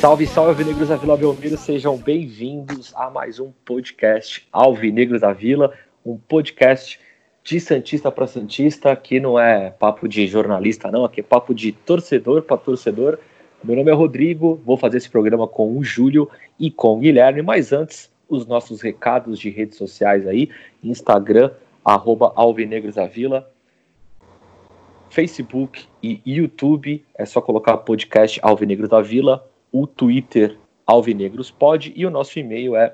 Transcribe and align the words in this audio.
Salve, 0.00 0.26
salve, 0.26 0.50
Alvinegros 0.50 0.88
da 0.90 0.96
Vila 0.96 1.16
Belmiro, 1.16 1.56
sejam 1.56 1.96
bem-vindos 1.96 2.92
a 2.94 3.08
mais 3.08 3.40
um 3.40 3.50
podcast 3.64 4.46
Alvinegros 4.52 5.22
da 5.22 5.32
Vila, 5.32 5.72
um 6.04 6.18
podcast 6.18 7.00
de 7.42 7.58
Santista 7.58 8.12
para 8.12 8.26
Santista, 8.26 8.92
aqui 8.92 9.18
não 9.18 9.38
é 9.38 9.70
papo 9.70 10.06
de 10.06 10.26
jornalista 10.26 10.90
não, 10.90 11.06
aqui 11.06 11.20
é 11.20 11.22
papo 11.22 11.54
de 11.54 11.72
torcedor 11.72 12.42
para 12.42 12.58
torcedor. 12.58 13.18
Meu 13.62 13.74
nome 13.74 13.90
é 13.90 13.94
Rodrigo, 13.94 14.60
vou 14.62 14.76
fazer 14.76 14.98
esse 14.98 15.08
programa 15.08 15.48
com 15.48 15.74
o 15.74 15.82
Júlio 15.82 16.28
e 16.60 16.70
com 16.70 16.96
o 16.96 16.98
Guilherme, 16.98 17.40
mas 17.40 17.72
antes, 17.72 18.12
os 18.28 18.46
nossos 18.46 18.82
recados 18.82 19.38
de 19.38 19.48
redes 19.48 19.78
sociais 19.78 20.26
aí, 20.26 20.50
Instagram, 20.82 21.50
arroba 21.82 22.30
Alvinegros 22.36 22.96
da 22.96 23.06
Vila, 23.06 23.50
Facebook 25.14 25.86
e 26.02 26.20
YouTube, 26.26 27.02
é 27.16 27.24
só 27.24 27.40
colocar 27.40 27.76
podcast 27.76 28.40
Alvinegros 28.42 28.88
da 28.88 29.00
Vila, 29.00 29.48
o 29.70 29.86
Twitter 29.86 30.58
Alvinegros 30.84 31.52
Pod 31.52 31.92
e 31.94 32.04
o 32.04 32.10
nosso 32.10 32.36
e-mail 32.36 32.74
é 32.74 32.92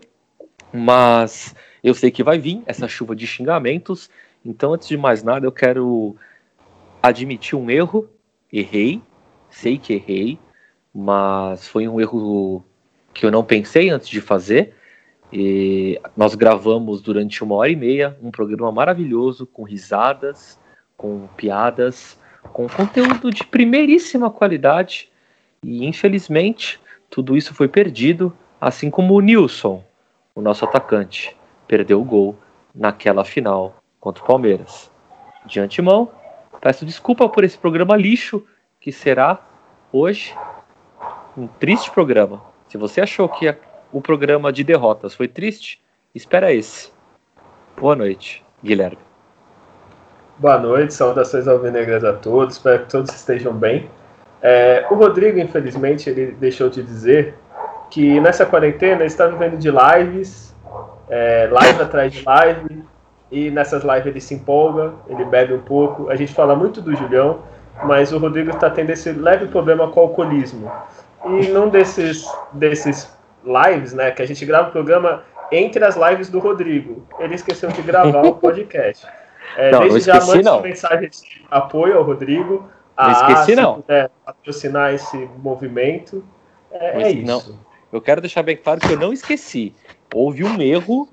mas 0.72 1.54
eu 1.84 1.92
sei 1.92 2.10
que 2.10 2.22
vai 2.22 2.38
vir 2.38 2.62
essa 2.64 2.88
chuva 2.88 3.14
de 3.14 3.26
xingamentos. 3.26 4.08
Então, 4.44 4.74
antes 4.74 4.88
de 4.88 4.96
mais 4.96 5.22
nada, 5.22 5.46
eu 5.46 5.52
quero 5.52 6.16
admitir 7.02 7.56
um 7.56 7.70
erro. 7.70 8.08
Errei, 8.52 9.00
sei 9.50 9.78
que 9.78 9.94
errei, 9.94 10.38
mas 10.94 11.66
foi 11.66 11.88
um 11.88 12.00
erro 12.00 12.64
que 13.14 13.24
eu 13.24 13.30
não 13.30 13.44
pensei 13.44 13.90
antes 13.90 14.08
de 14.08 14.20
fazer. 14.20 14.74
E 15.32 15.98
nós 16.16 16.34
gravamos 16.34 17.00
durante 17.00 17.42
uma 17.42 17.54
hora 17.54 17.70
e 17.70 17.76
meia 17.76 18.16
um 18.22 18.30
programa 18.30 18.70
maravilhoso, 18.70 19.46
com 19.46 19.62
risadas, 19.62 20.58
com 20.96 21.26
piadas, 21.36 22.18
com 22.52 22.68
conteúdo 22.68 23.30
de 23.30 23.44
primeiríssima 23.44 24.30
qualidade. 24.30 25.10
E 25.64 25.86
infelizmente 25.86 26.78
tudo 27.08 27.36
isso 27.36 27.54
foi 27.54 27.68
perdido, 27.68 28.36
assim 28.60 28.90
como 28.90 29.14
o 29.14 29.20
Nilson, 29.20 29.82
o 30.34 30.40
nosso 30.40 30.64
atacante, 30.64 31.36
perdeu 31.66 32.00
o 32.00 32.04
gol 32.04 32.36
naquela 32.74 33.24
final 33.24 33.81
contra 34.02 34.22
o 34.22 34.26
Palmeiras. 34.26 34.90
De 35.46 35.60
antemão, 35.60 36.10
peço 36.60 36.84
desculpa 36.84 37.28
por 37.28 37.44
esse 37.44 37.56
programa 37.56 37.96
lixo 37.96 38.44
que 38.80 38.90
será 38.90 39.40
hoje 39.92 40.36
um 41.38 41.46
triste 41.46 41.88
programa. 41.90 42.42
Se 42.68 42.76
você 42.76 43.00
achou 43.00 43.28
que 43.28 43.54
o 43.92 44.00
programa 44.02 44.52
de 44.52 44.64
derrotas 44.64 45.14
foi 45.14 45.28
triste, 45.28 45.80
espera 46.12 46.52
esse. 46.52 46.92
Boa 47.78 47.94
noite, 47.94 48.44
Guilherme. 48.62 48.98
Boa 50.36 50.58
noite, 50.58 50.94
saudações 50.94 51.46
alvinegras 51.46 52.02
a 52.02 52.12
todos, 52.12 52.56
espero 52.56 52.82
que 52.82 52.90
todos 52.90 53.14
estejam 53.14 53.54
bem. 53.54 53.88
É, 54.42 54.84
o 54.90 54.96
Rodrigo, 54.96 55.38
infelizmente, 55.38 56.10
ele 56.10 56.32
deixou 56.32 56.68
de 56.68 56.82
dizer 56.82 57.36
que 57.88 58.18
nessa 58.18 58.44
quarentena 58.44 59.04
está 59.04 59.28
vivendo 59.28 59.58
de 59.58 59.70
lives, 59.70 60.56
é, 61.08 61.48
live 61.52 61.82
atrás 61.82 62.12
de 62.12 62.24
live, 62.24 62.82
e 63.32 63.50
nessas 63.50 63.82
lives 63.82 64.06
ele 64.06 64.20
se 64.20 64.34
empolga, 64.34 64.92
ele 65.08 65.24
bebe 65.24 65.54
um 65.54 65.60
pouco. 65.60 66.10
A 66.10 66.14
gente 66.14 66.34
fala 66.34 66.54
muito 66.54 66.82
do 66.82 66.94
Julião, 66.94 67.40
mas 67.82 68.12
o 68.12 68.18
Rodrigo 68.18 68.50
está 68.50 68.68
tendo 68.68 68.90
esse 68.90 69.10
leve 69.10 69.46
problema 69.46 69.88
com 69.88 70.00
o 70.00 70.02
alcoolismo. 70.02 70.70
E 71.24 71.48
num 71.48 71.70
desses, 71.70 72.30
desses 72.52 73.10
lives, 73.42 73.94
né, 73.94 74.10
que 74.10 74.20
a 74.20 74.26
gente 74.26 74.44
grava 74.44 74.68
o 74.68 74.72
programa 74.72 75.22
entre 75.50 75.82
as 75.82 75.96
lives 75.96 76.28
do 76.28 76.38
Rodrigo, 76.38 77.06
ele 77.18 77.34
esqueceu 77.34 77.70
de 77.70 77.80
gravar 77.80 78.22
o 78.22 78.34
podcast. 78.34 79.06
É, 79.54 79.70
Não, 79.70 79.80
não 79.80 79.88
desde 79.88 80.06
já 80.06 80.16
esqueci, 80.16 80.36
mande 80.36 80.44
não. 80.44 80.62
mensagem 80.62 81.10
de 81.10 81.44
apoio 81.50 81.98
ao 81.98 82.04
Rodrigo. 82.04 82.70
Não 82.96 83.04
a 83.04 83.12
esqueci, 83.12 83.44
se 83.44 83.56
não. 83.56 83.82
puder 83.82 84.10
patrocinar 84.24 84.94
esse 84.94 85.28
movimento. 85.36 86.24
É, 86.70 87.02
é 87.02 87.10
isso. 87.10 87.26
não. 87.26 87.58
Eu 87.92 88.00
quero 88.00 88.22
deixar 88.22 88.42
bem 88.42 88.56
claro 88.56 88.80
que 88.80 88.90
eu 88.90 88.98
não 88.98 89.12
esqueci. 89.12 89.74
Houve 90.14 90.42
um 90.42 90.58
erro 90.62 91.06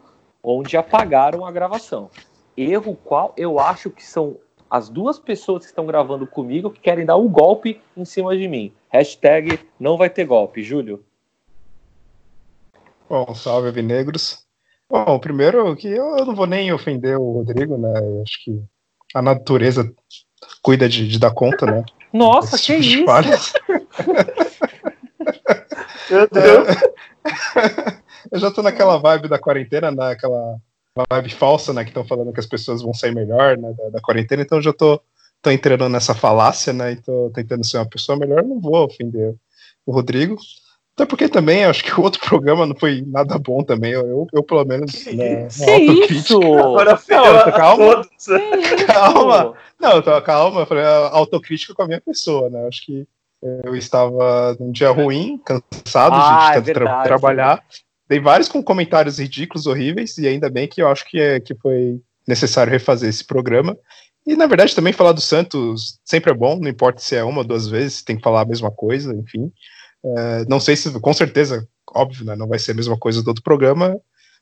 onde 0.44 0.78
apagaram 0.78 1.46
a 1.46 1.52
gravação. 1.52 2.10
Erro 2.56 2.96
qual 2.96 3.34
eu 3.38 3.60
acho 3.60 3.90
que 3.90 4.04
são 4.04 4.38
as 4.70 4.90
duas 4.90 5.18
pessoas 5.18 5.64
que 5.64 5.70
estão 5.70 5.86
gravando 5.86 6.28
comigo 6.28 6.70
que 6.70 6.80
querem 6.80 7.06
dar 7.06 7.18
um 7.18 7.28
golpe 7.28 7.82
em 7.98 8.06
cima 8.06 8.38
de 8.38 8.48
mim. 8.48 8.72
Hashtag 8.90 9.60
não 9.80 9.98
vai 9.98 10.10
ter 10.10 10.26
golpe, 10.26 10.62
Júlio. 10.62 11.04
Bom, 13.10 13.34
salve, 13.34 13.70
Avinegros. 13.70 14.46
Bom, 14.90 15.20
primeiro 15.20 15.76
que 15.76 15.88
eu, 15.88 16.18
eu 16.18 16.26
não 16.26 16.36
vou 16.36 16.46
nem 16.46 16.72
ofender 16.72 17.18
o 17.18 17.32
Rodrigo, 17.32 17.78
né? 17.78 18.00
Eu 18.00 18.22
acho 18.22 18.44
que 18.44 18.62
a 19.14 19.22
natureza 19.22 19.92
cuida 20.62 20.88
de, 20.88 21.08
de 21.08 21.20
dar 21.20 21.32
conta, 21.32 21.66
né? 21.66 21.84
Nossa, 22.14 22.56
Esse 22.56 22.66
que 22.66 22.82
tipo 22.82 23.12
isso? 23.22 23.54
Meu 26.10 26.28
Deus. 26.32 26.68
Eu 28.31 28.40
já 28.40 28.52
tô 28.52 28.62
naquela 28.62 28.97
vibe 28.97 29.28
da 29.28 29.40
quarentena, 29.40 29.91
naquela 29.91 30.57
vibe 31.12 31.30
falsa, 31.34 31.74
né? 31.74 31.84
Que 31.84 31.90
estão 31.91 32.06
falando 32.06 32.34
que 32.34 32.40
as 32.40 32.46
pessoas 32.46 32.81
vão 32.81 32.94
sair 32.94 33.13
melhor, 33.13 33.57
né? 33.57 33.74
Da, 33.78 33.90
da 33.90 34.02
quarentena, 34.02 34.41
então 34.41 34.57
eu 34.57 34.62
já 34.63 34.74
tô, 34.74 35.00
tô 35.41 35.50
entrando 35.52 35.88
nessa 35.90 36.13
falácia, 36.13 36.74
né? 36.74 36.91
E 36.94 36.96
tô 37.02 37.31
tentando 37.34 37.66
ser 37.66 37.78
uma 37.78 37.90
pessoa 37.90 38.18
melhor. 38.18 38.44
Não 38.44 38.59
vou 38.59 38.85
ofender 38.85 39.35
o 39.85 39.91
Rodrigo. 39.91 40.38
Até 40.96 41.06
porque 41.06 41.30
também 41.30 41.63
acho 41.63 41.81
que 41.81 41.97
o 41.97 42.03
outro 42.03 42.19
programa 42.28 42.66
não 42.66 42.75
foi 42.75 43.02
nada 43.07 43.40
bom 43.40 43.63
também. 43.63 43.94
Eu, 43.94 44.06
eu, 44.06 44.28
eu, 44.34 44.44
pelo 44.44 44.66
menos, 44.66 45.06
né, 45.06 45.47
uma 45.57 45.66
Que 45.66 45.72
autocrítica. 45.72 46.13
isso? 46.13 46.53
Agora 46.59 46.91
Não, 47.09 47.51
calma. 47.53 48.01
Que? 48.06 48.86
Calma. 48.86 49.53
Não, 49.80 49.91
eu 49.94 50.01
tô, 50.01 50.22
calma, 50.22 50.59
eu 50.62 50.66
falei 50.66 50.84
autocrítica 50.84 51.74
com 51.74 51.84
a 51.84 51.88
minha 51.88 52.01
pessoa, 52.01 52.50
né? 52.50 52.63
Eu 52.63 52.68
acho 52.68 52.86
que 52.86 53.07
eu 53.63 53.74
estava 53.78 54.57
num 54.59 54.74
dia 54.74 54.90
ruim, 54.91 55.38
cansado 55.46 56.16
Ah, 56.16 56.51
de 56.51 56.57
é 56.57 56.74
tra- 56.74 56.74
verdade. 56.74 57.07
trabalhar. 57.07 57.63
Dei 58.09 58.20
vários 58.20 58.50
com 58.50 58.64
comentários 58.64 59.20
ridículos, 59.20 59.68
horríveis, 59.68 60.18
e 60.18 60.28
ainda 60.28 60.50
bem 60.50 60.68
que 60.68 60.81
eu 60.81 60.88
acho 60.88 61.08
que, 61.08 61.20
é, 61.20 61.40
que 61.40 61.53
foi 61.56 62.02
necessário 62.28 62.72
refazer 62.72 63.08
esse 63.08 63.24
programa. 63.24 63.78
E 64.25 64.36
na 64.36 64.47
verdade 64.47 64.75
também 64.75 64.92
falar 64.92 65.12
do 65.12 65.22
Santos 65.22 66.00
sempre 66.03 66.31
é 66.31 66.34
bom, 66.34 66.59
não 66.59 66.68
importa 66.69 67.02
se 67.02 67.16
é 67.16 67.24
uma 67.24 67.40
ou 67.40 67.44
duas 67.44 67.68
vezes, 67.68 68.02
tem 68.03 68.18
que 68.18 68.24
falar 68.24 68.42
a 68.42 68.46
mesma 68.46 68.72
coisa, 68.72 69.14
enfim. 69.14 69.52
É, 70.03 70.46
não 70.48 70.59
sei 70.59 70.75
se, 70.75 70.92
com 71.00 71.14
certeza, 71.14 71.68
óbvio, 71.94 72.25
né, 72.25 72.36
não 72.36 72.48
vai 72.48 72.58
ser 72.58 72.72
a 72.72 72.75
mesma 72.75 72.98
coisa 72.98 73.22
do 73.22 73.28
outro 73.28 73.44
programa, 73.44 74.00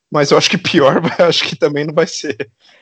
mas 0.09 0.31
eu 0.31 0.37
acho 0.37 0.49
que 0.49 0.57
pior, 0.57 1.01
acho 1.19 1.43
que 1.45 1.55
também 1.55 1.85
não 1.85 1.93
vai 1.93 2.07
ser. 2.07 2.35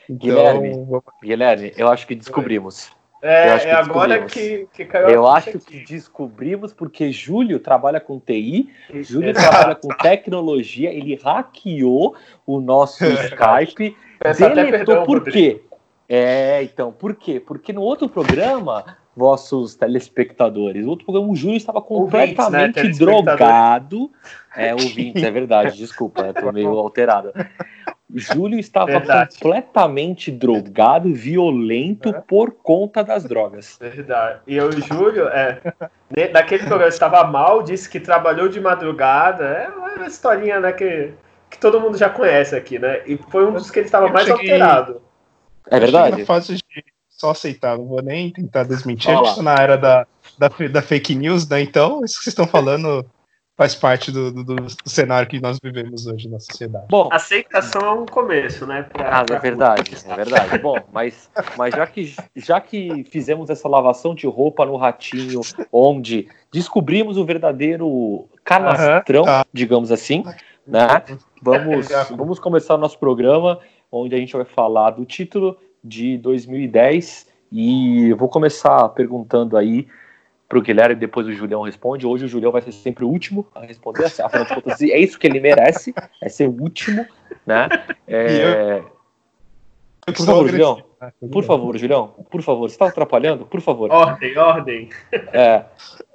Então, 0.09 0.17
Guilherme. 0.17 0.69
vamos- 0.69 1.03
Guilherme, 1.23 1.73
eu 1.75 1.87
acho 1.87 2.05
que 2.05 2.15
descobrimos. 2.15 2.91
É, 3.21 3.57
que 3.57 3.67
é 3.67 3.73
agora 3.73 4.25
que, 4.25 4.67
que 4.73 4.85
caiu 4.85 5.07
a 5.07 5.11
Eu 5.11 5.27
acho 5.27 5.51
que 5.51 5.57
aqui. 5.57 5.85
descobrimos 5.85 6.73
porque 6.73 7.11
Júlio 7.11 7.59
trabalha 7.59 7.99
com 7.99 8.19
TI, 8.19 8.69
Júlio 9.01 9.31
Exato. 9.31 9.49
trabalha 9.49 9.75
com 9.75 9.87
tecnologia, 9.87 10.93
ele 10.93 11.15
hackeou 11.15 12.15
o 12.45 12.59
nosso 12.61 13.03
Skype, 13.25 13.97
Peço 14.19 14.39
deletou 14.41 14.71
perdão, 14.71 15.05
por 15.05 15.17
Rodrigo. 15.19 15.37
quê? 15.37 15.63
É, 16.07 16.61
então, 16.63 16.91
por 16.91 17.15
quê? 17.15 17.39
Porque 17.39 17.73
no 17.73 17.81
outro 17.81 18.07
programa, 18.07 18.97
vossos 19.15 19.75
telespectadores, 19.75 20.83
no 20.83 20.91
outro 20.91 21.05
programa 21.05 21.31
o 21.31 21.35
Júlio 21.35 21.57
estava 21.57 21.79
Ouvintes, 21.79 22.11
né? 22.49 22.67
completamente 22.67 22.99
drogado. 22.99 24.11
É, 24.55 24.73
ouvintes, 24.75 25.23
é 25.23 25.31
verdade, 25.31 25.77
desculpa, 25.77 26.21
eu 26.27 26.33
tô 26.33 26.51
meio 26.51 26.69
alterado. 26.77 27.33
O 28.13 28.19
Júlio 28.19 28.59
estava 28.59 28.85
Verdade. 28.85 29.35
completamente 29.39 30.31
drogado, 30.31 31.13
violento 31.13 32.13
por 32.27 32.51
conta 32.51 33.03
das 33.03 33.23
drogas. 33.23 33.77
Verdade. 33.81 34.41
E 34.45 34.55
eu, 34.55 34.71
Júlio, 34.71 35.27
é, 35.29 35.59
naquele 36.31 36.63
programa 36.63 36.89
estava 36.89 37.23
mal, 37.23 37.63
disse 37.63 37.89
que 37.89 37.99
trabalhou 37.99 38.47
de 38.47 38.61
madrugada. 38.61 39.43
É 39.43 39.69
uma 39.69 40.05
historinha 40.05 40.59
né, 40.59 40.71
que, 40.71 41.13
que 41.49 41.57
todo 41.57 41.81
mundo 41.81 41.97
já 41.97 42.07
conhece 42.09 42.55
aqui, 42.55 42.77
né? 42.77 43.01
E 43.07 43.17
foi 43.29 43.45
um 43.45 43.53
dos 43.53 43.71
que 43.71 43.79
ele 43.79 43.87
estava 43.87 44.05
Eu 44.07 44.13
mais 44.13 44.27
cheguei- 44.27 44.51
alterado. 44.51 45.01
É 45.71 45.77
Eu 45.77 45.79
verdade? 45.79 46.19
na 46.19 46.25
fase 46.25 46.55
de 46.57 46.63
só 47.09 47.31
aceitar, 47.31 47.77
não 47.77 47.85
vou 47.85 48.01
nem 48.03 48.29
tentar 48.29 48.63
desmentir. 48.63 49.09
A 49.09 49.15
gente 49.15 49.35
tá 49.37 49.41
na 49.41 49.55
era 49.55 49.77
da, 49.77 50.05
da, 50.37 50.49
da, 50.69 50.81
fake 50.81 51.15
news, 51.15 51.47
né? 51.47 51.61
Então, 51.61 52.03
isso 52.03 52.17
que 52.17 52.23
vocês 52.25 52.33
estão 52.33 52.45
falando 52.45 53.05
faz 53.57 53.73
parte 53.73 54.11
do, 54.11 54.31
do, 54.31 54.43
do, 54.43 54.67
cenário 54.85 55.27
que 55.27 55.39
nós 55.39 55.57
vivemos 55.63 56.05
hoje 56.05 56.27
na 56.29 56.39
sociedade. 56.39 56.85
Bom, 56.89 57.09
aceitação 57.11 57.81
é 57.85 57.91
um 57.91 58.05
começo, 58.05 58.65
né? 58.67 58.83
Pra, 58.83 59.19
ah, 59.19 59.23
pra 59.23 59.37
é 59.37 59.39
verdade, 59.39 59.91
é 60.05 60.15
verdade. 60.15 60.57
Bom, 60.59 60.77
mas, 60.91 61.29
mas 61.57 61.73
já, 61.73 61.87
que, 61.87 62.13
já 62.35 62.59
que 62.59 63.05
fizemos 63.05 63.49
essa 63.49 63.67
lavação 63.67 64.13
de 64.13 64.27
roupa 64.27 64.65
no 64.65 64.75
ratinho, 64.75 65.41
onde 65.71 66.27
descobrimos 66.51 67.17
o 67.17 67.25
verdadeiro 67.25 68.27
canastrão, 68.43 69.21
uhum, 69.21 69.25
tá. 69.25 69.45
digamos 69.53 69.91
assim, 69.91 70.23
né? 70.67 70.87
Vamos, 71.41 71.87
vamos 72.11 72.39
começar 72.39 72.75
o 72.75 72.77
nosso 72.77 72.99
programa, 72.99 73.59
onde 73.91 74.15
a 74.15 74.17
gente 74.17 74.35
vai 74.35 74.45
falar 74.45 74.91
do 74.91 75.05
título 75.05 75.57
de 75.83 76.17
2010 76.17 77.27
e 77.51 78.11
vou 78.13 78.27
começar 78.27 78.89
perguntando 78.89 79.55
aí 79.55 79.87
para 80.47 80.57
o 80.57 80.61
Guilherme 80.61 80.95
e 80.95 80.99
depois 80.99 81.27
o 81.27 81.33
Julião 81.33 81.61
responde. 81.63 82.05
Hoje 82.05 82.25
o 82.25 82.27
Julião 82.27 82.51
vai 82.51 82.61
ser 82.61 82.71
sempre 82.71 83.03
o 83.03 83.09
último 83.09 83.47
a 83.53 83.61
responder, 83.61 84.05
afinal 84.05 84.45
de 84.45 84.55
contas, 84.55 84.81
é 84.81 84.97
isso 84.97 85.17
que 85.17 85.27
ele 85.27 85.39
merece, 85.39 85.93
é 86.21 86.29
ser 86.29 86.47
o 86.47 86.61
último, 86.61 87.05
né? 87.45 87.67
É... 88.07 88.83
Por 90.05 90.25
favor, 90.25 90.49
Julião. 90.49 90.83
Por 91.31 91.43
favor, 91.43 91.77
Julião. 91.77 92.07
Por 92.29 92.41
favor, 92.41 92.69
você 92.69 92.75
está 92.75 92.87
atrapalhando? 92.87 93.45
Por 93.45 93.59
favor. 93.59 93.91
Ordem, 93.91 94.37
ordem. 94.37 94.89
É, 95.11 95.65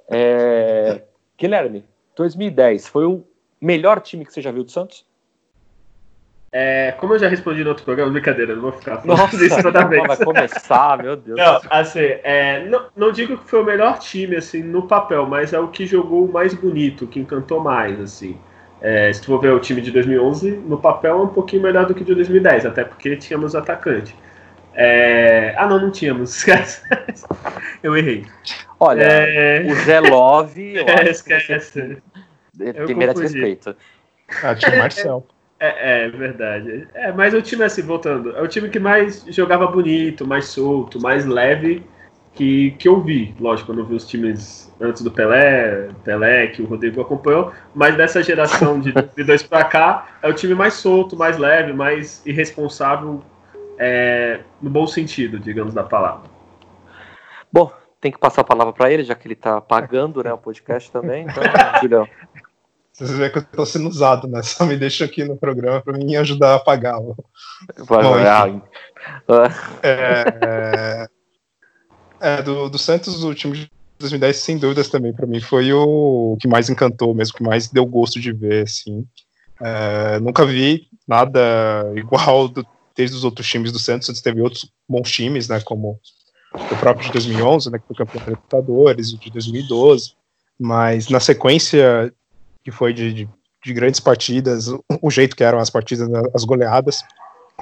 é... 0.09 1.03
Guilherme, 1.37 1.83
2010 2.15 2.87
foi 2.87 3.05
o 3.05 3.23
melhor 3.59 3.99
time 3.99 4.25
que 4.25 4.33
você 4.33 4.41
já 4.41 4.51
viu 4.51 4.63
do 4.63 4.71
Santos? 4.71 5.05
É, 6.53 6.93
como 6.97 7.13
eu 7.13 7.19
já 7.19 7.29
respondi 7.29 7.63
no 7.63 7.69
outro 7.69 7.85
programa, 7.85 8.11
brincadeira, 8.11 8.53
não 8.53 8.63
vou 8.63 8.73
ficar 8.73 8.97
falando 8.97 9.17
Nossa, 9.17 9.45
isso 9.45 9.61
toda 9.61 9.85
vez. 9.85 10.05
Vai 10.05 10.17
começar, 10.17 10.97
meu 11.01 11.15
Deus. 11.15 11.37
Não, 11.39 11.61
assim, 11.69 11.99
é, 11.99 12.65
não, 12.65 12.87
não, 12.95 13.11
digo 13.11 13.37
que 13.37 13.49
foi 13.49 13.61
o 13.61 13.65
melhor 13.65 13.99
time, 13.99 14.35
assim, 14.35 14.61
no 14.61 14.85
papel, 14.85 15.25
mas 15.25 15.53
é 15.53 15.59
o 15.59 15.69
que 15.69 15.85
jogou 15.85 16.27
mais 16.27 16.53
bonito, 16.53 17.07
que 17.07 17.21
encantou 17.21 17.61
mais, 17.61 17.97
assim. 18.01 18.37
É, 18.81 19.13
se 19.13 19.21
tu 19.21 19.27
for 19.27 19.39
ver 19.39 19.53
o 19.53 19.59
time 19.59 19.79
de 19.79 19.91
2011, 19.91 20.51
no 20.51 20.77
papel 20.77 21.19
é 21.19 21.21
um 21.21 21.27
pouquinho 21.27 21.61
melhor 21.61 21.85
do 21.85 21.95
que 21.95 22.01
o 22.01 22.05
de 22.05 22.15
2010, 22.15 22.65
até 22.65 22.83
porque 22.83 23.15
tínhamos 23.15 23.55
atacante. 23.55 24.13
É... 24.73 25.53
Ah, 25.57 25.67
não, 25.67 25.79
não 25.79 25.91
tínhamos. 25.91 26.45
eu 27.83 27.95
errei. 27.95 28.25
Olha, 28.79 29.03
é... 29.03 29.65
o 29.69 29.75
Zé 29.75 29.99
Love. 29.99 30.79
É, 30.87 31.09
esquece. 31.09 31.59
Você... 31.59 32.01
Tem 32.85 32.95
merece 32.95 33.21
respeito. 33.21 33.75
Ah, 34.43 34.55
tinha 34.55 34.77
Marcel. 34.77 35.25
É, 35.63 36.05
é, 36.05 36.09
verdade. 36.09 36.87
É, 36.91 37.11
mas 37.11 37.35
o 37.35 37.41
time, 37.41 37.63
assim, 37.63 37.83
voltando, 37.83 38.35
é 38.35 38.41
o 38.41 38.47
time 38.47 38.67
que 38.67 38.79
mais 38.79 39.23
jogava 39.27 39.67
bonito, 39.67 40.25
mais 40.25 40.45
solto, 40.45 40.99
mais 40.99 41.23
leve 41.23 41.85
que, 42.33 42.71
que 42.71 42.87
eu 42.87 42.99
vi. 42.99 43.35
Lógico, 43.39 43.71
eu 43.71 43.75
não 43.75 43.85
vi 43.85 43.93
os 43.93 44.07
times 44.07 44.73
antes 44.81 45.03
do 45.03 45.11
Pelé, 45.11 45.89
Pelé, 46.03 46.47
que 46.47 46.63
o 46.63 46.65
Rodrigo 46.65 46.99
acompanhou, 46.99 47.53
mas 47.75 47.95
dessa 47.95 48.23
geração 48.23 48.79
de, 48.79 48.91
de 49.15 49.23
dois 49.23 49.43
para 49.43 49.63
cá, 49.63 50.07
é 50.23 50.27
o 50.27 50.33
time 50.33 50.55
mais 50.55 50.73
solto, 50.73 51.15
mais 51.15 51.37
leve, 51.37 51.73
mais 51.73 52.25
irresponsável, 52.25 53.21
é, 53.77 54.39
no 54.59 54.69
bom 54.71 54.87
sentido, 54.87 55.39
digamos, 55.39 55.75
da 55.75 55.83
palavra. 55.83 56.27
Bom, 57.53 57.71
tem 57.99 58.11
que 58.11 58.17
passar 58.17 58.41
a 58.41 58.45
palavra 58.45 58.73
para 58.73 58.91
ele, 58.91 59.03
já 59.03 59.13
que 59.13 59.27
ele 59.27 59.35
está 59.35 59.61
pagando 59.61 60.23
né, 60.23 60.33
o 60.33 60.39
podcast 60.39 60.91
também. 60.91 61.27
Então, 61.29 61.43
Julião. 61.83 62.07
Vocês 63.01 63.17
veem 63.17 63.31
que 63.31 63.39
eu 63.39 63.41
estou 63.41 63.65
sendo 63.65 63.89
usado, 63.89 64.27
né? 64.27 64.41
Só 64.43 64.63
me 64.63 64.77
deixa 64.77 65.05
aqui 65.05 65.23
no 65.23 65.35
programa 65.35 65.81
para 65.81 65.97
mim 65.97 66.15
ajudar 66.15 66.55
a 66.55 66.59
pagá-lo. 66.59 67.17
Vai, 67.79 68.03
Bom, 68.03 68.17
é, 68.17 68.67
é, 69.81 71.07
é, 72.19 72.41
do, 72.43 72.69
do 72.69 72.77
Santos, 72.77 73.23
o 73.23 73.33
time 73.33 73.57
de 73.57 73.71
2010, 73.99 74.37
sem 74.37 74.57
dúvidas 74.57 74.87
também, 74.87 75.13
para 75.13 75.25
mim 75.25 75.41
foi 75.41 75.73
o 75.73 76.37
que 76.39 76.47
mais 76.47 76.69
encantou, 76.69 77.15
mesmo 77.15 77.35
que 77.35 77.43
mais 77.43 77.67
deu 77.69 77.85
gosto 77.85 78.19
de 78.19 78.31
ver, 78.31 78.63
assim. 78.63 79.03
É, 79.59 80.19
nunca 80.19 80.45
vi 80.45 80.87
nada 81.07 81.91
igual 81.95 82.47
do, 82.47 82.65
desde 82.95 83.15
os 83.15 83.23
outros 83.23 83.47
times 83.47 83.71
do 83.71 83.79
Santos. 83.79 84.09
Antes 84.09 84.21
teve 84.21 84.41
outros 84.41 84.71
bons 84.87 85.09
times, 85.09 85.47
né? 85.47 85.59
Como 85.61 85.99
o 86.53 86.77
próprio 86.77 87.07
de 87.07 87.13
2011, 87.13 87.71
né? 87.71 87.79
Que 87.79 87.87
foi 87.87 87.95
campeão 87.95 88.23
da 88.23 88.31
Libertadores, 88.31 89.11
o 89.11 89.17
de 89.17 89.31
2012. 89.31 90.13
Mas 90.59 91.09
na 91.09 91.19
sequência 91.19 92.13
que 92.63 92.71
foi 92.71 92.93
de, 92.93 93.13
de, 93.13 93.29
de 93.63 93.73
grandes 93.73 93.99
partidas, 93.99 94.67
o, 95.01 95.09
jeito 95.09 95.35
que 95.35 95.43
eram 95.43 95.59
as 95.59 95.69
partidas, 95.69 96.09
as 96.33 96.43
goleadas, 96.43 97.03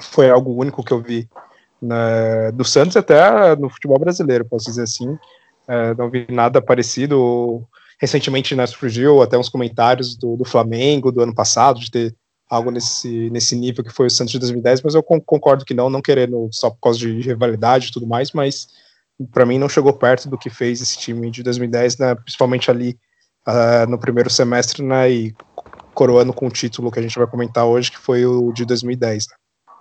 foi 0.00 0.30
algo 0.30 0.54
único 0.54 0.84
que 0.84 0.92
eu 0.92 1.00
vi 1.00 1.28
na, 1.80 2.50
do 2.50 2.64
Santos 2.64 2.96
até 2.96 3.56
no 3.56 3.70
futebol 3.70 3.98
brasileiro, 3.98 4.44
posso 4.44 4.66
dizer 4.66 4.82
assim. 4.82 5.18
É, 5.68 5.94
não 5.94 6.10
vi 6.10 6.26
nada 6.30 6.60
parecido. 6.60 7.66
Recentemente 8.00 8.54
né, 8.54 8.66
surgiu 8.66 9.22
até 9.22 9.38
uns 9.38 9.48
comentários 9.48 10.16
do, 10.16 10.36
do 10.36 10.44
Flamengo 10.44 11.12
do 11.12 11.20
ano 11.20 11.34
passado, 11.34 11.78
de 11.78 11.90
ter 11.90 12.14
algo 12.50 12.70
nesse, 12.72 13.30
nesse 13.30 13.54
nível 13.54 13.84
que 13.84 13.92
foi 13.92 14.06
o 14.06 14.10
Santos 14.10 14.32
de 14.32 14.38
2010, 14.40 14.82
mas 14.82 14.94
eu 14.96 15.02
concordo 15.02 15.64
que 15.64 15.72
não, 15.72 15.88
não 15.88 16.02
querendo 16.02 16.48
só 16.50 16.68
por 16.68 16.80
causa 16.80 16.98
de 16.98 17.20
rivalidade 17.20 17.88
e 17.88 17.92
tudo 17.92 18.08
mais, 18.08 18.32
mas 18.32 18.66
para 19.30 19.46
mim 19.46 19.56
não 19.56 19.68
chegou 19.68 19.92
perto 19.92 20.28
do 20.28 20.36
que 20.36 20.50
fez 20.50 20.80
esse 20.80 20.98
time 20.98 21.30
de 21.30 21.44
2010, 21.44 21.98
né, 21.98 22.14
principalmente 22.16 22.68
ali 22.68 22.98
uh, 23.46 23.88
no 23.88 23.98
primeiro 23.98 24.30
semestre, 24.30 24.82
né, 24.82 25.10
e 25.10 25.34
coroando 25.94 26.32
com 26.32 26.46
o 26.46 26.50
título 26.50 26.90
que 26.90 26.98
a 26.98 27.02
gente 27.02 27.18
vai 27.18 27.26
comentar 27.26 27.66
hoje, 27.66 27.90
que 27.90 27.98
foi 27.98 28.24
o 28.24 28.52
de 28.52 28.64
2010. 28.64 29.26
Né? 29.28 29.34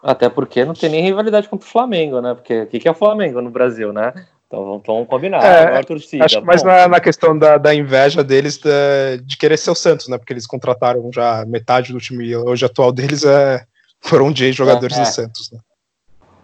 Até 0.04 0.30
porque 0.30 0.66
não 0.66 0.74
tem 0.74 0.90
nem 0.90 1.04
rivalidade 1.04 1.48
contra 1.48 1.68
o 1.68 1.72
Flamengo, 1.72 2.22
né? 2.22 2.34
Porque 2.34 2.62
o 2.62 2.68
que, 2.68 2.80
que 2.80 2.88
é 2.88 2.92
o 2.92 2.96
Flamengo 2.96 3.42
no 3.42 3.50
Brasil, 3.50 3.92
né? 3.92 4.14
Então 4.48 4.82
vamos 4.84 5.08
combinar. 5.08 5.44
É, 5.44 5.84
torcida, 5.84 6.26
acho 6.26 6.44
mais 6.44 6.64
na, 6.64 6.88
na, 6.88 7.00
questão 7.00 7.38
da, 7.38 7.58
da 7.58 7.76
inveja 7.76 8.24
deles 8.24 8.58
da, 8.58 9.18
de 9.24 9.38
querer 9.38 9.58
ser 9.58 9.70
o 9.70 9.76
Santos, 9.76 10.08
né? 10.08 10.18
Porque 10.18 10.34
eles 10.34 10.48
contrataram 10.48 11.12
já 11.14 11.46
metade 11.46 11.94
do 11.94 12.00
time 12.00 12.36
hoje 12.36 12.66
atual 12.66 12.92
deles 12.92 13.24
é, 13.24 13.64
foram 14.02 14.32
de 14.32 14.52
jogadores 14.52 14.98
é, 14.98 15.02
é. 15.02 15.04
do 15.04 15.08
Santos, 15.08 15.52
né? 15.52 15.60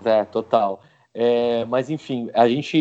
É, 0.06 0.26
total. 0.26 0.84
É, 1.14 1.66
mas 1.66 1.90
enfim, 1.90 2.30
a 2.34 2.48
gente, 2.48 2.78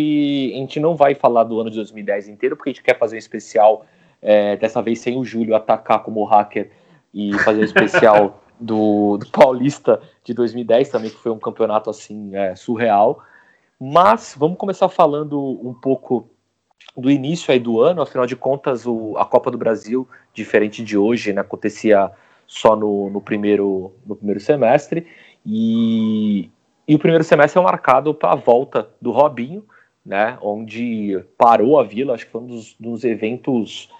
a 0.54 0.58
gente 0.58 0.78
não 0.78 0.94
vai 0.94 1.14
falar 1.14 1.44
do 1.44 1.58
ano 1.58 1.70
de 1.70 1.76
2010 1.76 2.28
inteiro, 2.28 2.56
porque 2.56 2.70
a 2.70 2.72
gente 2.72 2.82
quer 2.82 2.98
fazer 2.98 3.16
um 3.16 3.18
especial 3.18 3.86
é, 4.24 4.56
dessa 4.56 4.80
vez 4.80 5.00
sem 5.00 5.18
o 5.18 5.24
Júlio 5.24 5.54
atacar 5.54 6.02
como 6.02 6.24
hacker 6.24 6.70
e 7.12 7.38
fazer 7.40 7.60
o 7.60 7.64
especial 7.64 8.42
do, 8.58 9.18
do, 9.18 9.26
Paulista 9.30 10.00
de 10.24 10.32
2010 10.32 10.88
também, 10.88 11.10
que 11.10 11.18
foi 11.18 11.30
um 11.30 11.38
campeonato 11.38 11.90
assim 11.90 12.34
é, 12.34 12.56
surreal. 12.56 13.22
Mas 13.78 14.34
vamos 14.36 14.56
começar 14.56 14.88
falando 14.88 15.38
um 15.38 15.74
pouco 15.74 16.30
do 16.96 17.10
início 17.10 17.52
aí 17.52 17.58
do 17.58 17.80
ano, 17.80 18.00
afinal 18.00 18.26
de 18.26 18.34
contas 18.34 18.86
o, 18.86 19.14
a 19.18 19.26
Copa 19.26 19.50
do 19.50 19.58
Brasil, 19.58 20.08
diferente 20.32 20.82
de 20.82 20.96
hoje, 20.96 21.32
né, 21.32 21.40
acontecia 21.40 22.10
só 22.46 22.74
no, 22.74 23.10
no, 23.10 23.20
primeiro, 23.20 23.92
no 24.06 24.16
primeiro 24.16 24.40
semestre, 24.40 25.06
e, 25.44 26.50
e 26.86 26.94
o 26.94 26.98
primeiro 26.98 27.24
semestre 27.24 27.60
é 27.60 27.62
marcado 27.62 28.14
para 28.14 28.32
a 28.32 28.36
volta 28.36 28.88
do 29.00 29.10
Robinho, 29.10 29.64
né, 30.04 30.38
onde 30.40 31.22
parou 31.36 31.80
a 31.80 31.82
Vila, 31.82 32.14
acho 32.14 32.26
que 32.26 32.32
foi 32.32 32.40
um 32.40 32.46
dos, 32.46 32.76
dos 32.78 33.04
eventos 33.04 33.90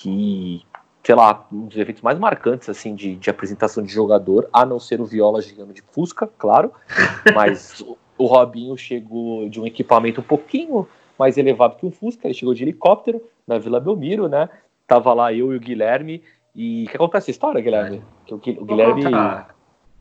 que, 0.00 0.62
sei 1.04 1.14
lá, 1.14 1.46
um 1.52 1.66
dos 1.66 1.76
eventos 1.76 2.02
mais 2.02 2.18
marcantes 2.18 2.68
assim 2.68 2.94
de, 2.94 3.16
de 3.16 3.28
apresentação 3.28 3.82
de 3.82 3.92
jogador, 3.92 4.48
a 4.52 4.64
não 4.64 4.80
ser 4.80 5.00
o 5.00 5.04
Viola 5.04 5.42
chegando 5.42 5.74
de 5.74 5.82
Fusca, 5.92 6.26
claro, 6.38 6.72
mas 7.34 7.84
o 8.16 8.26
Robinho 8.26 8.76
chegou 8.76 9.48
de 9.48 9.60
um 9.60 9.66
equipamento 9.66 10.20
um 10.20 10.24
pouquinho 10.24 10.88
mais 11.18 11.36
elevado 11.36 11.76
que 11.76 11.84
o 11.84 11.90
Fusca, 11.90 12.26
ele 12.26 12.34
chegou 12.34 12.54
de 12.54 12.64
helicóptero 12.64 13.22
na 13.46 13.58
Vila 13.58 13.78
Belmiro, 13.78 14.26
né? 14.26 14.48
Tava 14.86 15.12
lá 15.12 15.32
eu 15.32 15.52
e 15.52 15.56
o 15.56 15.60
Guilherme. 15.60 16.22
E 16.56 16.88
quer 16.90 16.98
contar 16.98 17.18
essa 17.18 17.30
história, 17.30 17.60
Guilherme? 17.60 18.02
Que 18.26 18.32
o, 18.32 18.62
o 18.62 18.64
Guilherme, 18.64 19.04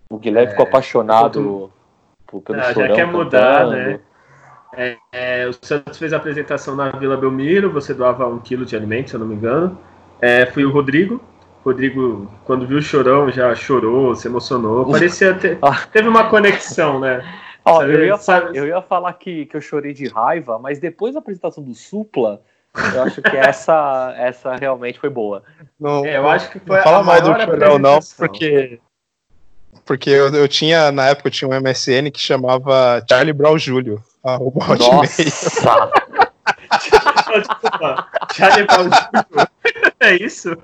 o 0.09 0.17
Guilherme 0.17 0.47
é, 0.47 0.51
ficou 0.51 0.65
apaixonado 0.65 1.71
por, 2.25 2.41
pelo 2.41 2.59
ah, 2.59 2.73
Já 2.73 2.87
quer 2.93 3.05
mudar, 3.05 3.67
né? 3.67 3.99
É, 4.73 4.97
é, 5.11 5.47
o 5.47 5.53
Santos 5.53 5.97
fez 5.97 6.13
a 6.13 6.17
apresentação 6.17 6.75
na 6.75 6.89
Vila 6.91 7.17
Belmiro, 7.17 7.71
você 7.71 7.93
doava 7.93 8.27
um 8.27 8.39
quilo 8.39 8.65
de 8.65 8.75
alimento, 8.75 9.09
se 9.09 9.15
eu 9.15 9.19
não 9.19 9.27
me 9.27 9.35
engano. 9.35 9.77
É, 10.21 10.45
foi 10.47 10.65
o 10.65 10.71
Rodrigo. 10.71 11.21
Rodrigo, 11.63 12.31
quando 12.45 12.65
viu 12.65 12.77
o 12.77 12.81
chorão, 12.81 13.29
já 13.29 13.53
chorou, 13.53 14.15
se 14.15 14.27
emocionou. 14.27 14.89
Parecia 14.89 15.33
ter. 15.33 15.57
Ah. 15.61 15.85
Teve 15.91 16.07
uma 16.07 16.29
conexão, 16.29 16.99
né? 16.99 17.23
Ó, 17.65 17.83
eu, 17.83 18.05
ia 18.05 18.17
falar, 18.17 18.55
eu 18.55 18.67
ia 18.67 18.81
falar 18.81 19.13
que, 19.13 19.45
que 19.45 19.55
eu 19.55 19.61
chorei 19.61 19.93
de 19.93 20.07
raiva, 20.07 20.57
mas 20.57 20.79
depois 20.79 21.13
da 21.13 21.19
apresentação 21.19 21.63
do 21.63 21.75
Supla, 21.75 22.41
eu 22.93 23.03
acho 23.03 23.21
que 23.21 23.35
essa, 23.35 24.13
essa 24.17 24.55
realmente 24.55 24.99
foi 24.99 25.09
boa. 25.09 25.43
Não, 25.79 26.05
é, 26.05 26.17
eu 26.17 26.27
acho 26.29 26.49
que 26.49 26.59
foi 26.59 26.77
não 26.77 26.83
fala 26.83 27.03
mais 27.03 27.21
do 27.21 27.27
chorão, 27.27 27.77
não, 27.77 27.99
porque. 28.17 28.79
Porque 29.85 30.09
eu, 30.09 30.33
eu 30.33 30.47
tinha, 30.47 30.91
na 30.91 31.07
época, 31.07 31.27
eu 31.27 31.31
tinha 31.31 31.49
um 31.49 31.59
MSN 31.59 32.11
que 32.11 32.19
chamava 32.19 33.03
Charlie 33.09 33.33
Brown 33.33 33.57
Júlio. 33.57 34.03
Arroba 34.23 34.65
Charlie 38.33 38.63
Brown 38.65 38.83
Júlio. 38.83 39.47
É 39.99 40.15
isso? 40.15 40.57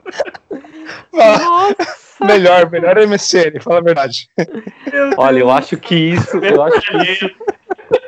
Nossa. 1.12 2.06
Melhor, 2.26 2.70
melhor 2.72 2.98
MSN, 2.98 3.60
fala 3.62 3.80
a 3.80 3.84
verdade. 3.84 4.30
Olha, 5.18 5.40
eu 5.40 5.52
acho 5.52 5.78
que 5.78 5.96
isso, 5.96 6.38
eu 6.38 6.64
acho 6.64 6.82
que 6.82 7.12
isso, 7.12 7.30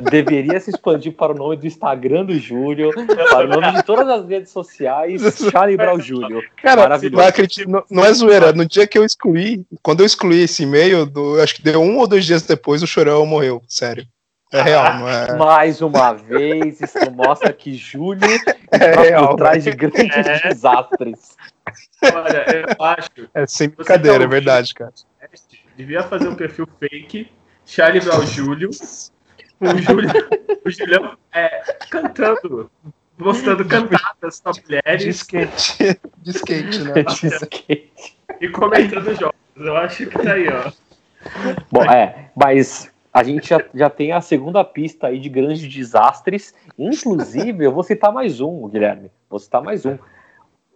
deveria 0.10 0.60
se 0.60 0.70
expandir 0.70 1.14
para 1.14 1.34
o 1.34 1.36
nome 1.36 1.58
do 1.58 1.68
Instagram 1.68 2.26
do 2.26 2.38
Júlio, 2.38 2.92
para 3.30 3.46
o 3.46 3.50
nome 3.50 3.74
de 3.74 3.84
todas 3.84 4.08
as 4.08 4.28
redes 4.28 4.52
sociais, 4.52 5.22
Charlie 5.52 5.78
Brown 5.78 6.00
Júlio. 6.00 6.42
Cara, 6.62 6.88
não, 7.10 7.20
acredito, 7.20 7.70
não, 7.70 7.84
não, 7.90 8.06
é 8.06 8.14
zoeira. 8.14 8.54
No 8.54 8.66
dia 8.66 8.88
que 8.88 8.98
eu 8.98 9.04
excluí, 9.04 9.66
quando 9.82 10.02
eu 10.02 10.06
excluí 10.06 10.42
esse 10.42 10.64
e-mail, 10.64 11.06
do, 11.06 11.42
acho 11.42 11.56
que 11.56 11.62
deu 11.64 11.82
um 11.82 11.98
ou 11.98 12.08
dois 12.08 12.26
dias 12.26 12.44
depois, 12.44 12.82
o 12.82 12.88
Chorão 12.88 13.26
morreu. 13.26 13.62
Sério. 13.68 14.06
É 14.52 14.62
real, 14.62 14.94
não 15.00 15.10
é? 15.10 15.36
Mais 15.36 15.82
uma 15.82 16.14
vez, 16.14 16.82
isso 16.82 17.12
mostra 17.12 17.52
que 17.52 17.76
Júlio 17.76 18.22
é 18.72 19.02
real, 19.02 19.30
por 19.30 19.38
trás 19.38 19.64
de 19.64 19.72
grandes 19.72 20.16
é. 20.16 20.50
desastres. 20.50 21.36
Olha, 22.02 22.46
eu 22.50 22.86
acho. 22.86 23.30
É 23.34 23.46
sem 23.46 23.70
brincadeira, 23.70 24.24
é 24.24 24.28
verdade, 24.28 24.74
cara. 24.74 24.94
Devia 25.76 26.02
fazer 26.04 26.28
um 26.28 26.36
perfil 26.36 26.68
fake, 26.80 27.30
Charlie 27.66 28.02
Brown 28.02 28.26
Júlio, 28.26 28.70
o 29.60 29.78
Júlio, 29.78 30.10
o 30.66 30.70
Julião 30.70 31.18
é, 31.34 31.62
cantando, 31.90 32.72
mostrando 33.18 33.66
cantadas 33.66 34.40
para 34.40 34.54
mulheres. 34.64 35.04
De 35.04 35.10
skate. 35.10 36.00
De 36.18 36.32
skate, 36.32 36.84
né? 36.84 37.04
De 37.04 37.28
skate. 37.28 38.18
E 38.40 38.50
comentando 38.50 39.14
jogos. 39.16 39.36
Eu 39.56 39.76
acho 39.76 40.06
que 40.06 40.20
tá 40.20 40.34
aí, 40.34 40.48
ó. 40.48 40.72
Bom, 41.72 41.84
é, 41.84 42.30
mas 42.36 42.92
a 43.18 43.24
gente 43.24 43.50
já, 43.50 43.60
já 43.74 43.90
tem 43.90 44.12
a 44.12 44.22
segunda 44.22 44.64
pista 44.64 45.08
aí 45.08 45.20
de 45.20 45.28
grandes 45.28 45.68
desastres. 45.68 46.54
Inclusive, 46.78 47.66
eu 47.66 47.72
vou 47.72 47.82
citar 47.82 48.14
mais 48.14 48.40
um, 48.40 48.68
Guilherme. 48.68 49.10
Vou 49.28 49.40
citar 49.40 49.60
mais 49.60 49.88
um. 49.88 49.98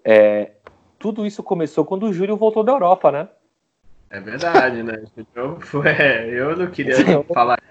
É, 0.03 0.53
tudo 0.97 1.23
isso 1.23 1.43
começou 1.43 1.85
quando 1.85 2.07
o 2.07 2.13
Júlio 2.13 2.35
voltou 2.35 2.63
da 2.63 2.71
Europa, 2.71 3.11
né? 3.11 3.27
É 4.09 4.19
verdade, 4.19 4.81
né? 4.81 5.03
Eu, 5.35 5.59
é, 5.85 6.29
eu 6.29 6.57
não 6.57 6.67
queria 6.67 6.95
falar. 7.31 7.61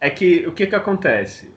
É 0.00 0.10
que 0.10 0.44
o 0.44 0.52
que 0.52 0.66
que 0.66 0.74
acontece? 0.74 1.54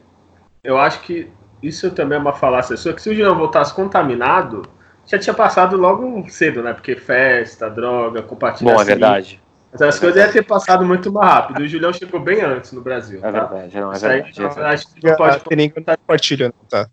Eu 0.63 0.77
acho 0.77 1.01
que 1.01 1.31
isso 1.62 1.89
também 1.89 2.19
é 2.19 2.22
uma 2.22 2.33
falácia 2.33 2.77
sua, 2.77 2.93
que 2.93 3.01
se 3.01 3.10
o 3.10 3.15
Julião 3.15 3.36
voltasse 3.36 3.74
contaminado, 3.74 4.62
já 5.07 5.17
tinha 5.17 5.33
passado 5.33 5.75
logo 5.75 6.29
cedo, 6.29 6.62
né? 6.62 6.72
Porque 6.72 6.95
festa, 6.95 7.67
droga, 7.67 8.22
compartilhação. 8.22 8.77
Bom, 8.77 8.81
é 8.81 8.86
verdade. 8.86 9.42
Essas 9.74 10.00
coisas 10.00 10.24
iam 10.24 10.32
ter 10.32 10.46
passado 10.46 10.86
muito 10.86 11.12
mais 11.12 11.27
rápido. 11.27 11.62
O 11.62 11.68
Julião 11.68 11.92
chegou 11.92 12.20
bem 12.20 12.42
antes 12.42 12.72
no 12.72 12.82
Brasil. 12.82 13.20
É 13.20 13.22
tá? 13.22 13.32
verdade, 13.32 13.80
não, 13.80 13.92
é 13.92 13.98
verdade. 13.98 14.34
Aí, 14.38 14.44
não, 14.44 14.65
acho 14.65 14.94
que 14.94 15.08
não 15.08 15.15
pode... 15.15 15.38
A 15.38 15.39
seringa 15.39 15.74
não 15.75 15.96
compartilha, 15.96 16.48
não, 16.48 16.65
tá? 16.70 16.89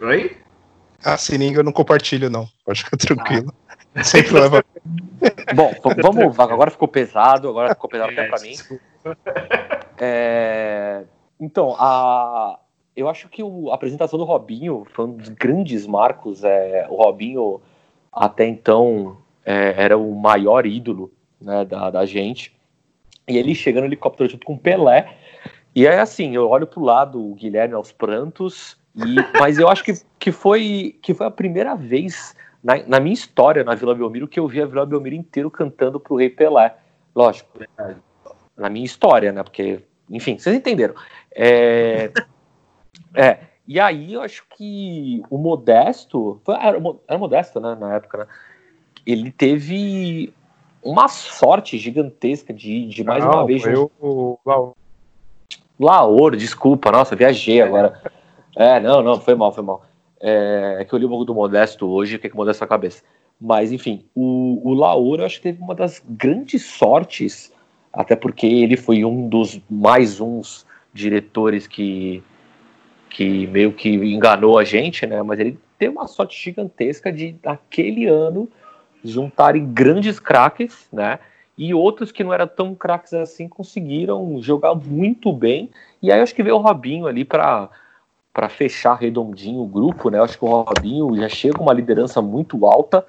Oi? 0.00 0.36
A 1.04 1.16
seringa 1.16 1.60
eu 1.60 1.64
não 1.64 1.72
compartilho, 1.72 2.28
não. 2.28 2.48
Pode 2.64 2.84
ficar 2.84 2.96
tranquilo. 2.96 3.54
Ah. 3.94 4.02
Sempre 4.02 4.32
leva. 4.40 4.64
Bom, 5.54 5.72
vamos. 6.02 6.38
Agora 6.38 6.70
ficou 6.70 6.88
pesado, 6.88 7.48
agora 7.48 7.74
ficou 7.74 7.90
pesado 7.90 8.12
até 8.12 8.26
pra 8.26 8.40
mim. 8.40 8.54
É, 9.98 11.04
então, 11.38 11.76
a, 11.78 12.58
eu 12.96 13.08
acho 13.08 13.28
que 13.28 13.42
o, 13.42 13.70
a 13.70 13.74
apresentação 13.74 14.18
do 14.18 14.24
Robinho 14.24 14.86
foi 14.92 15.04
um 15.04 15.12
dos 15.12 15.28
grandes 15.28 15.86
marcos. 15.86 16.42
É, 16.42 16.86
o 16.88 16.96
Robinho, 16.96 17.60
até 18.12 18.46
então, 18.46 19.18
é, 19.44 19.74
era 19.76 19.98
o 19.98 20.14
maior 20.14 20.66
ídolo 20.66 21.12
né, 21.42 21.64
da, 21.64 21.90
da 21.90 22.06
gente. 22.06 22.54
E 23.28 23.36
ele 23.36 23.54
chega 23.54 23.80
no 23.80 23.86
helicóptero 23.86 24.30
junto 24.30 24.46
com 24.46 24.54
o 24.54 24.58
Pelé. 24.58 25.16
E 25.74 25.86
é 25.86 26.00
assim, 26.00 26.34
eu 26.34 26.48
olho 26.48 26.66
pro 26.66 26.82
lado, 26.82 27.20
o 27.20 27.34
Guilherme 27.34 27.74
aos 27.74 27.92
prantos, 27.92 28.76
e, 28.94 29.16
mas 29.40 29.58
eu 29.58 29.68
acho 29.68 29.82
que, 29.84 29.94
que, 30.18 30.32
foi, 30.32 30.98
que 31.02 31.14
foi 31.14 31.26
a 31.26 31.30
primeira 31.30 31.74
vez 31.74 32.36
na, 32.62 32.76
na, 32.86 33.00
minha 33.00 33.14
história 33.14 33.64
na 33.64 33.74
Vila 33.74 33.94
Belmiro 33.94 34.28
que 34.28 34.38
eu 34.38 34.46
vi 34.46 34.60
a 34.60 34.66
Vila 34.66 34.86
Belmiro 34.86 35.16
inteiro 35.16 35.50
cantando 35.50 35.98
pro 35.98 36.16
Rei 36.16 36.30
Pelé. 36.30 36.74
Lógico, 37.14 37.58
na 38.56 38.70
minha 38.70 38.84
história, 38.84 39.32
né? 39.32 39.42
Porque, 39.42 39.80
enfim, 40.10 40.38
vocês 40.38 40.54
entenderam. 40.54 40.94
É, 41.34 42.10
é, 43.14 43.38
e 43.66 43.80
aí 43.80 44.14
eu 44.14 44.22
acho 44.22 44.44
que 44.56 45.22
o 45.28 45.38
Modesto, 45.38 46.40
era, 46.48 46.78
era 47.08 47.18
Modesto, 47.18 47.60
né, 47.60 47.74
na 47.74 47.94
época, 47.94 48.18
né? 48.18 48.26
Ele 49.04 49.30
teve 49.32 50.32
uma 50.82 51.08
sorte 51.08 51.78
gigantesca 51.78 52.52
de, 52.52 52.86
de 52.86 53.04
mais 53.04 53.24
Não, 53.24 53.30
uma 53.30 53.46
vez. 53.46 53.62
Foi 53.62 53.74
o 54.00 54.38
Laor. 54.44 54.74
Laor, 55.78 56.36
desculpa, 56.36 56.90
nossa, 56.90 57.16
viajei 57.16 57.60
agora. 57.60 58.00
É, 58.56 58.78
não, 58.80 59.02
não, 59.02 59.20
foi 59.20 59.34
mal, 59.34 59.52
foi 59.52 59.64
mal. 59.64 59.84
É, 60.20 60.78
é 60.80 60.84
que 60.84 60.92
eu 60.92 60.98
li 60.98 61.06
um 61.06 61.08
pouco 61.08 61.24
do 61.24 61.34
Modesto 61.34 61.86
hoje, 61.86 62.16
o 62.16 62.18
que 62.18 62.26
é 62.26 62.30
que 62.30 62.36
Modesto 62.36 62.62
na 62.62 62.68
cabeça. 62.68 63.02
Mas, 63.40 63.72
enfim, 63.72 64.04
o, 64.14 64.60
o 64.62 64.74
Laor 64.74 65.18
eu 65.20 65.26
acho 65.26 65.36
que 65.36 65.42
teve 65.42 65.60
uma 65.60 65.74
das 65.74 66.02
grandes 66.08 66.64
sortes, 66.64 67.52
até 67.92 68.14
porque 68.14 68.46
ele 68.46 68.76
foi 68.76 69.04
um 69.04 69.28
dos 69.28 69.60
mais 69.68 70.20
uns 70.20 70.66
diretores 70.94 71.66
que, 71.66 72.22
que 73.10 73.46
meio 73.48 73.72
que 73.72 73.88
enganou 73.88 74.58
a 74.58 74.64
gente, 74.64 75.06
né? 75.06 75.22
Mas 75.22 75.40
ele 75.40 75.58
teve 75.78 75.92
uma 75.92 76.06
sorte 76.06 76.40
gigantesca 76.40 77.12
de, 77.12 77.34
naquele 77.42 78.06
ano, 78.06 78.48
juntarem 79.04 79.72
grandes 79.72 80.18
craques, 80.18 80.86
né? 80.92 81.18
E 81.56 81.74
outros 81.74 82.10
que 82.10 82.24
não 82.24 82.32
eram 82.32 82.46
tão 82.46 82.74
craques 82.74 83.12
assim 83.12 83.48
conseguiram 83.48 84.40
jogar 84.40 84.74
muito 84.74 85.32
bem. 85.32 85.70
E 86.00 86.10
aí 86.10 86.20
acho 86.20 86.34
que 86.34 86.42
veio 86.42 86.56
o 86.56 86.60
Robinho 86.60 87.06
ali 87.06 87.24
para 87.24 87.68
para 88.32 88.48
fechar 88.48 88.94
redondinho 88.94 89.60
o 89.60 89.66
grupo, 89.66 90.08
né? 90.08 90.18
Acho 90.18 90.38
que 90.38 90.44
o 90.44 90.62
Robinho 90.62 91.14
já 91.16 91.28
chega 91.28 91.60
uma 91.60 91.74
liderança 91.74 92.22
muito 92.22 92.64
alta 92.64 93.04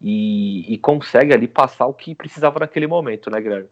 e, 0.00 0.72
e, 0.72 0.78
consegue 0.78 1.32
ali 1.32 1.46
passar 1.46 1.86
o 1.86 1.92
que 1.92 2.14
precisava 2.14 2.58
naquele 2.58 2.86
momento, 2.86 3.30
né, 3.30 3.40
Guilherme? 3.40 3.68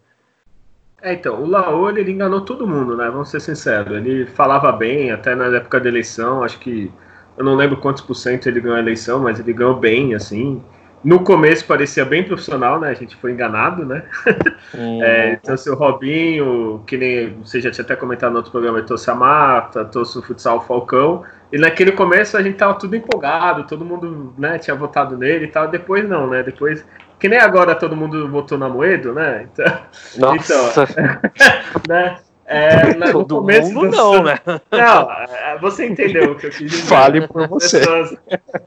É, 1.03 1.15
então, 1.15 1.43
o 1.43 1.47
Laol 1.47 1.91
ele 1.97 2.13
enganou 2.13 2.43
todo 2.43 2.67
mundo, 2.67 2.97
né? 2.97 3.09
Vamos 3.09 3.31
ser 3.31 3.41
sinceros. 3.41 3.97
Ele 3.97 4.27
falava 4.27 4.71
bem, 4.71 5.11
até 5.11 5.35
na 5.35 5.47
época 5.47 5.81
da 5.81 5.89
eleição, 5.89 6.45
acho 6.45 6.59
que 6.59 6.93
eu 7.37 7.45
não 7.45 7.57
lembro 7.57 7.79
quantos 7.79 8.03
por 8.03 8.15
cento 8.15 8.47
ele 8.47 8.61
ganhou 8.61 8.77
a 8.77 8.81
eleição, 8.81 9.19
mas 9.19 9.41
ele 9.41 9.53
ganhou 9.53 9.75
bem, 9.75 10.15
assim. 10.15 10.63
No 11.03 11.25
começo 11.25 11.65
parecia 11.65 12.05
bem 12.05 12.23
profissional, 12.23 12.79
né? 12.79 12.91
A 12.91 12.95
gente 12.95 13.17
foi 13.17 13.33
enganado, 13.33 13.85
né? 13.85 14.03
Hum. 14.73 15.03
É, 15.03 15.33
então, 15.33 15.57
seu 15.57 15.75
Robinho, 15.75 16.85
que 16.87 16.97
nem 16.97 17.35
você 17.41 17.61
já 17.61 17.73
tinha 17.73 17.85
até 17.85 17.97
comentado 17.97 18.31
no 18.31 18.37
outro 18.37 18.53
programa, 18.53 18.79
ele 18.79 18.87
trouxe 18.87 19.11
a 19.11 19.15
Marta, 19.17 19.85
trouxe 19.85 20.17
o 20.17 20.23
futsal 20.23 20.59
o 20.59 20.61
Falcão. 20.61 21.25
E 21.53 21.59
naquele 21.59 21.91
começo 21.91 22.37
a 22.37 22.43
gente 22.43 22.57
tava 22.57 22.75
tudo 22.75 22.95
empolgado, 22.95 23.67
todo 23.67 23.85
mundo 23.85 24.33
né, 24.39 24.61
tinha 24.61 24.77
votado 24.77 25.19
nele 25.19 25.47
e 25.47 25.49
tal. 25.49 25.67
Depois 25.67 26.09
não, 26.09 26.29
né? 26.29 26.45
Depois. 26.45 26.87
Que 27.19 27.29
nem 27.29 27.41
agora 27.41 27.75
todo 27.75 27.97
mundo 27.97 28.29
votou 28.29 28.57
na 28.57 28.69
Moedo, 28.69 29.13
né? 29.13 29.49
Então. 29.53 29.79
Nossa. 30.19 30.85
Então, 30.85 31.83
né? 31.89 32.17
É, 32.53 32.95
na, 32.97 33.13
no 33.13 33.25
começo 33.25 33.73
mundo, 33.73 33.97
não, 33.97 34.25
né? 34.25 34.37
Não, 34.73 35.13
é, 35.13 35.57
você 35.61 35.87
entendeu 35.87 36.33
o 36.33 36.35
que 36.35 36.47
eu 36.47 36.51
quis 36.51 36.69
dizer. 36.69 36.83
Fale 36.83 37.29
por 37.29 37.47
você. 37.47 37.79
Pessoas... 37.79 38.17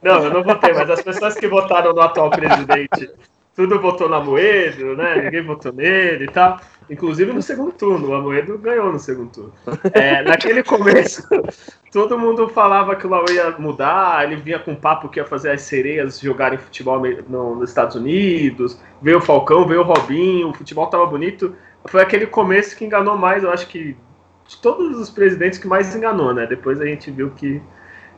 Não, 0.01 0.23
eu 0.23 0.33
não 0.33 0.41
votei, 0.41 0.71
mas 0.73 0.89
as 0.89 1.01
pessoas 1.01 1.35
que 1.35 1.49
votaram 1.49 1.91
no 1.91 1.99
atual 1.99 2.29
presidente, 2.29 3.11
tudo 3.53 3.81
votou 3.81 4.07
na 4.07 4.21
Moedo, 4.21 4.95
né? 4.95 5.23
Ninguém 5.25 5.43
votou 5.43 5.73
nele 5.73 6.23
e 6.23 6.27
tal. 6.27 6.61
Inclusive 6.89 7.31
no 7.33 7.41
segundo 7.41 7.71
turno, 7.71 8.09
o 8.09 8.13
Amoedo 8.13 8.57
ganhou 8.57 8.91
no 8.91 8.99
segundo 8.99 9.31
turno. 9.31 9.53
É, 9.93 10.21
naquele 10.21 10.63
começo, 10.63 11.23
todo 11.91 12.17
mundo 12.17 12.47
falava 12.47 12.95
que 12.95 13.07
o 13.07 13.09
Lau 13.09 13.25
ia 13.29 13.51
mudar, 13.51 14.23
ele 14.23 14.35
vinha 14.35 14.59
com 14.59 14.75
papo 14.75 15.09
que 15.09 15.19
ia 15.19 15.25
fazer 15.25 15.51
as 15.51 15.61
sereias 15.61 16.19
jogarem 16.19 16.57
futebol 16.57 17.01
no, 17.27 17.55
nos 17.55 17.69
Estados 17.69 17.95
Unidos, 17.95 18.79
veio 19.01 19.17
o 19.17 19.21
Falcão, 19.21 19.65
veio 19.65 19.81
o 19.81 19.83
Robinho, 19.83 20.49
o 20.49 20.53
futebol 20.53 20.87
tava 20.87 21.05
bonito, 21.05 21.55
foi 21.85 22.01
aquele 22.01 22.27
começo 22.27 22.75
que 22.75 22.85
enganou 22.85 23.17
mais, 23.17 23.43
eu 23.43 23.51
acho 23.51 23.67
que 23.67 23.95
de 24.47 24.57
todos 24.57 24.97
os 24.97 25.09
presidentes 25.09 25.59
que 25.59 25.67
mais 25.67 25.95
enganou, 25.95 26.33
né? 26.33 26.45
Depois 26.45 26.79
a 26.81 26.85
gente 26.85 27.09
viu 27.11 27.31
que 27.31 27.61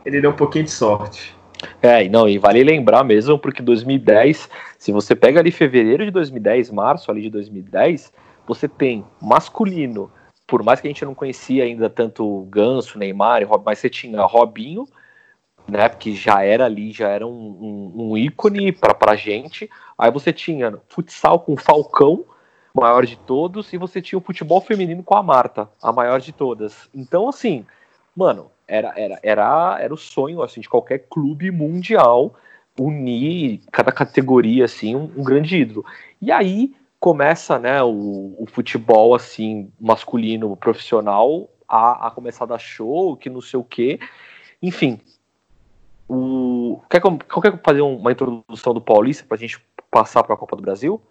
ele 0.05 0.22
deu 0.22 0.31
um 0.31 0.36
pouquinho 0.36 0.65
de 0.65 0.72
sorte. 0.72 1.36
É, 1.81 2.07
não, 2.10 2.27
e 2.27 2.38
vale 2.38 2.63
lembrar 2.63 3.03
mesmo, 3.03 3.39
porque 3.39 3.62
2010, 3.62 4.50
se 4.77 4.91
você 4.91 5.15
pega 5.15 5.39
ali 5.39 5.51
fevereiro 5.51 6.05
de 6.05 6.12
2010, 6.12 6.72
março 6.72 7.10
ali 7.10 7.22
de 7.22 7.29
2010, 7.29 8.12
você 8.45 8.67
tem 8.67 9.05
masculino, 9.22 10.12
por 10.45 10.62
mais 10.63 10.79
que 10.79 10.88
a 10.88 10.91
gente 10.91 11.05
não 11.05 11.15
conhecia 11.15 11.63
ainda 11.63 11.89
tanto 11.89 12.45
Ganso, 12.50 13.00
Neymar, 13.00 13.41
mas 13.65 13.79
você 13.79 13.89
tinha 13.89 14.22
Robinho, 14.22 14.86
né, 15.67 15.89
porque 15.89 16.13
já 16.13 16.43
era 16.43 16.65
ali, 16.65 16.91
já 16.91 17.10
era 17.10 17.25
um, 17.25 17.31
um, 17.31 18.12
um 18.12 18.17
ícone 18.17 18.72
para 18.72 19.12
a 19.12 19.15
gente. 19.15 19.69
Aí 19.98 20.12
você 20.12 20.31
tinha 20.31 20.77
futsal 20.88 21.39
com 21.39 21.57
Falcão, 21.57 22.24
maior 22.75 23.05
de 23.05 23.17
todos, 23.17 23.72
e 23.72 23.77
você 23.77 24.01
tinha 24.01 24.20
o 24.20 24.22
futebol 24.22 24.60
feminino 24.60 25.01
com 25.01 25.15
a 25.15 25.24
Marta, 25.24 25.70
a 25.82 25.91
maior 25.91 26.20
de 26.20 26.34
todas. 26.34 26.89
Então, 26.94 27.29
assim, 27.29 27.65
mano, 28.15 28.51
era, 28.67 28.94
era, 28.98 29.20
era, 29.24 29.77
era 29.79 29.94
o 29.94 29.98
sonho 29.98 30.41
assim, 30.41 30.60
de 30.60 30.70
qualquer 30.70 31.08
clube 31.10 31.51
mundial 31.51 32.34
unir 32.77 33.62
cada 33.72 33.91
categoria 33.91 34.65
assim 34.65 34.96
um, 34.96 35.03
um 35.15 35.24
grande 35.24 35.55
ídolo. 35.55 35.86
E 36.22 36.32
aí 36.32 36.75
começa 37.00 37.58
né, 37.58 37.82
o, 37.82 38.36
o 38.38 38.46
futebol 38.48 39.15
assim 39.15 39.72
masculino 39.79 40.55
profissional 40.58 41.50
a, 41.67 42.08
a, 42.08 42.12
começar 42.12 42.44
a 42.44 42.48
dar 42.48 42.60
show, 42.60 43.15
que 43.15 43.29
não 43.29 43.41
sei 43.41 43.60
o 43.60 43.63
quê. 43.63 44.00
Enfim, 44.62 45.00
o, 46.10 46.82
quer, 46.89 47.01
quer 47.01 47.62
fazer 47.63 47.82
uma 47.82 48.12
introdução 48.12 48.74
do 48.74 48.82
Paulista 48.82 49.24
para 49.25 49.36
a 49.36 49.39
gente 49.39 49.63
passar 49.89 50.24
para 50.24 50.36
a 50.36 50.38
Copa 50.38 50.55
do 50.55 50.62
Brasil? 50.62 51.01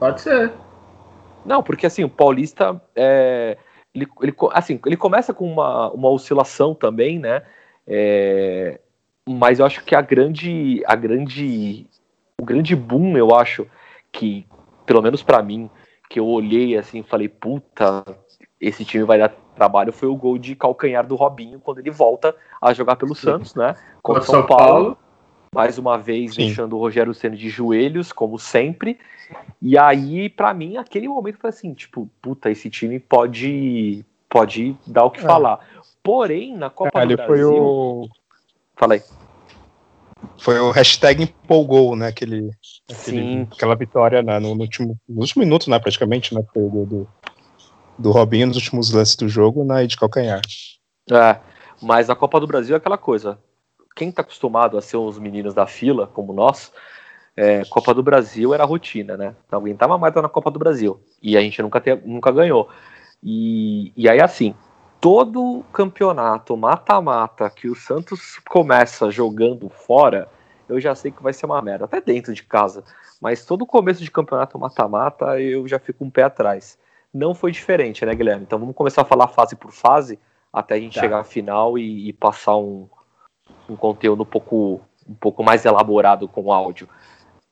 Pode 0.00 0.22
ser. 0.22 0.52
Não, 1.44 1.62
porque 1.62 1.86
assim, 1.86 2.02
o 2.02 2.08
Paulista 2.08 2.80
é, 2.96 3.56
ele, 3.94 4.08
ele, 4.22 4.34
assim, 4.52 4.80
ele 4.86 4.96
começa 4.96 5.34
com 5.34 5.50
uma, 5.50 5.90
uma 5.90 6.08
oscilação 6.08 6.74
também, 6.74 7.18
né? 7.18 7.42
É, 7.86 8.80
mas 9.28 9.58
eu 9.58 9.66
acho 9.66 9.84
que 9.84 9.94
a 9.94 10.00
grande, 10.00 10.82
a 10.86 10.96
grande, 10.96 11.86
o 12.40 12.44
grande 12.44 12.74
boom, 12.74 13.16
eu 13.16 13.34
acho 13.34 13.66
que, 14.10 14.46
pelo 14.86 15.02
menos 15.02 15.22
para 15.22 15.42
mim, 15.42 15.68
que 16.08 16.18
eu 16.18 16.26
olhei 16.26 16.76
assim, 16.76 17.02
falei, 17.02 17.28
puta, 17.28 18.04
esse 18.60 18.84
time 18.84 19.04
vai 19.04 19.18
dar 19.18 19.34
trabalho, 19.54 19.92
foi 19.92 20.08
o 20.08 20.16
gol 20.16 20.38
de 20.38 20.56
calcanhar 20.56 21.06
do 21.06 21.14
Robinho 21.14 21.60
quando 21.60 21.78
ele 21.78 21.90
volta 21.90 22.34
a 22.60 22.72
jogar 22.72 22.96
pelo 22.96 23.14
Santos, 23.14 23.54
né? 23.54 23.74
Contra 24.02 24.22
São, 24.22 24.36
São 24.36 24.46
Paulo. 24.46 24.66
Paulo. 24.66 24.98
Mais 25.54 25.78
uma 25.78 25.98
vez 25.98 26.34
Sim. 26.34 26.46
deixando 26.46 26.76
o 26.76 26.78
Rogério 26.78 27.12
Senna 27.12 27.36
de 27.36 27.48
joelhos, 27.48 28.12
como 28.12 28.38
sempre. 28.38 28.98
E 29.60 29.76
aí, 29.76 30.28
para 30.28 30.54
mim, 30.54 30.76
aquele 30.76 31.08
momento 31.08 31.38
foi 31.38 31.50
assim, 31.50 31.74
tipo, 31.74 32.08
puta, 32.22 32.50
esse 32.50 32.70
time 32.70 33.00
pode 33.00 34.04
pode 34.28 34.76
dar 34.86 35.04
o 35.04 35.10
que 35.10 35.20
é. 35.20 35.24
falar. 35.24 35.58
Porém, 36.02 36.56
na 36.56 36.70
Copa 36.70 37.02
é, 37.02 37.06
do 37.06 37.16
Brasil. 37.16 37.48
Foi 37.48 37.60
o... 37.60 38.08
Falei. 38.76 39.02
Foi 40.38 40.58
o 40.60 40.70
hashtag 40.70 41.24
empolgou, 41.24 41.96
né? 41.96 42.08
Aquele, 42.08 42.50
aquele 42.88 43.48
aquela 43.52 43.74
vitória 43.74 44.22
né, 44.22 44.38
no, 44.38 44.54
no, 44.54 44.62
último, 44.62 44.96
no 45.08 45.20
último 45.20 45.42
minuto, 45.42 45.68
né? 45.68 45.78
Praticamente, 45.78 46.34
né? 46.34 46.42
Foi 46.54 46.62
o 46.62 46.68
gol 46.68 46.86
do, 46.86 47.08
do 47.98 48.10
Robinho 48.12 48.46
nos 48.46 48.56
últimos 48.56 48.92
lances 48.92 49.16
do 49.16 49.28
jogo 49.28 49.64
né, 49.64 49.86
de 49.86 49.96
calcanhar. 49.96 50.40
É, 51.10 51.38
mas 51.82 52.08
a 52.08 52.14
Copa 52.14 52.38
do 52.38 52.46
Brasil 52.46 52.74
é 52.74 52.78
aquela 52.78 52.98
coisa. 52.98 53.38
Quem 54.00 54.10
tá 54.10 54.22
acostumado 54.22 54.78
a 54.78 54.80
ser 54.80 54.96
os 54.96 55.18
meninos 55.18 55.52
da 55.52 55.66
fila, 55.66 56.06
como 56.06 56.32
nós, 56.32 56.72
é, 57.36 57.66
Copa 57.66 57.92
do 57.92 58.02
Brasil 58.02 58.54
era 58.54 58.64
rotina, 58.64 59.14
né? 59.14 59.34
Não 59.52 59.58
aguentava 59.58 59.98
mais 59.98 60.14
na 60.14 60.26
Copa 60.26 60.50
do 60.50 60.58
Brasil. 60.58 60.98
E 61.22 61.36
a 61.36 61.40
gente 61.42 61.60
nunca, 61.60 61.82
te, 61.82 61.94
nunca 61.96 62.32
ganhou. 62.32 62.70
E, 63.22 63.92
e 63.94 64.08
aí, 64.08 64.18
assim, 64.18 64.54
todo 65.02 65.62
campeonato 65.70 66.56
mata-mata 66.56 67.50
que 67.50 67.68
o 67.68 67.74
Santos 67.74 68.38
começa 68.48 69.10
jogando 69.10 69.68
fora, 69.68 70.30
eu 70.66 70.80
já 70.80 70.94
sei 70.94 71.10
que 71.10 71.22
vai 71.22 71.34
ser 71.34 71.44
uma 71.44 71.60
merda, 71.60 71.84
até 71.84 72.00
dentro 72.00 72.32
de 72.32 72.42
casa. 72.42 72.82
Mas 73.20 73.44
todo 73.44 73.66
começo 73.66 74.02
de 74.02 74.10
campeonato 74.10 74.58
mata-mata, 74.58 75.38
eu 75.38 75.68
já 75.68 75.78
fico 75.78 76.06
um 76.06 76.08
pé 76.08 76.22
atrás. 76.22 76.78
Não 77.12 77.34
foi 77.34 77.52
diferente, 77.52 78.06
né, 78.06 78.14
Guilherme? 78.14 78.44
Então 78.44 78.58
vamos 78.58 78.74
começar 78.74 79.02
a 79.02 79.04
falar 79.04 79.28
fase 79.28 79.54
por 79.54 79.70
fase, 79.72 80.18
até 80.50 80.76
a 80.76 80.80
gente 80.80 80.94
tá. 80.94 81.02
chegar 81.02 81.20
à 81.20 81.24
final 81.24 81.76
e, 81.76 82.08
e 82.08 82.12
passar 82.14 82.56
um, 82.56 82.88
um 83.68 83.76
conteúdo 83.76 84.22
um 84.22 84.26
pouco, 84.26 84.80
um 85.08 85.14
pouco 85.14 85.42
mais 85.42 85.64
elaborado 85.64 86.28
com 86.28 86.52
áudio. 86.52 86.88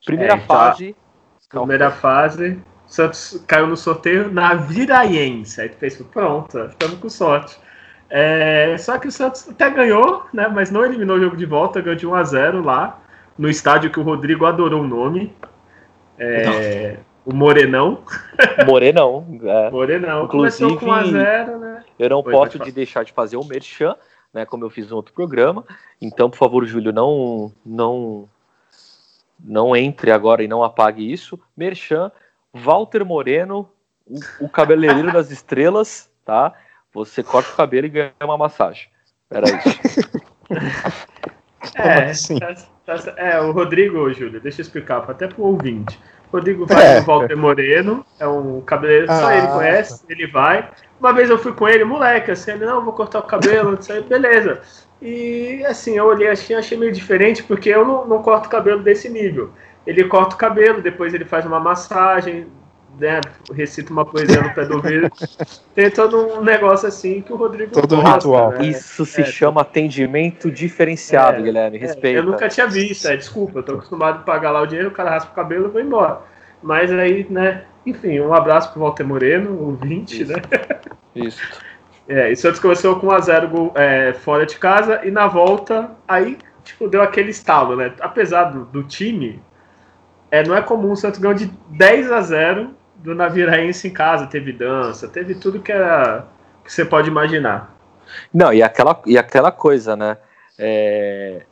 Primeira 0.05 0.35
é, 0.35 0.41
fase. 0.41 0.95
Tá. 1.51 1.59
Primeira 1.61 1.91
fase, 1.91 2.61
Santos 2.87 3.43
caiu 3.47 3.67
no 3.67 3.77
sorteio 3.77 4.33
na 4.33 4.55
Viraiense. 4.55 5.61
Aí 5.61 5.69
tu 5.69 5.77
fez, 5.77 5.97
pronto, 5.97 6.59
estamos 6.59 6.99
com 6.99 7.09
sorte. 7.09 7.59
É, 8.11 8.77
só 8.79 8.99
que 8.99 9.09
o 9.09 9.13
Santos 9.13 9.49
até 9.49 9.71
ganhou, 9.71 10.25
né? 10.33 10.49
Mas 10.49 10.71
não 10.71 10.85
eliminou 10.85 11.17
o 11.17 11.21
jogo 11.21 11.37
de 11.37 11.45
volta, 11.45 11.81
ganhou 11.81 11.97
de 11.97 12.07
1 12.07 12.15
a 12.15 12.23
0 12.25 12.63
lá, 12.63 13.01
no 13.37 13.49
estádio 13.49 13.91
que 13.91 14.01
o 14.01 14.03
Rodrigo 14.03 14.47
adorou 14.47 14.83
o 14.83 14.87
nome. 14.87 15.35
É, 16.19 16.99
o 17.25 17.35
Morenão. 17.35 18.03
Morenão. 18.67 19.27
É. 19.43 19.71
Morenão. 19.71 20.25
Inclusive, 20.25 20.71
Começou 20.71 20.79
com 20.79 20.87
1 20.87 20.93
a 20.93 21.05
0 21.05 21.59
né? 21.59 21.85
Eu 21.99 22.09
não 22.09 22.23
Foi, 22.23 22.33
posso 22.33 22.59
de 22.59 22.73
deixar 22.73 23.05
de 23.05 23.13
fazer 23.13 23.37
o 23.37 23.45
merchan, 23.45 23.95
né? 24.39 24.47
Como 24.47 24.65
eu 24.65 24.71
fiz 24.71 24.89
no 24.89 24.97
outro 24.97 25.13
programa. 25.13 25.65
Então, 26.01 26.31
por 26.31 26.37
favor, 26.37 26.65
Júlio, 26.65 26.93
não, 26.93 27.53
não, 27.67 28.29
não 29.39 29.77
entre 29.77 30.13
agora 30.13 30.43
e 30.43 30.49
não 30.49 30.63
apague 30.63 31.13
isso. 31.13 31.39
Merchan 31.57 32.13
Walter 32.55 33.05
Moreno, 33.05 33.69
o, 34.07 34.45
o 34.45 34.49
cabeleireiro 34.49 35.13
das 35.13 35.31
estrelas, 35.31 36.09
tá? 36.25 36.55
Você 36.95 37.23
corta 37.23 37.51
o 37.53 37.57
cabelo 37.57 37.87
e 37.87 37.91
ganha 37.91 38.13
uma 38.23 38.39
massagem. 38.39 38.89
Era 39.31 39.47
isso. 39.49 40.01
é, 41.77 42.05
assim? 42.05 42.39
tá, 42.39 42.55
tá, 42.87 43.15
é, 43.17 43.41
o 43.41 43.53
Rodrigo, 43.53 44.11
Júlio, 44.13 44.41
deixa 44.41 44.61
eu 44.61 44.65
explicar 44.65 44.99
até 45.11 45.27
pro 45.27 45.43
ouvinte. 45.43 45.99
O 46.31 46.37
Rodrigo 46.37 46.67
vai 46.67 46.97
é. 46.97 47.01
no 47.01 47.07
Walter 47.07 47.37
Moreno, 47.37 48.05
é 48.19 48.29
um 48.29 48.61
cabeleireiro, 48.61 49.11
ah, 49.11 49.21
só 49.21 49.33
ele 49.33 49.47
conhece, 49.49 50.05
ele 50.09 50.27
vai. 50.27 50.69
Uma 51.01 51.13
vez 51.13 51.31
eu 51.31 51.39
fui 51.39 51.53
com 51.53 51.69
ele, 51.69 51.85
moleque, 51.85 52.31
assim, 52.31 52.53
ele, 52.53 52.67
não, 52.67 52.85
vou 52.85 52.93
cortar 52.93 53.21
o 53.21 53.23
cabelo, 53.23 53.79
isso 53.81 53.93
beleza. 54.03 54.61
E 55.01 55.65
assim, 55.67 55.97
eu 55.97 56.07
olhei 56.07 56.29
assim, 56.29 56.55
achei 56.55 56.77
meio 56.77 56.93
diferente, 56.93 57.43
porque 57.43 57.71
eu 57.71 57.85
não, 57.85 58.07
não 58.07 58.23
corto 58.23 58.49
cabelo 58.49 58.83
desse 58.83 59.09
nível 59.09 59.53
ele 59.89 60.05
corta 60.05 60.35
o 60.35 60.39
cabelo, 60.39 60.83
depois 60.83 61.15
ele 61.15 61.25
faz 61.25 61.47
uma 61.47 61.59
massagem, 61.59 62.47
né, 62.99 63.21
recita 63.53 63.93
uma 63.93 64.05
poesia 64.05 64.41
no 64.41 64.53
pé 64.55 64.65
do 64.65 64.77
ouvido. 64.77 65.11
Tem 65.75 65.91
todo 65.91 66.39
um 66.39 66.43
negócio 66.43 66.89
assim 66.89 67.23
que 67.23 67.33
o 67.33 67.37
Rodrigo 67.37 67.73
todo 67.73 67.97
gosta, 67.97 68.15
ritual. 68.15 68.51
Né? 68.53 68.67
Isso 68.67 69.07
se 69.07 69.23
é, 69.23 69.25
chama 69.25 69.61
atendimento 69.61 70.51
diferenciado, 70.51 71.39
é, 71.39 71.43
Guilherme, 71.43 71.79
respeita. 71.79 72.19
É, 72.19 72.21
eu 72.21 72.25
nunca 72.25 72.49
tinha 72.49 72.67
visto, 72.67 73.07
é, 73.07 73.17
desculpa, 73.17 73.61
eu 73.61 73.63
tô 73.63 73.73
acostumado 73.75 74.17
a 74.17 74.23
pagar 74.23 74.51
lá 74.51 74.63
o 74.63 74.67
dinheiro, 74.67 74.91
o 74.91 74.93
cara 74.93 75.11
raspa 75.11 75.31
o 75.31 75.35
cabelo 75.35 75.69
e 75.69 75.71
vai 75.71 75.83
embora. 75.83 76.21
Mas 76.63 76.93
aí, 76.93 77.27
né, 77.31 77.65
enfim, 77.87 78.21
um 78.21 78.35
abraço 78.35 78.73
pro 78.73 78.83
Walter 78.83 79.05
Moreno, 79.05 79.51
o 79.51 79.77
20, 79.77 80.23
Isso. 80.23 80.33
né? 80.33 80.43
Isso. 81.15 81.41
É, 82.11 82.33
e 82.33 82.37
Santos 82.37 82.59
começou 82.59 82.99
com 82.99 83.09
1x0 83.09 83.73
é, 83.75 84.15
fora 84.15 84.47
de 84.47 84.57
casa 84.57 85.03
e 85.05 85.11
na 85.11 85.27
volta, 85.27 85.91
aí, 86.09 86.39
tipo, 86.65 86.89
deu 86.89 87.03
aquele 87.03 87.31
estalo, 87.31 87.77
né? 87.77 87.93
Apesar 88.01 88.45
do, 88.45 88.65
do 88.65 88.83
time, 88.83 89.43
é, 90.31 90.43
não 90.43 90.57
é 90.57 90.63
comum 90.63 90.93
o 90.93 90.97
Santos 90.97 91.21
ganhou 91.21 91.37
de 91.37 91.51
10 91.69 92.11
a 92.11 92.21
0 92.23 92.71
do 92.99 93.15
Naviraense 93.15 93.89
em 93.89 93.93
casa. 93.93 94.27
Teve 94.27 94.53
dança, 94.53 95.09
teve 95.09 95.35
tudo 95.35 95.61
que, 95.61 95.73
era, 95.73 96.27
que 96.65 96.73
você 96.73 96.85
pode 96.85 97.09
imaginar. 97.09 97.75
Não, 98.33 98.53
e 98.53 98.63
aquela, 98.63 99.01
e 99.07 99.19
aquela 99.19 99.53
coisa, 99.53 99.97
né? 99.97 100.17
É, 100.59 101.43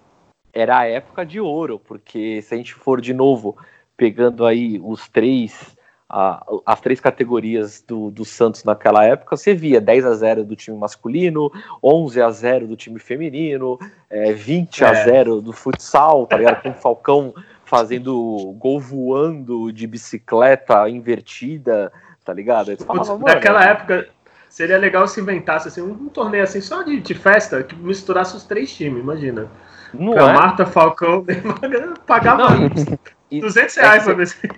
era 0.53 0.79
a 0.79 0.87
época 0.87 1.25
de 1.25 1.39
ouro, 1.39 1.79
porque 1.79 2.41
se 2.43 2.55
a 2.55 2.57
gente 2.57 2.75
for 2.75 3.01
de 3.01 3.13
novo 3.13 3.57
pegando 3.97 4.45
aí 4.45 4.81
os 4.83 5.09
três, 5.09 5.77
a, 6.09 6.45
as 6.65 6.81
três 6.81 7.01
categorias 7.01 7.83
do, 7.87 8.11
do 8.11 8.25
Santos 8.25 8.65
naquela 8.65 9.05
época, 9.05 9.37
você 9.37 9.55
via 9.55 9.81
10 9.81 10.07
a 10.07 10.15
0 10.15 10.45
do 10.45 10.57
time 10.57 10.77
masculino, 10.77 11.51
11 11.83 12.21
a 12.21 12.31
0 12.31 12.67
do 12.67 12.77
time 12.77 12.99
feminino, 12.99 13.79
é, 14.11 14.33
20 14.33 14.83
é. 14.83 14.87
a 14.87 14.95
0 14.95 15.41
do 15.41 15.53
futsal, 15.53 16.27
tá 16.27 16.37
ligado? 16.37 16.63
Com 16.63 16.71
o 16.71 16.75
Falcão 16.75 17.35
fazendo 17.67 18.55
gol 18.59 18.81
voando 18.81 19.73
de 19.73 19.87
bicicleta 19.87 20.89
invertida, 20.89 21.93
tá 22.25 22.33
ligado? 22.33 22.75
Falava, 22.79 23.19
Naquela 23.19 23.63
época, 23.65 24.09
seria 24.49 24.79
legal 24.79 25.07
se 25.07 25.21
inventasse 25.21 25.69
assim, 25.69 25.83
um, 25.83 25.91
um 25.91 26.09
torneio 26.09 26.45
assim 26.45 26.61
só 26.61 26.83
de, 26.83 27.01
de, 27.01 27.13
festa 27.13 27.63
que 27.63 27.75
misturasse 27.75 28.37
os 28.37 28.45
três 28.45 28.75
times, 28.75 29.03
imagina. 29.03 29.51
Não 29.93 30.15
é? 30.15 30.33
Marta, 30.33 30.65
Falcão, 30.65 31.27
pagava 32.07 32.51
não, 32.51 32.71
200 33.41 33.75
reais 33.77 34.03
é 34.03 34.05
pra 34.05 34.15
ver 34.15 34.27
se. 34.29 34.37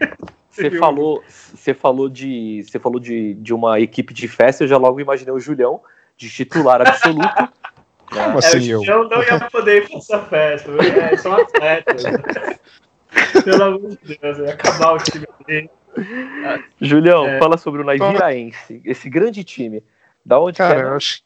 Você 0.50 0.72
falou, 0.72 1.22
você 1.28 1.72
falou 1.72 2.08
de, 2.08 2.64
você 2.64 2.80
falou 2.80 2.98
de, 2.98 3.34
de 3.34 3.54
uma 3.54 3.78
equipe 3.78 4.12
de 4.12 4.26
festa, 4.26 4.64
eu 4.64 4.68
já 4.68 4.76
logo 4.76 4.98
imaginei 4.98 5.32
o 5.32 5.38
Julião 5.38 5.80
de 6.16 6.28
titular 6.28 6.80
absoluto. 6.80 7.52
Como 8.10 8.38
assim, 8.38 8.72
é, 8.72 8.76
o 8.76 8.84
Julião 8.84 9.02
eu? 9.02 9.08
não 9.08 9.22
ia 9.22 9.38
poder 9.48 9.84
ir 9.84 9.88
pra 9.88 9.98
essa 9.98 10.18
festa, 10.18 10.72
é, 10.82 11.16
são 11.16 11.32
atletas. 11.32 12.02
Pelo 13.44 13.64
amor 13.64 13.98
de 14.02 14.18
Deus, 14.18 14.38
ia 14.38 14.52
acabar 14.52 14.94
o 14.94 14.98
time 14.98 15.26
dele. 15.46 15.70
Julião, 16.80 17.26
é. 17.26 17.38
fala 17.38 17.56
sobre 17.56 17.82
o 17.82 17.84
Naviraense, 17.84 18.80
esse 18.84 19.10
grande 19.10 19.44
time. 19.44 19.82
Da 20.24 20.38
onde 20.38 20.58
Cara, 20.58 20.80
é? 20.80 20.84
eu 20.84 20.94
acho 20.94 21.22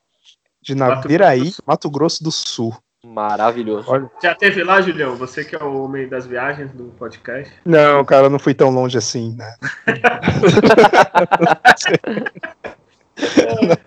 de 0.62 0.75
Naviraí, 0.75 1.47
Mato, 1.47 1.62
Mato 1.66 1.90
Grosso 1.90 2.23
do 2.23 2.31
Sul. 2.31 2.77
Maravilhoso. 3.05 3.90
Olha. 3.90 4.09
Já 4.23 4.33
teve 4.33 4.62
lá, 4.62 4.81
Julião? 4.81 5.16
Você 5.16 5.45
que 5.45 5.57
é 5.57 5.62
o 5.62 5.83
homem 5.83 6.09
das 6.09 6.25
viagens 6.25 6.71
do 6.71 6.85
podcast? 6.97 7.53
Não, 7.64 8.05
cara, 8.05 8.31
não 8.31 8.38
fui 8.38 8.55
tão 8.55 8.71
longe 8.71 8.97
assim, 8.97 9.37
né? 9.37 9.57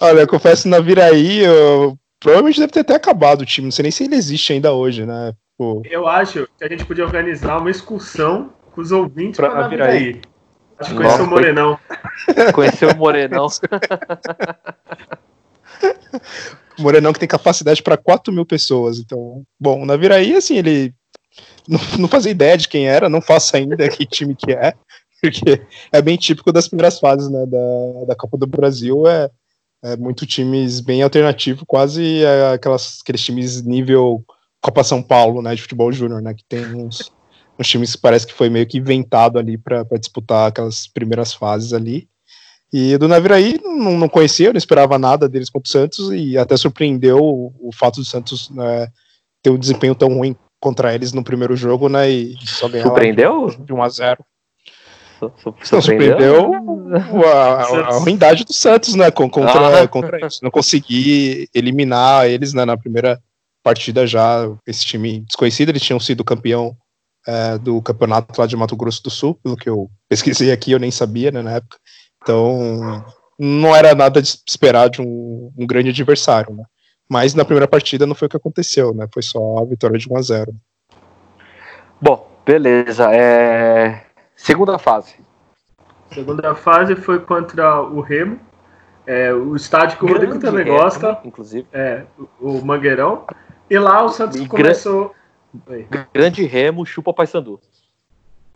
Olha, 0.00 0.20
eu 0.20 0.26
confesso, 0.26 0.66
na 0.66 0.80
Viraí, 0.80 1.40
eu... 1.40 1.98
provavelmente 2.18 2.58
deve 2.58 2.72
ter 2.72 2.80
até 2.80 2.94
acabado 2.94 3.42
o 3.42 3.46
time. 3.46 3.66
Não 3.66 3.72
sei 3.72 3.82
nem 3.82 3.92
se 3.92 4.04
ele 4.04 4.16
existe 4.16 4.54
ainda 4.54 4.72
hoje, 4.72 5.04
né? 5.04 5.34
Pô. 5.56 5.82
Eu 5.84 6.08
acho 6.08 6.48
que 6.58 6.64
a 6.64 6.68
gente 6.68 6.84
podia 6.84 7.04
organizar 7.04 7.58
uma 7.58 7.70
excursão 7.70 8.52
com 8.72 8.80
os 8.80 8.90
ouvintes 8.90 9.36
pra, 9.38 9.50
pra 9.50 9.60
Naviraí. 9.62 10.20
Acho 10.78 10.90
que 10.90 10.96
conheceu 10.96 11.24
o 11.24 11.28
Morenão. 11.28 11.78
Conheceu 12.52 12.90
o 12.90 12.96
Morenão. 12.96 13.46
Morenão 16.78 17.12
que 17.12 17.20
tem 17.20 17.28
capacidade 17.28 17.82
para 17.82 17.96
4 17.96 18.32
mil 18.32 18.44
pessoas. 18.44 18.98
Então, 18.98 19.44
bom, 19.58 19.84
na 19.84 19.96
Viraí, 19.96 20.34
assim, 20.34 20.56
ele 20.56 20.92
não, 21.68 21.78
não 22.00 22.08
fazia 22.08 22.32
ideia 22.32 22.56
de 22.56 22.68
quem 22.68 22.88
era, 22.88 23.08
não 23.08 23.20
faço 23.20 23.56
ainda 23.56 23.88
que 23.88 24.04
time 24.04 24.34
que 24.34 24.52
é, 24.52 24.74
porque 25.20 25.62
é 25.92 26.02
bem 26.02 26.16
típico 26.16 26.52
das 26.52 26.68
primeiras 26.68 26.98
fases 26.98 27.30
né, 27.30 27.46
da, 27.46 28.04
da 28.08 28.16
Copa 28.16 28.36
do 28.36 28.46
Brasil. 28.46 29.06
É, 29.06 29.30
é 29.82 29.96
muito 29.96 30.26
times 30.26 30.80
bem 30.80 31.02
alternativo, 31.02 31.64
quase 31.66 32.24
é 32.24 32.52
aquelas, 32.52 32.98
aqueles 33.02 33.22
times 33.22 33.62
nível 33.62 34.24
Copa 34.64 34.82
São 34.82 35.02
Paulo, 35.02 35.42
né, 35.42 35.54
de 35.54 35.60
futebol 35.60 35.92
júnior, 35.92 36.22
né, 36.22 36.32
que 36.32 36.42
tem 36.48 36.64
uns, 36.74 37.12
uns 37.58 37.68
times 37.68 37.94
que 37.94 38.00
parece 38.00 38.26
que 38.26 38.32
foi 38.32 38.48
meio 38.48 38.66
que 38.66 38.78
inventado 38.78 39.38
ali 39.38 39.58
para 39.58 39.84
disputar 39.98 40.48
aquelas 40.48 40.86
primeiras 40.86 41.34
fases 41.34 41.74
ali. 41.74 42.08
E 42.72 42.96
do 42.96 43.06
Naviraí 43.06 43.60
não, 43.62 43.98
não 43.98 44.08
conhecia, 44.08 44.54
não 44.54 44.56
esperava 44.56 44.98
nada 44.98 45.28
deles 45.28 45.50
contra 45.50 45.68
o 45.68 45.70
Santos 45.70 46.10
e 46.12 46.38
até 46.38 46.56
surpreendeu 46.56 47.18
o, 47.18 47.52
o 47.60 47.70
fato 47.74 47.96
do 47.96 48.06
Santos 48.06 48.48
né, 48.48 48.88
ter 49.42 49.50
um 49.50 49.58
desempenho 49.58 49.94
tão 49.94 50.08
ruim 50.08 50.34
contra 50.58 50.94
eles 50.94 51.12
no 51.12 51.22
primeiro 51.22 51.54
jogo, 51.54 51.90
né? 51.90 52.08
E 52.08 52.34
só 52.46 52.66
ganhar 52.66 52.84
surpreendeu 52.84 53.50
de 53.50 53.70
1 53.70 53.82
a 53.82 53.88
0 53.90 54.24
surpreendeu, 55.62 55.82
surpreendeu 55.82 57.26
a, 57.26 57.32
a, 57.32 57.96
a, 57.96 57.98
ruindade 57.98 58.44
do 58.44 58.52
Santos, 58.54 58.94
né? 58.94 59.10
Contra, 59.10 59.82
ah. 59.82 59.86
contra 59.86 60.18
eles. 60.18 60.40
Não 60.42 60.50
conseguir 60.50 61.50
eliminar 61.54 62.26
eles 62.26 62.54
né, 62.54 62.64
na 62.64 62.78
primeira 62.78 63.20
partida 63.64 64.06
já. 64.06 64.48
Esse 64.66 64.84
time 64.84 65.20
desconhecido, 65.20 65.70
eles 65.70 65.82
tinham 65.82 65.98
sido 65.98 66.22
campeão 66.22 66.76
é, 67.26 67.58
do 67.58 67.80
campeonato 67.82 68.38
lá 68.38 68.46
de 68.46 68.56
Mato 68.56 68.76
Grosso 68.76 69.02
do 69.02 69.10
Sul, 69.10 69.38
pelo 69.42 69.56
que 69.56 69.68
eu 69.68 69.90
pesquisei 70.08 70.52
aqui, 70.52 70.72
eu 70.72 70.78
nem 70.78 70.90
sabia 70.90 71.30
né, 71.30 71.42
na 71.42 71.52
época. 71.52 71.78
Então, 72.22 73.04
não 73.38 73.74
era 73.74 73.94
nada 73.94 74.20
de 74.20 74.28
esperar 74.46 74.88
de 74.88 75.00
um, 75.00 75.50
um 75.56 75.66
grande 75.66 75.88
adversário, 75.88 76.54
né? 76.54 76.64
Mas 77.08 77.34
na 77.34 77.44
primeira 77.44 77.68
partida 77.68 78.06
não 78.06 78.14
foi 78.14 78.26
o 78.26 78.28
que 78.30 78.36
aconteceu, 78.36 78.94
né? 78.94 79.06
Foi 79.12 79.22
só 79.22 79.58
a 79.58 79.64
vitória 79.64 79.98
de 79.98 80.10
1 80.10 80.16
a 80.16 80.22
0. 80.22 80.54
Bom, 82.00 82.30
beleza. 82.44 83.14
É... 83.14 84.06
Segunda 84.34 84.78
fase. 84.78 85.16
Segunda 86.12 86.54
fase 86.54 86.96
foi 86.96 87.20
contra 87.20 87.82
o 87.82 88.00
Remo. 88.00 88.40
É, 89.06 89.34
o 89.34 89.54
estádio 89.54 89.98
que 89.98 90.04
o 90.04 90.08
Rodrigo 90.08 90.38
também 90.38 90.64
gosta. 90.64 91.20
Inclusive. 91.24 91.66
É, 91.72 92.04
o 92.40 92.64
Mangueirão. 92.64 93.26
E 93.68 93.78
lá 93.78 94.02
o 94.04 94.08
Santos 94.08 94.40
e 94.40 94.46
começou. 94.46 95.14
Grande 96.12 96.44
Remo, 96.44 96.84
chupa 96.84 97.12
Paysandu. 97.12 97.60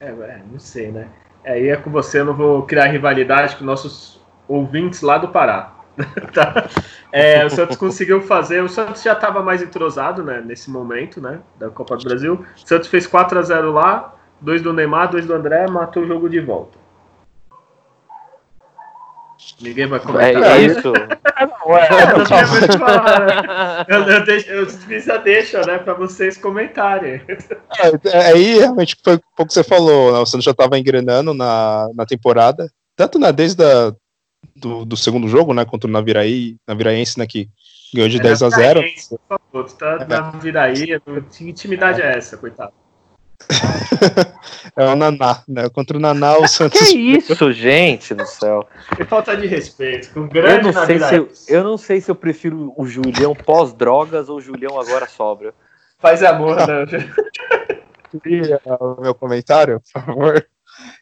É, 0.00 0.08
é, 0.08 0.42
não 0.50 0.58
sei, 0.58 0.90
né? 0.90 1.08
Aí 1.44 1.68
é 1.68 1.76
com 1.76 1.90
você, 1.90 2.20
eu 2.20 2.24
não 2.24 2.34
vou 2.34 2.62
criar 2.64 2.86
rivalidade 2.86 3.56
com 3.56 3.64
nossos 3.64 4.20
ouvintes 4.46 5.02
lá 5.02 5.18
do 5.18 5.28
Pará. 5.28 5.74
tá? 6.32 6.68
é, 7.10 7.44
o 7.44 7.50
Santos 7.50 7.76
conseguiu 7.76 8.22
fazer. 8.22 8.62
O 8.62 8.68
Santos 8.68 9.02
já 9.02 9.12
estava 9.12 9.42
mais 9.42 9.62
entrosado 9.62 10.22
né, 10.22 10.40
nesse 10.44 10.70
momento 10.70 11.20
né, 11.20 11.40
da 11.58 11.70
Copa 11.70 11.96
do 11.96 12.04
Brasil. 12.04 12.34
O 12.34 12.66
Santos 12.66 12.88
fez 12.88 13.06
4 13.06 13.38
a 13.38 13.42
0 13.42 13.72
lá, 13.72 14.14
dois 14.40 14.62
do 14.62 14.72
Neymar, 14.72 15.10
dois 15.10 15.26
do 15.26 15.34
André, 15.34 15.66
matou 15.68 16.02
o 16.02 16.06
jogo 16.06 16.28
de 16.28 16.40
volta. 16.40 16.78
Ninguém 19.60 19.86
vai 19.86 20.00
comentar. 20.00 20.58
É 20.58 20.60
isso. 20.60 20.92
eu, 23.88 24.02
eu, 24.02 24.24
deixo, 24.24 24.50
eu 24.50 24.66
fiz 24.66 25.08
a 25.08 25.16
deixa, 25.16 25.62
né, 25.62 25.78
para 25.78 25.94
vocês 25.94 26.36
comentarem. 26.36 27.22
É, 28.06 28.18
aí, 28.28 28.58
realmente, 28.58 28.96
foi 29.02 29.14
um 29.16 29.20
pouco 29.36 29.48
que 29.48 29.54
você 29.54 29.64
falou, 29.64 30.12
né, 30.12 30.18
o 30.18 30.26
Santos 30.26 30.44
já 30.44 30.52
estava 30.52 30.78
engrenando 30.78 31.32
na, 31.34 31.88
na 31.94 32.06
temporada, 32.06 32.70
tanto 32.96 33.18
na, 33.18 33.30
desde 33.30 33.62
a, 33.64 33.92
do, 34.56 34.84
do 34.84 34.96
segundo 34.96 35.28
jogo, 35.28 35.54
né, 35.54 35.64
contra 35.64 35.88
o 35.88 35.92
Naviraí, 35.92 36.56
Naviraense, 36.66 37.18
né, 37.18 37.26
que 37.26 37.48
ganhou 37.94 38.08
de 38.08 38.18
é 38.18 38.22
10 38.22 38.42
a 38.42 38.50
0. 38.50 38.80
Por 39.08 39.18
favor, 39.28 39.64
tu 39.64 39.76
tá 39.76 39.98
é. 40.00 40.04
na 40.06 40.32
Naviraí, 40.32 41.00
que 41.36 41.48
intimidade 41.48 42.02
é 42.02 42.16
essa, 42.16 42.36
coitado? 42.36 42.72
É 44.76 44.84
o 44.84 44.96
Naná, 44.96 45.42
né? 45.48 45.68
Contra 45.68 45.96
o 45.96 46.00
Naná, 46.00 46.38
o 46.38 46.46
Santos. 46.48 46.80
Que 46.80 46.96
isso, 46.96 47.52
gente 47.52 48.14
do 48.14 48.26
céu. 48.26 48.66
Que 48.96 49.04
falta 49.04 49.36
de 49.36 49.46
respeito. 49.46 50.12
Com 50.12 50.28
grande 50.28 50.68
eu 50.68 50.72
não, 50.72 50.86
sei 50.86 51.00
se 51.00 51.14
eu, 51.14 51.28
eu, 51.48 51.64
não 51.64 51.78
sei 51.78 52.00
se 52.00 52.10
eu 52.10 52.14
prefiro 52.14 52.72
o 52.76 52.86
Julião 52.86 53.34
pós-drogas 53.34 54.28
ou 54.28 54.38
o 54.38 54.40
Julião 54.40 54.80
agora 54.80 55.08
sobra. 55.08 55.54
Faz 55.98 56.22
amor, 56.22 56.56
né? 56.56 56.84
o 58.80 59.00
meu 59.00 59.14
comentário, 59.14 59.80
por 59.80 60.02
favor. 60.02 60.46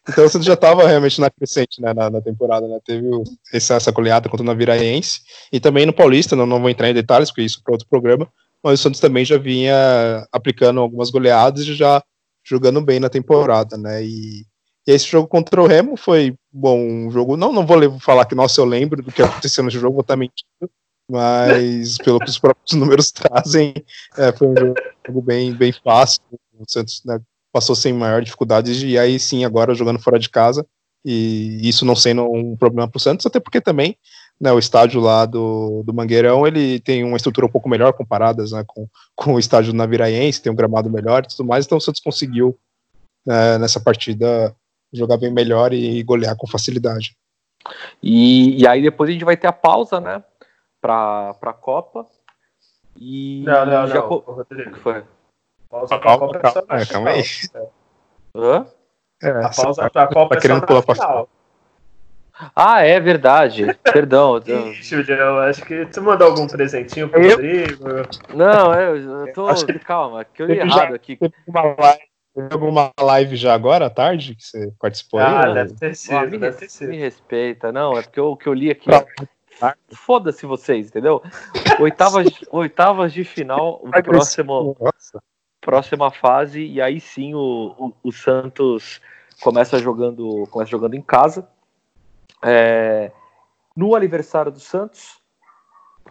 Então 0.09 0.25
o 0.25 0.29
Santos 0.29 0.47
já 0.47 0.53
estava 0.53 0.87
realmente 0.87 1.21
na 1.21 1.29
crescente 1.29 1.81
né, 1.81 1.93
na, 1.93 2.09
na, 2.09 2.21
temporada, 2.21 2.67
né? 2.67 2.79
Teve 2.83 3.07
o, 3.07 3.23
essa, 3.53 3.75
essa 3.75 3.91
goleada 3.91 4.27
contra 4.27 4.43
o 4.43 4.47
Naviraense 4.47 5.21
e 5.51 5.59
também 5.59 5.85
no 5.85 5.93
Paulista, 5.93 6.35
não, 6.35 6.45
não 6.45 6.59
vou 6.59 6.69
entrar 6.69 6.89
em 6.89 6.93
detalhes, 6.93 7.29
porque 7.29 7.43
isso 7.43 7.59
é 7.59 7.63
para 7.63 7.73
outro 7.73 7.87
programa, 7.87 8.27
mas 8.63 8.79
o 8.79 8.83
Santos 8.83 8.99
também 8.99 9.23
já 9.23 9.37
vinha 9.37 10.27
aplicando 10.31 10.79
algumas 10.79 11.11
goleadas 11.11 11.61
e 11.61 11.75
já 11.75 12.01
jogando 12.47 12.81
bem 12.81 12.99
na 12.99 13.09
temporada, 13.09 13.77
né? 13.77 14.03
E, 14.03 14.45
e 14.87 14.91
esse 14.91 15.05
jogo 15.05 15.27
contra 15.27 15.61
o 15.61 15.67
Remo 15.67 15.97
foi 15.97 16.35
bom 16.51 16.79
um 16.79 17.11
jogo. 17.11 17.35
Não, 17.35 17.51
não 17.51 17.65
vou 17.65 17.99
falar 17.99 18.25
que 18.25 18.35
nossa 18.35 18.61
eu 18.61 18.65
lembro 18.65 19.03
do 19.03 19.11
que 19.11 19.21
aconteceu 19.21 19.63
nesse 19.63 19.77
jogo, 19.77 19.95
vou 19.95 20.01
estar 20.01 20.15
mentindo, 20.15 20.71
mas 21.11 21.97
pelo 22.03 22.19
que 22.19 22.29
os 22.29 22.39
próprios 22.39 22.73
números 22.73 23.11
trazem, 23.11 23.73
é, 24.17 24.31
foi 24.31 24.47
um 24.47 24.55
jogo 25.05 25.21
bem, 25.21 25.53
bem 25.53 25.71
fácil. 25.71 26.21
O 26.57 26.63
Santos 26.67 27.01
né, 27.05 27.19
passou 27.51 27.75
sem 27.75 27.93
maior 27.93 28.21
dificuldades 28.21 28.81
e 28.81 28.97
aí 28.97 29.19
sim 29.19 29.45
agora 29.45 29.75
jogando 29.75 29.99
fora 29.99 30.17
de 30.17 30.29
casa 30.29 30.65
e 31.05 31.59
isso 31.67 31.85
não 31.85 31.95
sendo 31.95 32.23
um 32.29 32.55
problema 32.55 32.87
para 32.89 32.97
o 32.97 33.01
Santos, 33.01 33.25
até 33.25 33.39
porque 33.39 33.61
também 33.61 33.97
né, 34.39 34.51
o 34.51 34.59
estádio 34.59 35.01
lá 35.01 35.25
do, 35.25 35.83
do 35.83 35.93
Mangueirão, 35.93 36.45
ele 36.45 36.79
tem 36.79 37.03
uma 37.03 37.17
estrutura 37.17 37.47
um 37.47 37.49
pouco 37.49 37.67
melhor 37.67 37.93
comparadas 37.93 38.51
né, 38.51 38.63
com, 38.65 38.87
com 39.15 39.33
o 39.33 39.39
estádio 39.39 39.73
do 39.73 39.77
Naviraense, 39.77 40.41
tem 40.41 40.51
um 40.51 40.55
gramado 40.55 40.89
melhor 40.89 41.23
e 41.23 41.27
tudo 41.27 41.47
mais, 41.47 41.65
então 41.65 41.77
o 41.77 41.81
Santos 41.81 42.01
conseguiu 42.01 42.57
né, 43.25 43.57
nessa 43.57 43.79
partida 43.79 44.55
jogar 44.93 45.17
bem 45.17 45.31
melhor 45.31 45.73
e 45.73 46.01
golear 46.03 46.35
com 46.35 46.47
facilidade. 46.47 47.15
E, 48.01 48.61
e 48.61 48.67
aí 48.67 48.81
depois 48.81 49.09
a 49.09 49.13
gente 49.13 49.25
vai 49.25 49.35
ter 49.35 49.47
a 49.47 49.51
pausa, 49.53 49.99
né, 49.99 50.23
para 50.79 51.35
a 51.41 51.53
Copa. 51.53 52.05
E 52.95 53.43
não, 53.45 53.65
não, 53.65 53.87
já 53.87 53.95
não. 53.95 54.11
O 54.11 54.45
que 54.45 54.79
foi? 54.79 55.03
Pausa 55.69 55.99
pra 55.99 56.17
Copa, 56.17 56.39
calma, 56.39 56.61
calma, 56.67 56.85
calma 56.85 57.09
aí. 57.09 57.23
Hã? 58.35 58.65
É, 59.21 59.29
a 59.29 59.49
pausa 59.49 59.89
para 59.89 60.03
a 60.03 60.07
Copa 60.07 60.35
tá 60.35 60.37
é 60.37 60.41
querendo 60.41 60.65
pular 60.65 60.81
final. 60.83 61.29
Ah, 62.55 62.83
é 62.83 62.99
verdade. 62.99 63.73
Perdão. 63.83 64.37
Ixi, 64.37 65.09
eu 65.09 65.39
acho 65.39 65.65
que 65.65 65.85
tu 65.87 66.01
mandou 66.01 66.27
algum 66.27 66.47
presentinho 66.47 67.09
pro 67.09 67.21
eu? 67.21 67.31
Rodrigo. 67.31 67.85
Não, 68.33 68.73
eu, 68.73 68.97
eu 68.97 69.33
tô. 69.33 69.53
Que... 69.53 69.79
Calma, 69.79 70.23
que 70.23 70.43
eu 70.43 70.47
li 70.47 70.59
errado 70.59 70.89
já, 70.89 70.95
aqui. 70.95 71.17
Teve 71.17 71.33
uma 71.47 71.63
live, 71.63 72.01
alguma 72.51 72.91
live 72.99 73.35
já 73.35 73.53
agora 73.53 73.87
à 73.87 73.89
tarde 73.89 74.35
que 74.35 74.43
você 74.43 74.71
participou 74.79 75.19
ah, 75.19 75.45
aí? 75.45 75.49
Ah, 75.49 75.53
deve 75.53 75.73
ter 75.73 75.95
sido, 75.95 76.15
ah, 76.15 76.25
me, 76.25 76.37
deve 76.37 76.57
ter 76.57 76.69
sido. 76.69 76.89
Me 76.89 76.97
respeita, 76.97 77.71
não, 77.71 77.97
é 77.97 78.03
porque 78.03 78.21
o 78.21 78.37
que 78.37 78.47
eu 78.47 78.53
li 78.53 78.69
aqui. 78.69 78.89
Foda-se 79.91 80.45
vocês, 80.45 80.87
entendeu? 80.87 81.23
Oitavas, 81.79 82.27
oitavas 82.51 83.11
de 83.11 83.23
final, 83.23 83.81
o 83.83 83.89
próximo, 84.03 84.77
próxima 85.59 86.11
fase, 86.11 86.63
e 86.63 86.79
aí 86.79 86.99
sim 86.99 87.33
o, 87.33 87.73
o, 87.75 87.93
o 88.03 88.11
Santos 88.11 89.01
começa 89.41 89.79
jogando, 89.79 90.47
começa 90.51 90.69
jogando 90.69 90.93
em 90.93 91.01
casa 91.01 91.47
é, 92.43 93.11
no 93.75 93.95
aniversário 93.95 94.51
do 94.51 94.59
Santos 94.59 95.19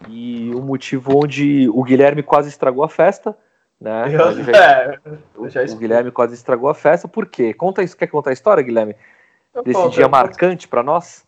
e 0.08 0.50
o 0.54 0.60
motivo 0.60 1.18
onde 1.22 1.68
o 1.70 1.82
Guilherme 1.82 2.22
quase 2.22 2.48
estragou 2.48 2.84
a 2.84 2.88
festa, 2.88 3.36
né? 3.80 4.04
Eu, 4.14 4.44
já, 4.44 5.62
é, 5.62 5.72
o, 5.72 5.74
o, 5.74 5.76
Guilherme 5.76 6.10
quase 6.10 6.34
estragou 6.34 6.68
a 6.68 6.74
festa, 6.74 7.08
por 7.08 7.26
quê? 7.26 7.52
Conta 7.52 7.82
isso, 7.82 7.96
quer 7.96 8.06
contar 8.06 8.30
a 8.30 8.32
história, 8.32 8.62
Guilherme? 8.62 8.96
Eu 9.54 9.62
Desse 9.62 9.78
conto, 9.78 9.94
dia 9.94 10.08
marcante 10.08 10.68
para 10.68 10.82
nós? 10.82 11.24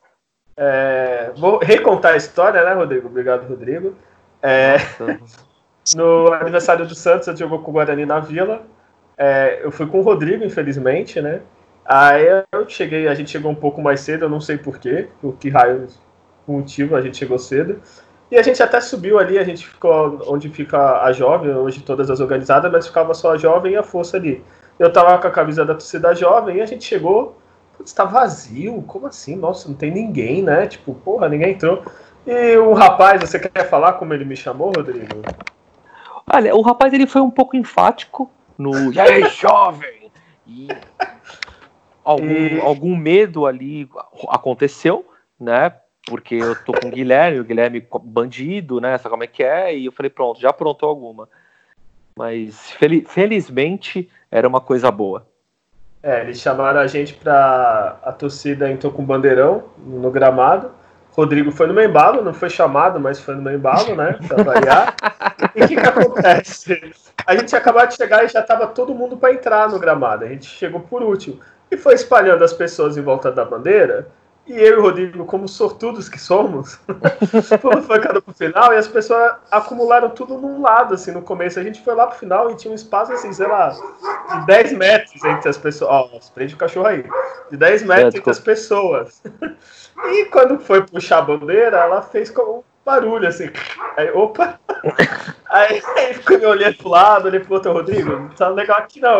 É, 0.57 1.33
vou 1.37 1.59
recontar 1.59 2.15
a 2.15 2.17
história, 2.17 2.65
né, 2.65 2.73
Rodrigo? 2.75 3.09
Obrigado, 3.09 3.49
Rodrigo. 3.49 3.95
É, 4.43 4.77
no 5.95 6.33
aniversário 6.33 6.87
do 6.87 6.95
Santos, 6.95 7.29
eu 7.29 7.37
jogou 7.37 7.61
com 7.61 7.71
o 7.71 7.75
Guarani 7.75 8.05
na 8.05 8.21
Vila. 8.21 8.67
É, 9.17 9.61
eu 9.63 9.71
fui 9.71 9.87
com 9.87 10.01
o 10.01 10.03
Rodrigo, 10.03 10.45
infelizmente, 10.45 11.21
né? 11.21 11.43
Aí 11.89 12.27
eu 12.53 12.69
cheguei, 12.69 13.09
a 13.09 13.15
gente 13.15 13.31
chegou 13.31 13.51
um 13.51 13.55
pouco 13.55 13.81
mais 13.81 14.01
cedo, 14.01 14.27
eu 14.27 14.29
não 14.29 14.43
sei 14.43 14.59
porquê, 14.59 15.09
por 15.23 15.37
que 15.37 15.49
raio 15.49 15.87
motivo 16.47 16.95
a 16.95 17.01
gente 17.01 17.17
chegou 17.17 17.39
cedo. 17.39 17.81
E 18.31 18.37
a 18.37 18.43
gente 18.43 18.63
até 18.63 18.79
subiu 18.79 19.19
ali, 19.19 19.39
a 19.39 19.45
gente 19.45 19.67
ficou 19.67 20.21
onde 20.27 20.51
fica 20.51 21.01
a 21.01 21.11
jovem, 21.13 21.51
hoje 21.55 21.81
todas 21.81 22.11
as 22.11 22.21
organizadas, 22.21 22.71
mas 22.71 22.87
ficava 22.87 23.15
só 23.15 23.33
a 23.33 23.39
jovem 23.39 23.73
e 23.73 23.77
a 23.77 23.83
força 23.83 24.19
ali. 24.19 24.45
Eu 24.79 24.93
tava 24.93 25.17
com 25.17 25.29
a 25.29 25.31
camisa 25.31 25.65
da 25.65 25.73
torcida 25.73 26.15
jovem 26.15 26.59
e 26.59 26.61
a 26.61 26.67
gente 26.67 26.85
chegou, 26.85 27.39
putz, 27.79 27.91
tá 27.95 28.05
vazio, 28.05 28.83
como 28.83 29.07
assim? 29.07 29.35
Nossa, 29.35 29.67
não 29.67 29.75
tem 29.75 29.91
ninguém, 29.91 30.43
né? 30.43 30.67
Tipo, 30.67 30.93
porra, 30.95 31.27
ninguém 31.27 31.53
entrou. 31.53 31.83
E 32.27 32.59
o 32.59 32.75
rapaz, 32.75 33.23
você 33.23 33.39
quer 33.39 33.67
falar 33.67 33.95
como 33.95 34.13
ele 34.13 34.27
me 34.27 34.37
chamou, 34.37 34.71
Rodrigo? 34.77 35.23
Olha, 36.31 36.55
o 36.55 36.61
rapaz 36.61 36.93
ele 36.93 37.07
foi 37.07 37.23
um 37.23 37.31
pouco 37.31 37.57
enfático 37.57 38.31
no. 38.59 38.93
E 38.93 39.01
aí, 39.01 39.27
jovem! 39.31 40.13
E 40.47 40.69
algum, 42.09 42.27
e... 42.27 42.61
algum 42.61 42.97
medo 42.97 43.45
ali 43.45 43.89
aconteceu, 44.29 45.07
né? 45.39 45.75
Porque 46.07 46.37
eu 46.37 46.57
tô 46.65 46.73
com 46.73 46.89
o 46.89 46.91
Guilherme, 46.91 47.41
o 47.41 47.45
Guilherme 47.45 47.87
bandido, 48.03 48.81
né? 48.81 48.97
Sabe 48.97 49.11
como 49.11 49.25
é 49.25 49.27
que 49.27 49.43
é? 49.43 49.77
E 49.77 49.85
eu 49.85 49.93
falei, 49.93 50.09
pronto, 50.09 50.41
já 50.41 50.49
aprontou 50.49 50.89
alguma. 50.89 51.29
Mas 52.17 52.71
fel 52.73 53.03
felizmente 53.07 54.09
era 54.31 54.49
uma 54.49 54.61
coisa 54.61 54.91
boa. 54.91 55.27
É, 56.03 56.23
eles 56.23 56.41
chamaram 56.41 56.81
a 56.81 56.87
gente 56.87 57.13
pra. 57.13 57.99
A 58.03 58.13
torcida 58.13 58.71
entrou 58.71 58.91
com 58.91 59.05
bandeirão 59.05 59.65
no 59.79 60.11
gramado. 60.11 60.71
Rodrigo 61.11 61.51
foi 61.51 61.67
no 61.67 61.81
embalo, 61.83 62.23
não 62.23 62.33
foi 62.33 62.49
chamado, 62.49 63.01
mas 63.01 63.21
foi 63.21 63.35
no 63.35 63.53
embalo, 63.53 63.95
né? 63.97 64.17
Pra 64.27 64.43
variar. 64.43 64.95
e 65.55 65.65
o 65.65 65.69
que, 65.69 65.75
que 65.75 65.87
acontece? 65.87 66.95
A 67.27 67.37
gente 67.37 67.55
acabou 67.55 67.85
de 67.87 67.97
chegar 67.97 68.25
e 68.25 68.29
já 68.29 68.41
tava 68.41 68.69
todo 68.69 68.95
mundo 68.95 69.17
para 69.17 69.35
entrar 69.35 69.69
no 69.69 69.81
gramado. 69.81 70.25
A 70.25 70.29
gente 70.29 70.47
chegou 70.47 70.81
por 70.81 71.03
último 71.03 71.41
e 71.71 71.77
foi 71.77 71.95
espalhando 71.95 72.45
as 72.45 72.53
pessoas 72.53 72.97
em 72.97 73.03
volta 73.03 73.31
da 73.31 73.45
bandeira. 73.45 74.09
E 74.47 74.53
eu 74.53 74.77
e 74.77 74.79
o 74.79 74.83
Rodrigo, 74.83 75.27
como 75.27 75.47
sortudos 75.47 76.09
que 76.09 76.19
somos, 76.19 76.81
fomos 77.61 77.85
focados 77.87 78.25
pro 78.25 78.33
final 78.33 78.73
e 78.73 78.79
as 78.79 78.89
pessoas 78.89 79.35
acumularam 79.51 80.09
tudo 80.09 80.39
num 80.39 80.63
lado, 80.63 80.95
assim, 80.95 81.11
no 81.11 81.21
começo. 81.21 81.61
A 81.61 81.63
gente 81.63 81.85
foi 81.85 81.95
lá 81.95 82.07
pro 82.07 82.19
final 82.19 82.51
e 82.51 82.57
tinha 82.57 82.73
um 82.73 82.75
espaço, 82.75 83.13
assim, 83.13 83.31
sei 83.31 83.47
lá, 83.47 83.69
de 83.69 84.47
10 84.47 84.73
metros 84.73 85.23
entre 85.23 85.51
as 85.51 85.59
pessoas. 85.59 85.91
Ó, 85.91 86.11
oh, 86.15 86.33
prende 86.33 86.55
o 86.55 86.57
cachorro 86.57 86.87
aí. 86.87 87.05
De 87.51 87.59
10 87.59 87.83
metros 87.83 88.15
é, 88.15 88.19
entre 88.19 88.31
as 88.31 88.41
pessoas. 88.41 89.23
E 90.05 90.27
quando 90.27 90.61
foi 90.61 90.81
puxar 90.87 91.19
a 91.19 91.23
bandeira, 91.23 91.79
ela 91.79 92.01
fez 92.01 92.31
como 92.31 92.65
barulho, 92.89 93.29
assim. 93.29 93.51
Aí, 93.97 94.11
opa! 94.11 94.59
Aí, 95.51 95.83
aí 95.97 96.15
ficou 96.15 96.39
me 96.39 96.47
olhando 96.47 96.77
pro 96.77 96.89
lado, 96.89 97.27
olhei 97.27 97.41
pro 97.41 97.55
outro, 97.55 97.73
Rodrigo, 97.73 98.11
não 98.11 98.29
tá 98.31 98.49
legal 98.49 98.79
aqui 98.79 99.01
não. 99.01 99.19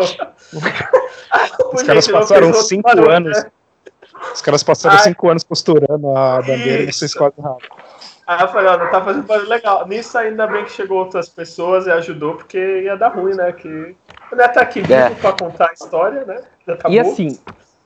Aí, 1.31 1.49
Os 1.73 1.83
caras 1.83 2.07
passaram 2.07 2.53
cinco 2.53 2.83
barulho, 2.83 3.11
anos. 3.11 3.43
Né? 3.43 3.51
Os 4.33 4.41
caras 4.41 4.63
passaram 4.63 4.97
Ai, 4.97 5.03
cinco 5.03 5.29
anos 5.29 5.43
costurando 5.43 6.09
a 6.15 6.37
bandeira 6.41 6.83
isso. 6.83 6.89
e 6.89 6.93
vocês 6.93 7.13
quase 7.13 7.35
erraram. 7.37 7.57
Aí 8.27 8.41
eu 8.41 8.47
falei, 8.49 8.69
ó, 8.69 8.77
não 8.77 8.91
tá 8.91 9.03
fazendo 9.03 9.25
barulho 9.25 9.49
legal. 9.49 9.87
Nisso 9.87 10.17
ainda 10.17 10.45
bem 10.45 10.63
que 10.63 10.71
chegou 10.71 10.99
outras 10.99 11.27
pessoas 11.27 11.87
e 11.87 11.91
ajudou, 11.91 12.35
porque 12.35 12.81
ia 12.81 12.95
dar 12.95 13.09
ruim, 13.09 13.33
né? 13.33 13.51
Que 13.51 13.67
ele 13.67 14.47
tá 14.49 14.61
aqui 14.61 14.81
vivo 14.81 14.93
é. 14.93 15.09
pra 15.15 15.33
contar 15.33 15.69
a 15.69 15.73
história, 15.73 16.25
né? 16.25 16.43
Tá 16.65 16.89
e 16.89 16.99
assim, 16.99 17.39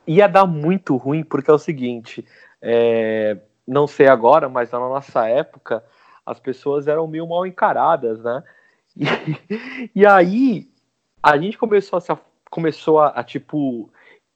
ia 0.06 0.28
dar 0.28 0.46
muito 0.46 0.96
ruim, 0.96 1.24
porque 1.24 1.50
é 1.50 1.54
o 1.54 1.58
seguinte, 1.58 2.24
é, 2.60 3.38
não 3.66 3.86
sei 3.86 4.06
agora, 4.06 4.48
mas 4.48 4.70
na 4.70 4.78
nossa 4.78 5.28
época, 5.28 5.84
as 6.24 6.38
pessoas 6.38 6.86
eram 6.86 7.06
meio 7.06 7.28
mal 7.28 7.46
encaradas, 7.46 8.22
né? 8.22 8.42
E, 8.96 9.90
e 9.92 10.06
aí, 10.06 10.68
a 11.20 11.36
gente 11.36 11.58
começou 11.58 11.96
a, 11.96 12.00
se, 12.00 12.16
começou 12.48 13.00
a, 13.00 13.08
a 13.08 13.24
tipo, 13.24 13.90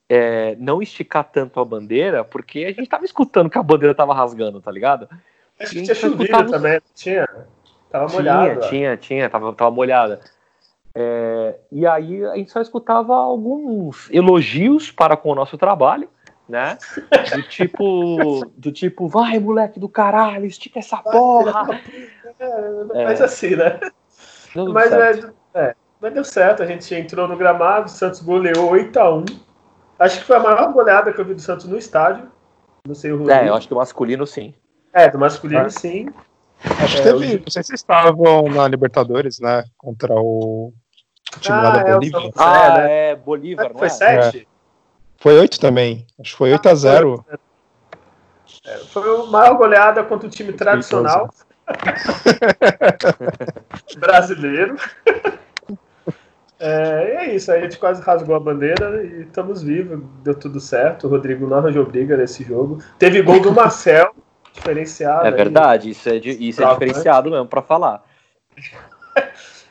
é, 0.09 0.57
não 0.57 0.83
esticar 0.83 1.23
tanto 1.31 1.61
a 1.61 1.64
bandeira, 1.64 2.25
porque 2.25 2.64
a 2.64 2.73
gente 2.73 2.88
tava 2.88 3.05
escutando 3.05 3.49
que 3.49 3.59
a 3.59 3.62
bandeira 3.62 3.95
tava 3.95 4.12
rasgando, 4.12 4.61
tá 4.61 4.73
ligado? 4.73 5.09
Acho 5.61 5.75
que 5.75 5.83
tinha 5.83 5.95
chovido 5.95 6.25
escutava... 6.25 6.51
também, 6.51 6.81
tinha. 6.95 7.29
Tava 7.91 8.12
molhada. 8.12 8.49
Tinha, 8.49 8.69
tinha, 8.69 8.97
tinha, 8.97 9.31
tava, 9.31 9.53
tava 9.53 9.71
molhada. 9.71 10.21
É, 10.95 11.55
e 11.71 11.87
aí 11.87 12.25
a 12.25 12.37
gente 12.37 12.51
só 12.51 12.61
escutava 12.61 13.14
alguns 13.14 14.11
elogios 14.11 14.91
para 14.91 15.17
com 15.17 15.31
o 15.31 15.35
nosso 15.35 15.57
trabalho, 15.57 16.09
né? 16.49 16.79
Do 17.35 17.43
tipo, 17.43 18.47
do 18.57 18.73
tipo, 18.73 19.07
vai 19.07 19.39
moleque 19.39 19.79
do 19.79 19.89
caralho, 19.89 20.47
estica 20.47 20.79
essa 20.79 20.97
porra. 20.99 21.81
É, 22.39 23.05
mas 23.05 23.21
assim, 23.21 23.57
né? 23.57 23.79
Mas, 24.73 24.93
é, 24.93 25.33
é, 25.55 25.75
mas 26.01 26.15
deu 26.15 26.25
certo, 26.25 26.63
a 26.63 26.67
gente 26.67 26.95
entrou 26.95 27.29
no 27.29 27.37
gramado, 27.37 27.87
o 27.87 27.91
Santos 27.91 28.21
goleou 28.21 28.71
8x1. 28.71 29.41
Acho 29.99 30.21
que 30.21 30.25
foi 30.25 30.37
a 30.37 30.41
maior 30.41 30.73
goleada 30.73 31.13
que 31.13 31.21
eu 31.21 31.25
vi 31.25 31.35
do 31.35 31.41
Santos 31.41 31.67
no 31.67 31.77
estádio. 31.77 32.31
Não 32.87 32.95
sei 32.95 33.13
o 33.13 33.31
É, 33.31 33.49
eu 33.49 33.55
acho 33.55 33.67
que 33.67 33.75
o 33.75 33.77
masculino 33.77 34.27
sim. 34.27 34.55
É, 34.93 35.11
do 35.11 35.19
masculino 35.19 35.67
ah. 35.67 35.71
sim. 35.71 36.09
Acho 36.83 36.97
que 36.97 37.03
teve. 37.03 37.39
Não 37.39 37.51
sei 37.51 37.63
se 37.63 37.69
vocês 37.69 37.81
estavam 37.81 38.49
na 38.49 38.67
Libertadores, 38.67 39.39
né? 39.39 39.65
Contra 39.77 40.15
o, 40.15 40.73
o 41.37 41.41
time 41.41 41.59
ah, 41.59 41.63
lá 41.63 41.71
da 41.71 41.81
é, 41.81 41.93
Bolívia. 41.93 42.31
ah, 42.37 42.79
é, 42.81 43.17
Bolívar, 43.17 43.69
não 43.71 43.79
foi 43.79 43.87
é? 43.87 43.91
7? 43.91 44.49
Foi 45.19 45.37
8 45.37 45.61
também. 45.61 46.07
Acho 46.19 46.33
que 46.33 46.39
foi 46.39 46.53
8 46.53 46.69
a 46.69 46.75
0 46.75 47.25
é, 48.65 48.77
Foi 48.93 49.03
a 49.03 49.27
maior 49.27 49.57
goleada 49.57 50.03
contra 50.05 50.27
o 50.27 50.31
time 50.31 50.53
tradicional 50.53 51.29
brasileiro. 53.99 54.77
É, 56.61 57.17
é 57.19 57.35
isso, 57.35 57.53
aí 57.53 57.61
a 57.61 57.63
gente 57.63 57.79
quase 57.79 58.03
rasgou 58.03 58.35
a 58.35 58.41
bandeira 58.41 59.05
e 59.05 59.23
estamos 59.23 59.63
vivos, 59.63 60.01
deu 60.23 60.35
tudo 60.35 60.59
certo. 60.59 61.07
O 61.07 61.11
Rodrigo 61.11 61.47
não 61.47 61.59
arranjou 61.59 61.85
briga 61.85 62.17
nesse 62.17 62.43
jogo. 62.43 62.83
Teve 62.99 63.23
gol 63.23 63.41
do 63.41 63.53
Marcel, 63.53 64.15
diferenciado. 64.55 65.27
É 65.27 65.31
verdade, 65.31 65.89
aí, 65.89 65.93
isso 65.93 66.09
é, 66.09 66.17
isso 66.17 66.63
é 66.63 66.73
diferenciado 66.73 67.31
mesmo 67.31 67.47
para 67.47 67.63
falar. 67.63 68.03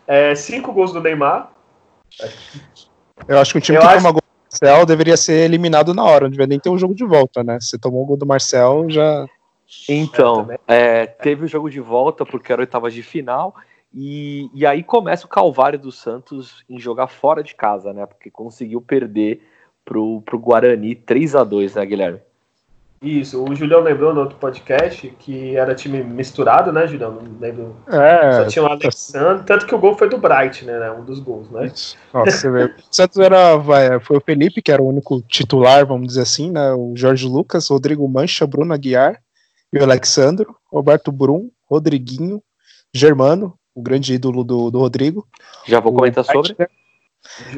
É, 0.09 0.33
cinco 0.35 0.71
gols 0.71 0.93
do 0.93 1.01
Neymar. 1.01 1.51
Eu 3.27 3.39
acho 3.39 3.51
que 3.51 3.57
o 3.57 3.61
time 3.61 3.77
Eu 3.77 3.81
que 3.81 3.87
acho... 3.87 3.97
toma 3.97 4.11
gol 4.13 4.21
Marcel 4.61 4.85
deveria 4.85 5.17
ser 5.17 5.45
eliminado 5.45 5.93
na 5.93 6.03
hora, 6.03 6.25
não 6.25 6.31
devia 6.31 6.47
nem 6.47 6.59
ter 6.59 6.69
um 6.69 6.77
jogo 6.77 6.95
de 6.95 7.05
volta, 7.05 7.43
né? 7.43 7.57
Se 7.61 7.77
tomou 7.77 8.03
o 8.03 8.05
gol 8.05 8.17
do 8.17 8.25
Marcel, 8.25 8.89
já. 8.89 9.25
Então, 9.87 10.47
é, 10.67 11.05
teve 11.05 11.45
o 11.45 11.47
jogo 11.47 11.69
de 11.69 11.79
volta 11.79 12.25
porque 12.25 12.51
era 12.51 12.61
oitava 12.61 12.89
de 12.89 13.03
final 13.03 13.55
e, 13.93 14.49
e 14.53 14.65
aí 14.65 14.83
começa 14.83 15.25
o 15.25 15.29
calvário 15.29 15.77
do 15.77 15.91
Santos 15.91 16.63
em 16.69 16.79
jogar 16.79 17.07
fora 17.07 17.43
de 17.43 17.53
casa, 17.53 17.93
né? 17.93 18.05
Porque 18.05 18.31
conseguiu 18.31 18.81
perder 18.81 19.41
pro, 19.83 20.21
pro 20.21 20.39
Guarani 20.39 20.95
3 20.95 21.35
a 21.35 21.43
2 21.43 21.75
né, 21.75 21.85
Guilherme? 21.85 22.19
Isso, 23.01 23.43
o 23.43 23.55
Julião 23.55 23.81
lembrou 23.81 24.11
no 24.11 24.21
outro 24.21 24.37
podcast 24.37 25.07
que 25.19 25.55
era 25.55 25.75
time 25.75 26.03
misturado, 26.03 26.71
né, 26.71 26.87
Julião? 26.87 27.11
Não 27.11 27.39
lembro. 27.39 27.75
É, 27.87 28.31
Só 28.31 28.45
tinha 28.47 28.65
o 28.65 28.67
Alexandre, 28.67 29.43
tanto 29.45 29.67
que 29.67 29.75
o 29.75 29.77
gol 29.77 29.95
foi 29.95 30.09
do 30.09 30.17
Bright, 30.17 30.65
né? 30.65 30.91
Um 30.91 31.05
dos 31.05 31.19
gols, 31.19 31.49
né? 31.51 31.71
Nossa, 32.11 32.31
você 32.31 32.49
vê. 32.49 32.65
O 32.65 32.73
Santos 32.89 33.17
era, 33.17 33.55
vai, 33.57 33.99
foi 33.99 34.17
o 34.17 34.21
Felipe, 34.21 34.63
que 34.63 34.71
era 34.71 34.81
o 34.81 34.87
único 34.87 35.21
titular, 35.21 35.85
vamos 35.85 36.07
dizer 36.07 36.23
assim, 36.23 36.51
né? 36.51 36.73
O 36.73 36.93
Jorge 36.95 37.27
Lucas, 37.27 37.67
Rodrigo 37.67 38.07
Mancha, 38.07 38.47
Bruno 38.47 38.73
Aguiar 38.73 39.21
e 39.71 39.77
o 39.77 39.83
Alexandro, 39.83 40.55
Roberto 40.71 41.11
Brum, 41.11 41.51
Rodriguinho, 41.69 42.41
Germano, 42.91 43.53
o 43.75 43.81
grande 43.81 44.13
ídolo 44.13 44.43
do, 44.43 44.71
do 44.71 44.79
Rodrigo. 44.79 45.27
Já 45.67 45.79
vou 45.79 45.93
comentar 45.93 46.25
sobre. 46.25 46.55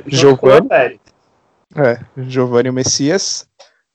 Giovanni. 0.05 0.99
É, 1.75 1.99
Giovanni 2.17 2.71
Messias. 2.71 3.48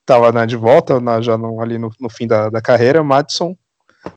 Tava 0.07 0.31
na, 0.33 0.45
de 0.45 0.57
volta, 0.57 1.01
na, 1.01 1.21
já 1.21 1.39
no, 1.39 1.61
ali 1.61 1.79
no, 1.79 1.91
no 2.01 2.11
fim 2.11 2.27
da, 2.27 2.51
da 2.51 2.61
carreira. 2.61 3.03
Madison, 3.03 3.57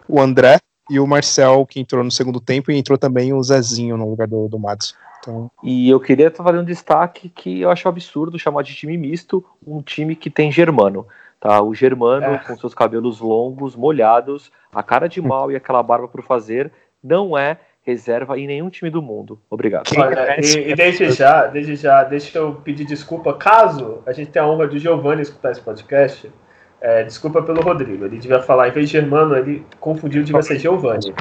o 0.07 0.19
André 0.19 0.59
e 0.89 0.99
o 0.99 1.07
Marcel, 1.07 1.65
que 1.65 1.79
entrou 1.79 2.03
no 2.03 2.11
segundo 2.11 2.39
tempo, 2.39 2.71
e 2.71 2.77
entrou 2.77 2.97
também 2.97 3.33
o 3.33 3.43
Zezinho 3.43 3.97
no 3.97 4.09
lugar 4.09 4.27
do, 4.27 4.47
do 4.47 4.59
Madison. 4.59 4.95
Então... 5.19 5.51
E 5.63 5.89
eu 5.89 5.99
queria 5.99 6.31
fazer 6.31 6.57
um 6.57 6.63
destaque 6.63 7.29
que 7.29 7.61
eu 7.61 7.69
acho 7.69 7.87
absurdo 7.87 8.39
chamar 8.39 8.63
de 8.63 8.75
time 8.75 8.97
misto 8.97 9.43
um 9.65 9.81
time 9.81 10.15
que 10.15 10.29
tem 10.29 10.51
Germano. 10.51 11.05
Tá? 11.39 11.61
O 11.61 11.73
Germano, 11.73 12.25
é. 12.25 12.37
com 12.39 12.57
seus 12.57 12.73
cabelos 12.73 13.19
longos, 13.19 13.75
molhados, 13.75 14.51
a 14.73 14.81
cara 14.81 15.07
de 15.07 15.21
mal 15.21 15.51
e 15.51 15.55
aquela 15.55 15.83
barba 15.83 16.07
por 16.07 16.23
fazer, 16.23 16.71
não 17.03 17.37
é 17.37 17.59
reserva 17.87 18.37
em 18.37 18.45
nenhum 18.45 18.69
time 18.69 18.89
do 18.89 19.01
mundo. 19.01 19.39
Obrigado. 19.49 19.89
Olha, 19.97 20.37
e, 20.41 20.71
e 20.71 20.75
desde 20.75 21.09
já, 21.11 21.47
desde 21.47 21.77
já, 21.77 22.03
deixa 22.03 22.37
eu 22.37 22.55
pedir 22.55 22.83
desculpa, 22.83 23.33
caso 23.33 24.03
a 24.05 24.11
gente 24.11 24.29
tenha 24.29 24.43
a 24.43 24.47
honra 24.49 24.67
de 24.67 24.77
Giovanni 24.77 25.21
escutar 25.21 25.51
esse 25.51 25.61
podcast. 25.61 26.29
É, 26.81 27.03
desculpa 27.03 27.41
pelo 27.41 27.61
Rodrigo. 27.61 28.05
Ele 28.05 28.19
devia 28.19 28.41
falar, 28.41 28.67
em 28.67 28.71
vez 28.71 28.87
de 28.87 28.91
Germano, 28.91 29.35
ele 29.35 29.65
confundiu, 29.79 30.21
devia 30.21 30.41
ser 30.41 30.59
Giovanni. 30.59 31.15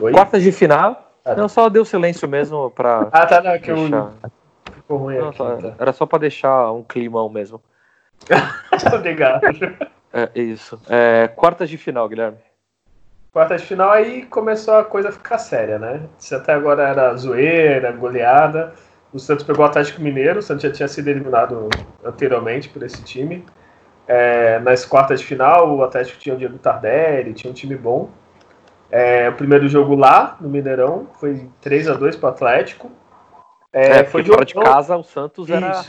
Oi? 0.00 0.12
Quartas 0.12 0.42
de 0.42 0.52
final. 0.52 1.12
Ah, 1.24 1.34
não, 1.34 1.48
só 1.48 1.68
deu 1.68 1.84
silêncio 1.84 2.28
mesmo 2.28 2.70
pra. 2.70 3.08
Ah, 3.10 3.26
tá, 3.26 3.42
não, 3.42 3.58
que 3.58 3.72
deixar... 3.72 3.96
eu. 3.96 4.30
Ficou 4.72 4.98
ruim 4.98 5.18
não, 5.18 5.28
aqui, 5.28 5.38
tá. 5.38 5.74
Era 5.78 5.92
só 5.92 6.06
pra 6.06 6.18
deixar 6.18 6.72
um 6.72 6.82
climão 6.82 7.28
mesmo. 7.28 7.60
Obrigado. 8.94 9.42
É, 10.12 10.30
isso. 10.34 10.80
É, 10.88 11.28
quartas 11.28 11.68
de 11.68 11.76
final, 11.76 12.08
Guilherme. 12.08 12.38
Quartas 13.34 13.62
de 13.62 13.66
final, 13.66 13.90
aí 13.90 14.24
começou 14.26 14.74
a 14.74 14.84
coisa 14.84 15.08
a 15.08 15.12
ficar 15.12 15.38
séria, 15.38 15.76
né? 15.76 16.02
Se 16.16 16.36
até 16.36 16.52
agora 16.52 16.88
era 16.88 17.16
zoeira, 17.16 17.90
goleada. 17.90 18.72
O 19.12 19.18
Santos 19.18 19.44
pegou 19.44 19.64
o 19.64 19.68
Atlético 19.68 20.00
Mineiro, 20.00 20.38
o 20.38 20.42
Santos 20.42 20.62
já 20.62 20.70
tinha 20.70 20.86
sido 20.86 21.08
eliminado 21.08 21.68
anteriormente 22.04 22.68
por 22.68 22.84
esse 22.84 23.02
time. 23.02 23.44
É, 24.06 24.60
nas 24.60 24.84
quartas 24.84 25.18
de 25.18 25.26
final, 25.26 25.76
o 25.76 25.82
Atlético 25.82 26.16
tinha 26.16 26.32
o 26.32 26.38
Diego 26.38 26.58
Tardelli, 26.58 27.34
tinha 27.34 27.50
um 27.50 27.54
time 27.54 27.74
bom. 27.74 28.08
É, 28.88 29.28
o 29.30 29.32
primeiro 29.32 29.66
jogo 29.66 29.96
lá, 29.96 30.36
no 30.40 30.48
Mineirão, 30.48 31.08
foi 31.18 31.50
3 31.60 31.88
a 31.88 31.94
2 31.94 32.14
para 32.14 32.28
o 32.28 32.30
Atlético. 32.30 32.88
É, 33.74 33.98
é 33.98 34.04
foi 34.04 34.24
fora 34.24 34.44
de 34.44 34.54
casa, 34.54 34.96
o 34.96 35.02
Santos 35.02 35.50
era. 35.50 35.84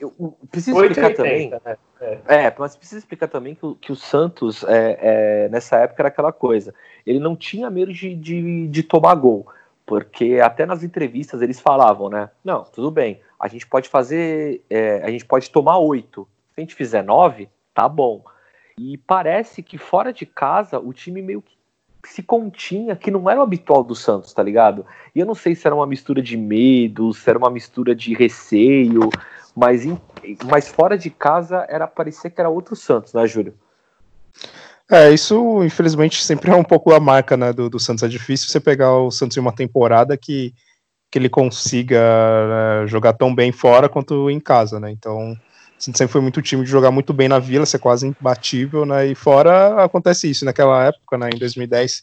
Eu, 0.00 0.36
preciso 0.48 0.80
explicar 0.80 1.08
80, 1.08 1.16
também. 1.16 1.50
Né? 1.50 1.76
É. 2.00 2.44
é. 2.44 2.54
mas 2.56 2.76
precisa 2.76 3.00
explicar 3.00 3.26
também 3.26 3.56
que, 3.56 3.74
que 3.80 3.90
o 3.90 3.96
Santos, 3.96 4.62
é, 4.62 4.98
é, 5.00 5.48
nessa 5.48 5.78
época, 5.78 6.02
era 6.02 6.08
aquela 6.08 6.32
coisa. 6.32 6.72
Ele 7.04 7.18
não 7.18 7.34
tinha 7.34 7.68
medo 7.68 7.92
de, 7.92 8.14
de, 8.14 8.68
de, 8.68 8.82
tomar 8.84 9.16
gol. 9.16 9.48
Porque 9.84 10.40
até 10.40 10.64
nas 10.64 10.84
entrevistas 10.84 11.42
eles 11.42 11.60
falavam, 11.60 12.08
né? 12.08 12.30
Não, 12.42 12.62
tudo 12.62 12.90
bem. 12.90 13.20
A 13.38 13.48
gente 13.48 13.66
pode 13.66 13.88
fazer. 13.88 14.62
É, 14.70 15.02
a 15.02 15.10
gente 15.10 15.26
pode 15.26 15.50
tomar 15.50 15.78
oito. 15.78 16.28
Se 16.54 16.60
a 16.60 16.62
gente 16.62 16.74
fizer 16.74 17.02
nove, 17.02 17.50
tá 17.74 17.88
bom. 17.88 18.24
E 18.78 18.96
parece 18.96 19.60
que 19.60 19.76
fora 19.76 20.12
de 20.12 20.24
casa 20.24 20.78
o 20.78 20.92
time 20.92 21.20
meio 21.20 21.42
que 21.42 21.54
se 22.08 22.22
continha, 22.22 22.96
que 22.96 23.10
não 23.10 23.28
era 23.28 23.40
o 23.40 23.42
habitual 23.42 23.82
do 23.82 23.94
Santos, 23.94 24.32
tá 24.32 24.42
ligado? 24.42 24.84
E 25.14 25.20
eu 25.20 25.26
não 25.26 25.34
sei 25.34 25.54
se 25.54 25.66
era 25.66 25.74
uma 25.74 25.86
mistura 25.86 26.22
de 26.22 26.36
medo, 26.36 27.12
se 27.12 27.28
era 27.28 27.38
uma 27.38 27.50
mistura 27.50 27.94
de 27.94 28.14
receio, 28.14 29.10
mas, 29.54 29.84
em, 29.84 29.98
mas 30.46 30.68
fora 30.68 30.98
de 30.98 31.10
casa 31.10 31.66
era 31.68 31.86
parecer 31.86 32.30
que 32.30 32.40
era 32.40 32.50
outro 32.50 32.74
Santos, 32.74 33.12
né, 33.14 33.26
Júlio? 33.26 33.54
É, 34.90 35.10
isso 35.10 35.64
infelizmente 35.64 36.22
sempre 36.22 36.50
é 36.50 36.54
um 36.54 36.64
pouco 36.64 36.92
a 36.92 37.00
marca 37.00 37.36
né, 37.36 37.52
do, 37.52 37.70
do 37.70 37.80
Santos. 37.80 38.02
É 38.02 38.08
difícil 38.08 38.48
você 38.48 38.60
pegar 38.60 38.96
o 38.96 39.10
Santos 39.10 39.36
em 39.36 39.40
uma 39.40 39.54
temporada 39.54 40.16
que, 40.16 40.52
que 41.10 41.18
ele 41.18 41.28
consiga 41.28 42.00
né, 42.00 42.86
jogar 42.86 43.14
tão 43.14 43.34
bem 43.34 43.50
fora 43.50 43.88
quanto 43.88 44.28
em 44.28 44.40
casa, 44.40 44.78
né? 44.78 44.90
Então 44.90 45.34
O 45.78 45.82
Santos 45.82 45.98
sempre 45.98 46.12
foi 46.12 46.20
muito 46.20 46.40
time 46.40 46.64
de 46.64 46.70
jogar 46.70 46.90
muito 46.90 47.12
bem 47.12 47.28
na 47.28 47.38
Vila, 47.38 47.66
ser 47.66 47.78
quase 47.78 48.06
imbatível, 48.06 48.86
né? 48.86 49.06
E 49.06 49.14
fora 49.14 49.84
acontece 49.84 50.30
isso 50.30 50.44
naquela 50.44 50.84
época, 50.84 51.18
né? 51.18 51.30
Em 51.32 51.38
2010, 51.38 52.02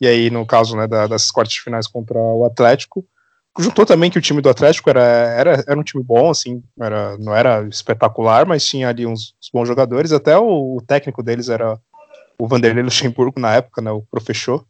e 0.00 0.06
aí 0.06 0.30
no 0.30 0.46
caso 0.46 0.76
né, 0.76 0.86
da, 0.86 1.06
das 1.06 1.30
quartas 1.30 1.54
de 1.54 1.60
finais 1.60 1.86
contra 1.86 2.18
o 2.18 2.44
Atlético, 2.44 3.04
juntou 3.58 3.84
também 3.84 4.10
que 4.10 4.18
o 4.18 4.22
time 4.22 4.40
do 4.40 4.48
Atlético 4.48 4.90
era, 4.90 5.02
era, 5.02 5.64
era 5.66 5.78
um 5.78 5.82
time 5.82 6.02
bom, 6.02 6.30
assim, 6.30 6.62
era, 6.80 7.18
não 7.18 7.34
era 7.34 7.66
espetacular, 7.68 8.46
mas 8.46 8.64
tinha 8.64 8.88
ali 8.88 9.06
uns, 9.06 9.34
uns 9.40 9.50
bons 9.52 9.66
jogadores, 9.66 10.12
até 10.12 10.38
o, 10.38 10.76
o, 10.76 10.82
técnico 10.86 11.22
deles 11.22 11.48
era 11.48 11.78
o 12.38 12.46
Vanderlei 12.46 12.82
Luxemburgo 12.82 13.40
na 13.40 13.54
época, 13.56 13.82
né, 13.82 13.90
o 13.90 14.02
professor, 14.10 14.64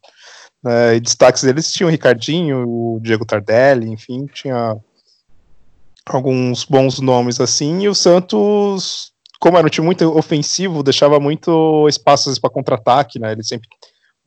é, 0.67 0.97
e 0.97 1.01
destaques 1.01 1.43
deles 1.43 1.73
tinham 1.73 1.89
o 1.89 1.91
Ricardinho, 1.91 2.69
o 2.69 3.01
Diego 3.01 3.25
Tardelli, 3.25 3.89
enfim, 3.89 4.27
tinha 4.27 4.77
alguns 6.16 6.64
bons 6.64 7.01
nomes 7.01 7.40
assim, 7.40 7.83
e 7.83 7.88
o 7.88 7.94
Santos, 7.94 9.12
como 9.40 9.57
era 9.57 9.66
um 9.66 9.70
time 9.70 9.87
muito 9.87 10.05
ofensivo, 10.16 10.83
deixava 10.83 11.20
muito 11.20 11.87
espaços 11.88 12.38
para 12.38 12.51
contra-ataque, 12.51 13.18
né? 13.18 13.33
Ele 13.33 13.42
sempre 13.42 13.68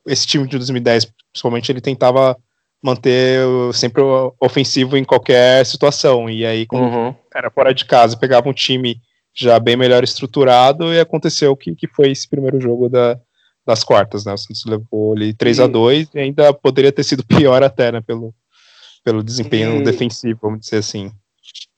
esse 0.07 0.27
time 0.27 0.47
de 0.47 0.57
2010, 0.57 1.11
principalmente, 1.31 1.71
ele 1.71 1.81
tentava 1.81 2.37
manter 2.83 3.39
sempre 3.73 4.03
ofensivo 4.39 4.97
em 4.97 5.05
qualquer 5.05 5.65
situação. 5.65 6.29
E 6.29 6.45
aí, 6.45 6.65
quando 6.65 6.83
uhum. 6.83 7.15
era 7.33 7.49
fora 7.49 7.73
de 7.73 7.85
casa, 7.85 8.17
pegava 8.17 8.49
um 8.49 8.53
time 8.53 8.97
já 9.33 9.57
bem 9.59 9.77
melhor 9.77 10.03
estruturado 10.03 10.93
e 10.93 10.99
aconteceu 10.99 11.55
que, 11.55 11.73
que 11.75 11.87
foi 11.87 12.11
esse 12.11 12.29
primeiro 12.29 12.59
jogo 12.59 12.89
da, 12.89 13.17
das 13.65 13.83
quartas, 13.83 14.25
né? 14.25 14.33
O 14.33 14.37
Santos 14.37 14.65
levou 14.65 15.13
ali 15.13 15.33
3 15.33 15.61
a 15.61 15.67
2 15.67 16.09
e 16.13 16.19
ainda 16.19 16.53
poderia 16.53 16.91
ter 16.91 17.03
sido 17.03 17.23
pior 17.25 17.63
até, 17.63 17.91
né? 17.91 18.01
Pelo, 18.01 18.33
pelo 19.03 19.23
desempenho 19.23 19.77
e... 19.77 19.83
defensivo, 19.83 20.39
vamos 20.41 20.59
dizer 20.59 20.77
assim. 20.77 21.11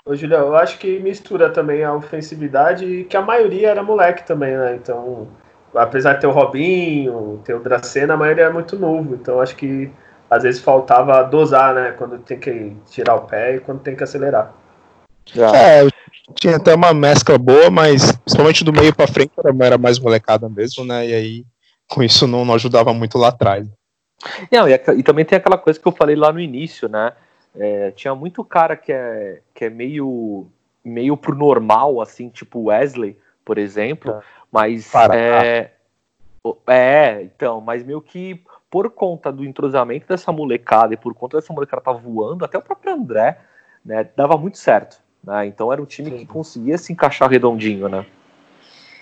Ô, 0.07 0.15
Julião, 0.15 0.41
eu 0.41 0.55
acho 0.55 0.77
que 0.77 0.99
mistura 0.99 1.49
também 1.49 1.83
a 1.83 1.91
ofensividade 1.91 2.85
e 2.85 3.03
que 3.05 3.17
a 3.17 3.23
maioria 3.23 3.69
era 3.69 3.81
moleque 3.81 4.23
também, 4.23 4.55
né? 4.55 4.75
Então, 4.75 5.27
apesar 5.73 6.13
de 6.13 6.21
ter 6.21 6.27
o 6.27 6.31
Robinho, 6.31 7.41
ter 7.43 7.55
o 7.55 7.59
Dracena, 7.59 8.13
a 8.13 8.17
maioria 8.17 8.43
é 8.43 8.53
muito 8.53 8.77
novo. 8.77 9.15
Então, 9.15 9.41
acho 9.41 9.55
que 9.55 9.91
às 10.29 10.43
vezes 10.43 10.61
faltava 10.61 11.23
dosar, 11.23 11.73
né? 11.73 11.91
Quando 11.97 12.19
tem 12.19 12.39
que 12.39 12.75
tirar 12.85 13.15
o 13.15 13.21
pé 13.21 13.55
e 13.55 13.59
quando 13.59 13.79
tem 13.81 13.95
que 13.95 14.03
acelerar. 14.03 14.53
É, 15.35 15.87
tinha 16.35 16.57
até 16.57 16.75
uma 16.75 16.93
mescla 16.93 17.39
boa, 17.39 17.71
mas 17.71 18.11
principalmente 18.11 18.63
do 18.63 18.71
meio 18.71 18.93
para 18.95 19.07
frente 19.07 19.31
era, 19.43 19.77
mais 19.79 19.97
molecada 19.97 20.47
mesmo, 20.47 20.85
né? 20.85 21.07
E 21.07 21.13
aí, 21.15 21.45
com 21.89 22.03
isso, 22.03 22.27
não, 22.27 22.45
não 22.45 22.53
ajudava 22.53 22.93
muito 22.93 23.17
lá 23.17 23.29
atrás. 23.29 23.67
Não, 24.51 24.69
e, 24.69 24.73
e, 24.73 25.01
também 25.01 25.25
tem 25.25 25.37
aquela 25.37 25.57
coisa 25.57 25.79
que 25.79 25.87
eu 25.87 25.91
falei 25.91 26.15
lá 26.15 26.31
no 26.31 26.39
início, 26.39 26.87
né? 26.87 27.11
É, 27.57 27.91
tinha 27.91 28.13
muito 28.13 28.43
cara 28.43 28.75
que 28.75 28.91
é, 28.91 29.41
que 29.53 29.65
é 29.65 29.69
meio, 29.69 30.47
meio 30.83 31.15
pro 31.15 31.35
normal, 31.35 32.01
assim, 32.01 32.29
tipo 32.29 32.65
Wesley, 32.65 33.17
por 33.43 33.57
exemplo, 33.57 34.11
é. 34.11 34.21
mas 34.51 34.93
é, 35.13 35.71
é, 36.67 37.21
então, 37.23 37.61
mas 37.61 37.83
meio 37.83 38.01
que 38.01 38.43
por 38.69 38.89
conta 38.89 39.31
do 39.31 39.45
entrosamento 39.45 40.07
dessa 40.07 40.31
molecada 40.31 40.93
e 40.93 40.97
por 40.97 41.13
conta 41.13 41.37
dessa 41.37 41.53
molecada 41.53 41.81
tá 41.81 41.91
voando, 41.93 42.43
até 42.43 42.57
o 42.57 42.61
próprio 42.61 42.93
André, 42.93 43.39
né, 43.85 44.09
dava 44.15 44.37
muito 44.37 44.57
certo, 44.57 45.01
né? 45.23 45.45
Então 45.45 45.71
era 45.71 45.81
um 45.81 45.85
time 45.85 46.09
Sim. 46.09 46.17
que 46.17 46.25
conseguia 46.25 46.77
se 46.77 46.91
encaixar 46.91 47.29
redondinho, 47.29 47.87
né? 47.87 48.05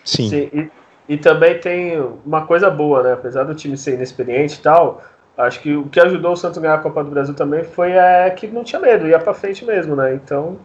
Sim. 0.04 0.30
Sim 0.30 0.50
e, 0.54 0.72
e, 1.16 1.18
também 1.18 1.60
tem 1.60 2.00
uma 2.26 2.46
coisa 2.46 2.70
boa, 2.70 3.02
né? 3.02 3.14
Apesar 3.14 3.46
do 3.46 3.56
time 3.56 3.78
ser 3.78 3.96
inexperiente 3.96 4.60
e 4.60 4.62
tal, 4.62 5.02
Acho 5.38 5.62
que 5.62 5.76
o 5.76 5.90
que 5.90 6.00
ajudou 6.00 6.34
o 6.34 6.38
Santos 6.38 6.60
a 6.60 6.62
ganhar 6.62 6.76
a 6.76 6.80
Copa 6.80 7.04
do 7.04 7.10
Brasil 7.10 7.34
também 7.34 7.64
foi 7.64 7.92
é, 7.92 8.30
que 8.30 8.48
não 8.48 8.64
tinha 8.64 8.80
medo, 8.80 9.08
ia 9.08 9.20
para 9.20 9.34
frente 9.34 9.66
mesmo, 9.66 9.96
né? 9.96 10.14
Então, 10.14 10.60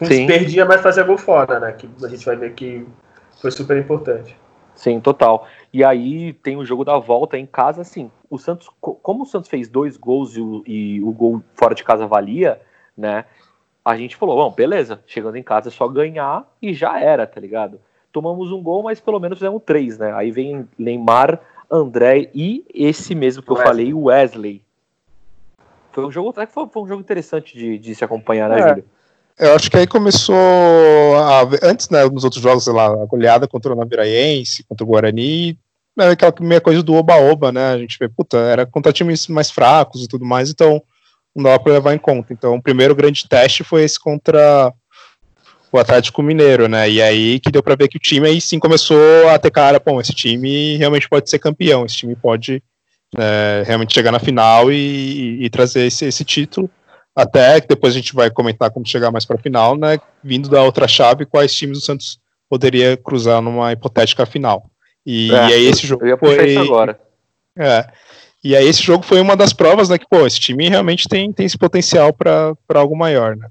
se 0.00 0.26
perdia, 0.26 0.64
mas 0.64 0.80
fazia 0.80 1.04
gol 1.04 1.16
fora, 1.16 1.60
né? 1.60 1.72
Que 1.72 1.88
a 2.04 2.08
gente 2.08 2.26
vai 2.26 2.34
ver 2.34 2.52
que 2.54 2.84
foi 3.40 3.50
super 3.50 3.76
importante. 3.76 4.36
Sim, 4.74 5.00
total. 5.00 5.46
E 5.72 5.84
aí 5.84 6.32
tem 6.32 6.56
o 6.56 6.64
jogo 6.64 6.84
da 6.84 6.98
volta 6.98 7.38
em 7.38 7.46
casa, 7.46 7.82
assim. 7.82 8.10
O 8.28 8.38
Santos, 8.38 8.68
como 8.80 9.22
o 9.22 9.26
Santos 9.26 9.48
fez 9.48 9.68
dois 9.68 9.96
gols 9.96 10.36
e 10.36 10.40
o, 10.40 10.62
e 10.66 11.00
o 11.02 11.12
gol 11.12 11.42
fora 11.54 11.74
de 11.74 11.84
casa 11.84 12.06
valia, 12.06 12.60
né? 12.96 13.24
A 13.84 13.96
gente 13.96 14.16
falou, 14.16 14.36
bom, 14.36 14.54
beleza, 14.54 15.02
chegando 15.06 15.36
em 15.36 15.42
casa 15.42 15.68
é 15.68 15.72
só 15.72 15.86
ganhar 15.86 16.44
e 16.60 16.72
já 16.72 17.00
era, 17.00 17.26
tá 17.26 17.40
ligado? 17.40 17.80
Tomamos 18.12 18.50
um 18.50 18.62
gol, 18.62 18.82
mas 18.82 19.00
pelo 19.00 19.20
menos 19.20 19.38
fizemos 19.38 19.62
três, 19.64 19.98
né? 19.98 20.12
Aí 20.14 20.30
vem 20.30 20.68
Neymar 20.78 21.40
André 21.72 22.30
e 22.34 22.64
esse 22.74 23.14
mesmo 23.14 23.42
que 23.42 23.50
eu 23.50 23.56
Wesley. 23.56 23.68
falei, 23.68 23.94
o 23.94 24.02
Wesley. 24.04 24.62
Foi 25.90 26.06
um 26.06 26.10
jogo, 26.12 26.32
foi, 26.46 26.66
foi 26.68 26.82
um 26.82 26.86
jogo 26.86 27.00
interessante 27.00 27.56
de, 27.56 27.78
de 27.78 27.94
se 27.94 28.04
acompanhar, 28.04 28.48
né, 28.50 28.60
é. 28.60 28.68
Júlio? 28.68 28.84
Eu 29.38 29.54
acho 29.54 29.70
que 29.70 29.76
aí 29.78 29.86
começou 29.86 30.36
a, 31.16 31.42
antes, 31.62 31.88
né, 31.88 32.04
nos 32.04 32.24
outros 32.24 32.42
jogos, 32.42 32.64
sei 32.64 32.72
lá, 32.72 32.86
a 32.86 33.06
goleada 33.06 33.48
contra 33.48 33.72
o 33.72 33.76
Naviraense, 33.76 34.64
contra 34.64 34.84
o 34.84 34.86
Guarani, 34.86 35.58
era 35.98 36.08
né, 36.08 36.12
aquela 36.12 36.34
meia 36.40 36.60
coisa 36.60 36.82
do 36.82 36.94
oba-oba, 36.94 37.52
né? 37.52 37.72
A 37.72 37.78
gente 37.78 37.98
vê, 37.98 38.08
puta, 38.08 38.38
era 38.38 38.64
contra 38.66 38.92
times 38.92 39.26
mais 39.28 39.50
fracos 39.50 40.04
e 40.04 40.08
tudo 40.08 40.24
mais, 40.24 40.50
então 40.50 40.82
não 41.34 41.44
dava 41.44 41.58
para 41.58 41.72
levar 41.72 41.94
em 41.94 41.98
conta. 41.98 42.32
Então, 42.32 42.54
o 42.54 42.62
primeiro 42.62 42.94
grande 42.94 43.28
teste 43.28 43.64
foi 43.64 43.84
esse 43.84 43.98
contra 43.98 44.72
o 45.72 45.78
Atlético 45.78 46.22
Mineiro, 46.22 46.68
né? 46.68 46.88
E 46.88 47.00
aí 47.00 47.40
que 47.40 47.50
deu 47.50 47.62
para 47.62 47.74
ver 47.74 47.88
que 47.88 47.96
o 47.96 48.00
time 48.00 48.28
aí 48.28 48.40
sim 48.40 48.58
começou 48.58 49.28
a 49.30 49.38
ter 49.38 49.50
cara, 49.50 49.80
bom, 49.84 50.00
esse 50.00 50.12
time 50.12 50.76
realmente 50.76 51.08
pode 51.08 51.30
ser 51.30 51.38
campeão, 51.38 51.86
esse 51.86 51.96
time 51.96 52.14
pode 52.14 52.62
é, 53.16 53.62
realmente 53.66 53.94
chegar 53.94 54.12
na 54.12 54.18
final 54.18 54.70
e, 54.70 55.44
e 55.44 55.50
trazer 55.50 55.86
esse, 55.86 56.04
esse, 56.04 56.24
título. 56.24 56.70
Até 57.16 57.60
que 57.60 57.68
depois 57.68 57.94
a 57.94 57.96
gente 57.96 58.14
vai 58.14 58.30
comentar 58.30 58.70
como 58.70 58.86
chegar 58.86 59.10
mais 59.10 59.24
para 59.24 59.36
a 59.36 59.42
final, 59.42 59.76
né? 59.76 59.98
Vindo 60.22 60.48
da 60.48 60.62
outra 60.62 60.86
chave, 60.86 61.26
quais 61.26 61.54
times 61.54 61.78
o 61.78 61.80
Santos 61.80 62.18
poderia 62.48 62.96
cruzar 62.96 63.40
numa 63.40 63.72
hipotética 63.72 64.26
final. 64.26 64.70
E, 65.06 65.32
é, 65.32 65.48
e 65.48 65.52
aí 65.54 65.66
esse 65.66 65.86
jogo 65.86 66.04
eu 66.04 66.10
ia 66.10 66.18
foi 66.18 66.56
agora. 66.56 67.00
É. 67.58 67.86
E 68.44 68.56
aí 68.56 68.66
esse 68.66 68.82
jogo 68.82 69.04
foi 69.04 69.20
uma 69.20 69.36
das 69.36 69.52
provas, 69.52 69.88
né? 69.88 69.98
Que 69.98 70.06
pô, 70.08 70.26
esse 70.26 70.40
time 70.40 70.68
realmente 70.68 71.08
tem, 71.08 71.32
tem 71.32 71.46
esse 71.46 71.56
potencial 71.56 72.12
para 72.12 72.54
algo 72.74 72.96
maior, 72.96 73.36
né? 73.36 73.48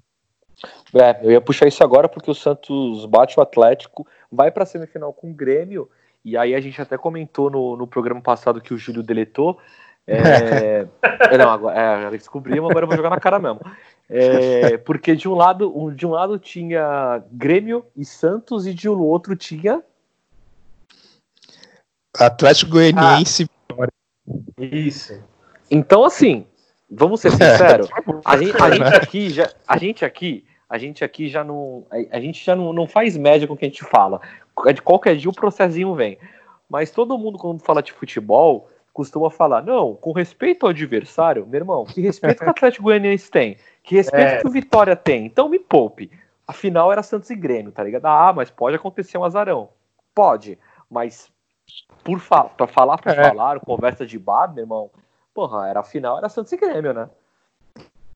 É, 0.94 1.20
eu 1.24 1.32
ia 1.32 1.42
puxar 1.42 1.68
isso 1.68 1.84
agora 1.84 2.10
porque 2.10 2.30
o 2.30 2.36
Santos 2.36 3.06
bate 3.06 3.40
o 3.40 3.42
Atlético, 3.42 4.06
vai 4.32 4.52
para 4.52 4.64
a 4.64 4.66
semifinal 4.66 5.14
com 5.14 5.32
o 5.32 5.34
Grêmio, 5.34 5.90
e 6.24 6.38
aí 6.38 6.54
a 6.54 6.62
gente 6.62 6.82
até 6.82 6.98
comentou 6.98 7.50
no, 7.50 7.76
no 7.76 7.88
programa 7.88 8.22
passado 8.22 8.62
que 8.62 8.74
o 8.74 8.78
Júlio 8.78 9.02
deletou. 9.02 9.58
É, 10.06 10.86
não, 11.38 11.50
agora, 11.50 11.80
é, 11.80 12.12
descobrimos, 12.12 12.70
agora 12.70 12.84
eu 12.84 12.88
vou 12.88 12.98
jogar 12.98 13.10
na 13.10 13.20
cara 13.20 13.40
mesmo. 13.40 13.62
É, 14.10 14.78
porque 14.78 15.16
de 15.16 15.30
um 15.30 15.34
lado, 15.34 15.92
de 15.96 16.06
um 16.06 16.12
lado 16.12 16.38
tinha 16.38 17.24
Grêmio 17.32 17.86
e 17.96 18.04
Santos, 18.04 18.68
e 18.68 18.74
de 18.74 18.90
um 18.90 19.00
outro 19.00 19.36
tinha. 19.36 19.82
Atlético 22.18 22.72
Goianiense. 22.72 23.50
Ah, 23.80 23.88
isso. 24.60 25.24
Então, 25.70 26.04
assim, 26.04 26.46
vamos 26.90 27.22
ser 27.22 27.32
sinceros. 27.32 27.90
A 28.26 28.38
gente, 28.38 28.62
a 28.62 28.70
gente 28.70 28.96
aqui 28.96 29.30
já. 29.30 29.50
A 29.66 29.78
gente 29.78 30.04
aqui 30.04 30.46
a 30.72 30.78
gente 30.78 31.04
aqui 31.04 31.28
já 31.28 31.44
não. 31.44 31.86
A, 32.10 32.20
gente 32.22 32.46
já 32.46 32.56
não, 32.56 32.72
não 32.72 32.88
faz 32.88 33.18
média 33.18 33.46
com 33.46 33.56
o 33.56 33.58
que 33.58 33.66
a 33.66 33.68
gente 33.68 33.84
fala. 33.84 34.22
De 34.74 34.82
qualquer 34.82 35.18
dia 35.18 35.30
o 35.30 35.36
processinho 35.36 35.94
vem. 35.94 36.18
Mas 36.70 36.90
todo 36.90 37.18
mundo, 37.18 37.38
quando 37.38 37.60
fala 37.60 37.84
de 37.84 37.92
futebol, 37.92 38.70
costuma 38.94 39.30
falar: 39.30 39.62
não, 39.62 39.96
com 39.96 40.14
respeito 40.14 40.66
ao 40.66 40.70
adversário, 40.70 41.46
meu 41.46 41.60
irmão, 41.60 41.84
que 41.84 42.00
respeito 42.00 42.40
que 42.40 42.46
o 42.46 42.52
Atlético 42.52 42.86
Goianiense 42.86 43.30
tem, 43.30 43.58
que 43.84 43.96
respeito 43.96 44.36
é. 44.36 44.38
que 44.38 44.48
o 44.48 44.50
Vitória 44.52 44.96
tem, 44.96 45.26
então 45.26 45.50
me 45.50 45.60
poupe. 45.60 46.10
Afinal, 46.48 46.90
era 46.90 47.04
Santos 47.04 47.30
e 47.30 47.36
Grêmio, 47.36 47.74
tá 47.74 47.84
ligado? 47.84 48.06
Ah, 48.06 48.32
mas 48.34 48.50
pode 48.50 48.78
acontecer 48.78 49.18
um 49.18 49.26
azarão. 49.26 49.68
Pode, 50.16 50.58
mas 50.90 51.30
por 52.02 52.22
fa 52.22 52.46
pra 52.46 52.66
falar 52.66 52.98
por 52.98 53.12
é. 53.12 53.30
falar, 53.30 53.60
conversa 53.60 54.06
de 54.06 54.18
bar, 54.18 54.54
meu 54.54 54.64
irmão, 54.64 54.90
porra, 55.34 55.68
era 55.68 55.82
a 55.82 55.84
final, 55.84 56.18
era 56.18 56.30
Santos 56.30 56.54
e 56.54 56.58
Grêmio, 56.58 56.94
né? 56.94 57.10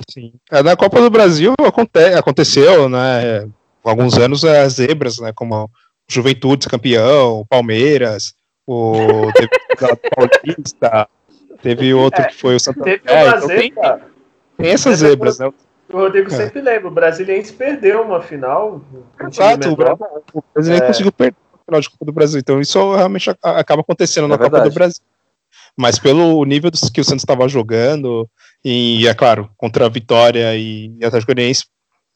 Sim. 0.09 0.33
É, 0.51 0.61
na 0.61 0.75
Copa 0.75 0.99
do 1.01 1.09
Brasil 1.09 1.53
aconte 1.65 1.99
aconteceu, 2.17 2.89
né? 2.89 3.47
Alguns 3.83 4.17
anos 4.17 4.43
as 4.43 4.73
zebras, 4.73 5.19
né? 5.19 5.31
Como 5.33 5.69
Juventude 6.07 6.67
campeão, 6.67 7.45
Palmeiras, 7.49 8.33
o 8.67 8.93
Paulista, 10.15 11.07
teve 11.61 11.93
outro 11.93 12.21
é, 12.21 12.27
que 12.27 12.35
foi 12.35 12.55
o 12.55 12.59
Santa 12.59 12.83
Teve 12.83 13.01
é, 13.05 13.27
então 13.27 13.47
tem, 13.47 13.73
tem 14.57 14.69
essas 14.69 14.99
zebras, 14.99 15.39
né? 15.39 15.51
O 15.91 15.97
Rodrigo 15.97 16.27
é. 16.33 16.35
sempre 16.35 16.61
lembra, 16.61 16.87
o 16.87 16.91
Brasiliense 16.91 17.53
perdeu 17.53 18.01
uma 18.01 18.21
final. 18.21 18.81
Exato, 19.27 19.69
o, 19.69 19.73
o 20.39 20.43
Brasiliense 20.53 20.83
é. 20.83 20.87
conseguiu 20.87 21.11
perder 21.11 21.37
a 21.53 21.65
final 21.65 21.81
de 21.81 21.89
Copa 21.89 22.05
do 22.05 22.11
Brasil. 22.11 22.39
Então 22.39 22.59
isso 22.59 22.95
realmente 22.95 23.29
acaba 23.41 23.81
acontecendo 23.81 24.27
na 24.27 24.35
é 24.35 24.37
Copa 24.37 24.61
do 24.61 24.71
Brasil. 24.71 25.03
Mas 25.77 25.99
pelo 25.99 26.43
nível 26.45 26.71
que 26.93 27.01
o 27.01 27.03
Santos 27.03 27.23
estava 27.23 27.47
jogando, 27.47 28.29
e 28.67 29.07
é 29.07 29.13
claro, 29.13 29.47
contra 29.55 29.85
a 29.85 29.89
Vitória 29.89 30.57
e, 30.57 30.91
Atlético 31.03 31.35
Goianiense, 31.35 31.65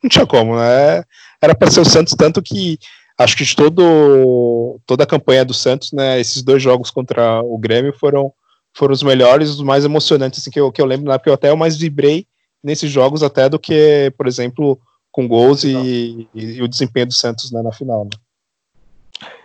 não 0.01 0.09
tinha 0.09 0.25
como, 0.25 0.55
né? 0.55 1.03
Era 1.39 1.53
para 1.53 1.69
ser 1.69 1.79
o 1.79 1.85
Santos, 1.85 2.15
tanto 2.15 2.41
que 2.41 2.79
acho 3.19 3.37
que 3.37 3.43
de 3.43 3.55
todo, 3.55 4.79
toda 4.83 5.03
a 5.03 5.07
campanha 5.07 5.45
do 5.45 5.53
Santos, 5.53 5.91
né, 5.91 6.19
esses 6.19 6.41
dois 6.41 6.63
jogos 6.63 6.89
contra 6.89 7.41
o 7.41 7.55
Grêmio 7.57 7.93
foram, 7.93 8.33
foram 8.73 8.93
os 8.93 9.03
melhores, 9.03 9.49
os 9.49 9.61
mais 9.61 9.85
emocionantes 9.85 10.39
assim, 10.39 10.49
que, 10.49 10.59
eu, 10.59 10.71
que 10.71 10.81
eu 10.81 10.85
lembro, 10.85 11.11
né, 11.11 11.17
porque 11.19 11.29
eu 11.29 11.35
até 11.35 11.53
mais 11.53 11.77
vibrei 11.77 12.25
nesses 12.63 12.89
jogos 12.89 13.21
até 13.21 13.47
do 13.47 13.59
que, 13.59 14.11
por 14.17 14.25
exemplo, 14.25 14.79
com 15.11 15.27
gols 15.27 15.63
e, 15.63 16.27
e, 16.33 16.57
e, 16.57 16.61
o 16.63 16.67
desempenho 16.67 17.07
do 17.07 17.13
Santos 17.13 17.51
né, 17.51 17.61
na 17.61 17.71
final. 17.71 18.05
Né? 18.05 18.09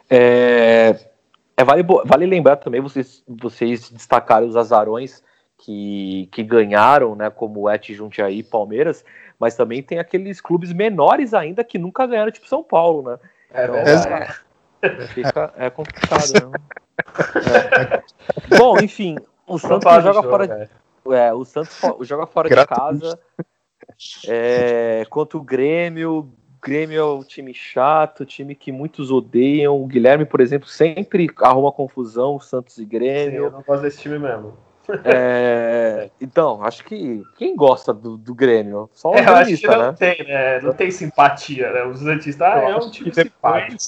É, 0.08 0.96
é 1.56 1.64
vale, 1.64 1.82
vale 1.82 2.24
lembrar 2.24 2.56
também, 2.56 2.80
vocês, 2.80 3.22
vocês 3.28 3.90
destacaram 3.90 4.48
os 4.48 4.56
azarões 4.56 5.22
que, 5.64 6.28
que 6.30 6.42
ganharam, 6.42 7.16
né, 7.16 7.30
como 7.30 7.62
o 7.62 7.70
Et 7.70 7.94
Jundiaí 7.94 8.40
e 8.40 8.42
Palmeiras, 8.42 9.02
mas 9.40 9.56
também 9.56 9.82
tem 9.82 9.98
aqueles 9.98 10.38
clubes 10.38 10.72
menores 10.74 11.32
ainda 11.32 11.64
que 11.64 11.78
nunca 11.78 12.06
ganharam, 12.06 12.30
tipo 12.30 12.46
São 12.46 12.62
Paulo, 12.62 13.10
né? 13.10 13.18
É 13.50 13.64
então, 13.64 13.84
verdade. 13.84 14.40
É, 14.82 15.06
fica, 15.06 15.54
é 15.56 15.70
complicado, 15.70 16.50
né? 16.50 16.58
É. 18.50 18.56
Bom, 18.58 18.78
enfim, 18.78 19.16
o 19.46 19.58
Santos 19.58 19.90
joga 19.90 20.12
jogo, 20.12 20.28
fora. 20.28 20.68
É. 21.08 21.28
é, 21.28 21.32
o 21.32 21.44
Santos 21.46 21.80
joga 22.02 22.26
fora 22.26 22.48
de 22.50 22.66
casa. 22.66 23.18
É, 24.28 25.04
contra 25.08 25.38
o 25.38 25.42
Grêmio. 25.42 26.30
Grêmio 26.62 26.98
é 26.98 27.04
um 27.04 27.22
time 27.22 27.52
chato, 27.52 28.24
time 28.24 28.54
que 28.54 28.72
muitos 28.72 29.10
odeiam. 29.10 29.82
O 29.82 29.86
Guilherme, 29.86 30.24
por 30.24 30.40
exemplo, 30.40 30.66
sempre 30.66 31.28
arruma 31.42 31.70
confusão, 31.72 32.40
Santos 32.40 32.78
e 32.78 32.84
Grêmio. 32.84 33.40
Sim, 33.40 33.46
eu 33.46 33.50
não 33.50 33.62
gosto 33.62 33.82
desse 33.82 34.00
time 34.00 34.18
mesmo. 34.18 34.56
É, 35.04 36.10
então, 36.20 36.62
acho 36.62 36.84
que 36.84 37.22
quem 37.36 37.56
gosta 37.56 37.92
do, 37.92 38.16
do 38.16 38.34
Grêmio? 38.34 38.88
Só 38.92 39.10
o 39.10 39.16
é, 39.16 39.22
gremista, 39.22 39.76
não 39.76 39.86
né? 39.86 39.94
tem, 39.98 40.24
né? 40.24 40.60
Não 40.60 40.72
tem 40.72 40.90
simpatia, 40.90 41.72
né? 41.72 41.84
Os 41.84 42.00
Santistas 42.00 42.46
ah, 42.46 42.58
é 42.58 42.76
um 42.76 42.90
time 42.90 43.10
depois, 43.10 43.26
simpático. 43.26 43.82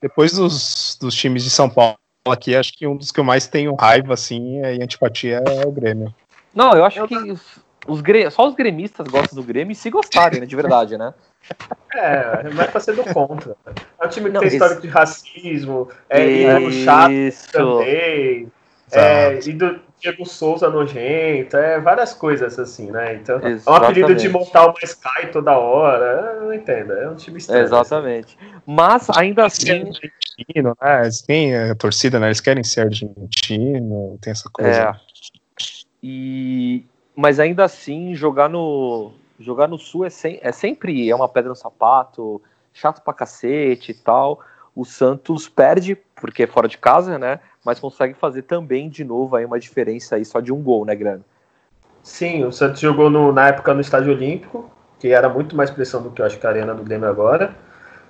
Depois 0.00 0.32
dos, 0.32 0.98
dos 1.00 1.14
times 1.14 1.44
de 1.44 1.50
São 1.50 1.70
Paulo 1.70 1.96
aqui, 2.26 2.56
acho 2.56 2.72
que 2.76 2.86
um 2.86 2.96
dos 2.96 3.10
que 3.10 3.20
eu 3.20 3.24
mais 3.24 3.46
tenho 3.46 3.74
raiva, 3.74 4.14
assim, 4.14 4.60
e 4.60 4.82
antipatia 4.82 5.42
é 5.46 5.66
o 5.66 5.70
Grêmio. 5.70 6.14
Não, 6.54 6.72
eu 6.72 6.84
acho 6.84 6.98
eu 6.98 7.08
que 7.08 7.16
os, 7.16 7.58
os 7.86 8.02
só 8.32 8.48
os 8.48 8.54
gremistas 8.54 9.06
gostam 9.08 9.40
do 9.40 9.46
Grêmio 9.46 9.72
e 9.72 9.76
se 9.76 9.90
gostarem, 9.90 10.40
né? 10.40 10.46
De 10.46 10.56
verdade, 10.56 10.96
né? 10.96 11.14
É, 11.94 12.48
mas 12.54 12.70
pra 12.70 12.80
ser 12.80 12.96
do 12.96 13.04
contra. 13.12 13.54
É 14.00 14.06
um 14.06 14.08
time 14.08 14.26
que 14.28 14.32
não, 14.32 14.40
tem 14.40 14.46
esse... 14.46 14.56
histórico 14.56 14.80
de 14.80 14.88
racismo, 14.88 15.90
é 16.08 16.26
ídolo 16.26 16.72
chato 16.72 17.12
também. 17.52 18.50
É, 18.90 19.38
e 19.38 19.52
do 19.52 19.78
Diego 20.02 20.26
Souza 20.26 20.68
nojento, 20.68 21.56
é 21.56 21.78
várias 21.78 22.12
coisas 22.12 22.58
assim, 22.58 22.90
né? 22.90 23.14
Então, 23.14 23.36
Exatamente. 23.36 23.66
é 23.66 23.70
um 23.70 23.74
apelido 23.74 24.14
de 24.16 24.28
Mortal 24.28 24.74
mais 24.74 24.94
cai 24.94 25.30
toda 25.30 25.56
hora. 25.56 26.40
Não 26.40 26.52
entendo, 26.52 26.92
é 26.92 27.08
um 27.08 27.14
time 27.14 27.38
estranho. 27.38 27.62
Exatamente. 27.62 28.36
Assim. 28.40 28.62
Mas 28.66 29.08
ainda 29.10 29.46
assim. 29.46 29.70
Argentino, 29.70 30.76
né? 30.82 31.02
Eles 31.02 31.22
têm 31.22 31.56
a 31.56 31.74
torcida, 31.76 32.18
né? 32.18 32.26
Eles 32.26 32.40
querem 32.40 32.64
ser 32.64 32.80
argentino, 32.80 34.18
tem 34.20 34.32
essa 34.32 34.50
coisa. 34.52 34.70
É. 34.70 34.96
E... 36.02 36.84
Mas 37.14 37.38
ainda 37.38 37.62
assim, 37.62 38.14
jogar 38.14 38.48
no, 38.48 39.12
jogar 39.38 39.68
no 39.68 39.78
Sul 39.78 40.04
é, 40.04 40.10
sem... 40.10 40.40
é 40.42 40.50
sempre 40.50 41.08
é 41.08 41.14
uma 41.14 41.28
pedra 41.28 41.50
no 41.50 41.56
sapato, 41.56 42.42
chato 42.72 43.02
pra 43.02 43.14
cacete 43.14 43.92
e 43.92 43.94
tal. 43.94 44.40
O 44.74 44.84
Santos 44.84 45.48
perde, 45.48 45.96
porque 46.16 46.42
é 46.42 46.46
fora 46.46 46.66
de 46.66 46.78
casa, 46.78 47.18
né? 47.18 47.38
Mas 47.64 47.78
consegue 47.78 48.14
fazer 48.14 48.42
também 48.42 48.88
de 48.88 49.04
novo 49.04 49.36
aí 49.36 49.44
uma 49.44 49.58
diferença 49.58 50.16
aí 50.16 50.24
só 50.24 50.40
de 50.40 50.52
um 50.52 50.60
gol, 50.62 50.84
né, 50.84 50.94
Grana? 50.94 51.20
Sim, 52.02 52.44
o 52.44 52.52
Santos 52.52 52.80
jogou 52.80 53.08
no, 53.08 53.32
na 53.32 53.48
época 53.48 53.72
no 53.72 53.80
Estádio 53.80 54.12
Olímpico, 54.12 54.68
que 54.98 55.08
era 55.08 55.28
muito 55.28 55.56
mais 55.56 55.70
pressão 55.70 56.02
do 56.02 56.10
que 56.10 56.20
eu 56.20 56.26
acho 56.26 56.38
que 56.38 56.46
a 56.46 56.50
Arena 56.50 56.74
do 56.74 56.82
Grêmio 56.82 57.08
agora. 57.08 57.54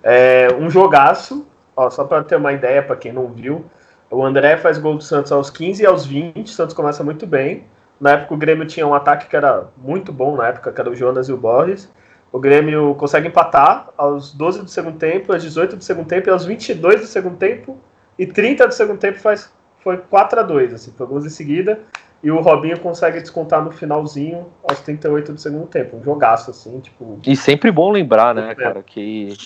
É, 0.02 0.48
um 0.58 0.70
jogaço, 0.70 1.46
ó, 1.76 1.90
só 1.90 2.04
para 2.04 2.24
ter 2.24 2.36
uma 2.36 2.52
ideia 2.52 2.82
para 2.82 2.96
quem 2.96 3.12
não 3.12 3.28
viu, 3.28 3.64
o 4.10 4.24
André 4.24 4.56
faz 4.56 4.78
gol 4.78 4.96
do 4.96 5.04
Santos 5.04 5.30
aos 5.30 5.50
15 5.50 5.82
e 5.82 5.86
aos 5.86 6.06
20, 6.06 6.46
o 6.46 6.48
Santos 6.50 6.74
começa 6.74 7.04
muito 7.04 7.26
bem. 7.26 7.64
Na 8.00 8.12
época 8.12 8.34
o 8.34 8.36
Grêmio 8.36 8.66
tinha 8.66 8.86
um 8.86 8.94
ataque 8.94 9.28
que 9.28 9.36
era 9.36 9.68
muito 9.76 10.12
bom, 10.12 10.36
na 10.36 10.48
época 10.48 10.72
que 10.72 10.80
era 10.80 10.90
o 10.90 10.94
Jonas 10.94 11.28
e 11.28 11.32
o 11.32 11.36
Borges. 11.36 11.90
O 12.32 12.38
Grêmio 12.38 12.94
consegue 12.94 13.28
empatar 13.28 13.90
aos 13.96 14.32
12 14.32 14.62
do 14.62 14.68
segundo 14.68 14.98
tempo, 14.98 15.32
aos 15.32 15.42
18 15.42 15.76
do 15.76 15.84
segundo 15.84 16.08
tempo 16.08 16.28
e 16.28 16.32
aos 16.32 16.46
22 16.46 17.02
do 17.02 17.06
segundo 17.06 17.36
tempo 17.36 17.78
e 18.18 18.26
30 18.26 18.66
do 18.66 18.74
segundo 18.74 18.98
tempo 18.98 19.18
faz, 19.18 19.52
foi 19.82 19.96
4 19.96 20.40
a 20.40 20.42
2 20.42 20.74
assim, 20.74 20.92
foi 20.96 21.06
gols 21.06 21.24
em 21.24 21.30
seguida. 21.30 21.80
E 22.22 22.30
o 22.30 22.40
Robinho 22.40 22.78
consegue 22.78 23.18
descontar 23.18 23.64
no 23.64 23.72
finalzinho, 23.72 24.46
aos 24.62 24.80
38 24.80 25.32
do 25.32 25.40
segundo 25.40 25.66
tempo. 25.66 25.96
Um 25.96 26.04
jogaço, 26.04 26.52
assim, 26.52 26.78
tipo. 26.78 27.18
E 27.26 27.34
sempre 27.34 27.70
bom 27.72 27.90
lembrar, 27.90 28.32
né, 28.32 28.54
cara, 28.54 28.80
que 28.80 29.36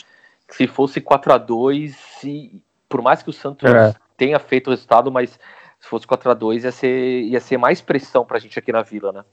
se 0.50 0.66
fosse 0.66 1.00
4 1.00 1.32
a 1.32 1.38
2 1.38 1.96
se, 2.20 2.62
por 2.86 3.00
mais 3.00 3.22
que 3.22 3.30
o 3.30 3.32
Santos 3.32 3.72
é. 3.72 3.94
tenha 4.16 4.38
feito 4.38 4.66
o 4.66 4.70
resultado, 4.70 5.10
mas 5.10 5.38
se 5.80 5.88
fosse 5.88 6.06
4 6.06 6.30
a 6.30 6.34
2 6.34 6.64
ia 6.64 6.72
ser, 6.72 7.22
ia 7.22 7.40
ser 7.40 7.56
mais 7.56 7.80
pressão 7.80 8.26
pra 8.26 8.38
gente 8.38 8.58
aqui 8.58 8.70
na 8.70 8.82
vila, 8.82 9.10
né? 9.10 9.24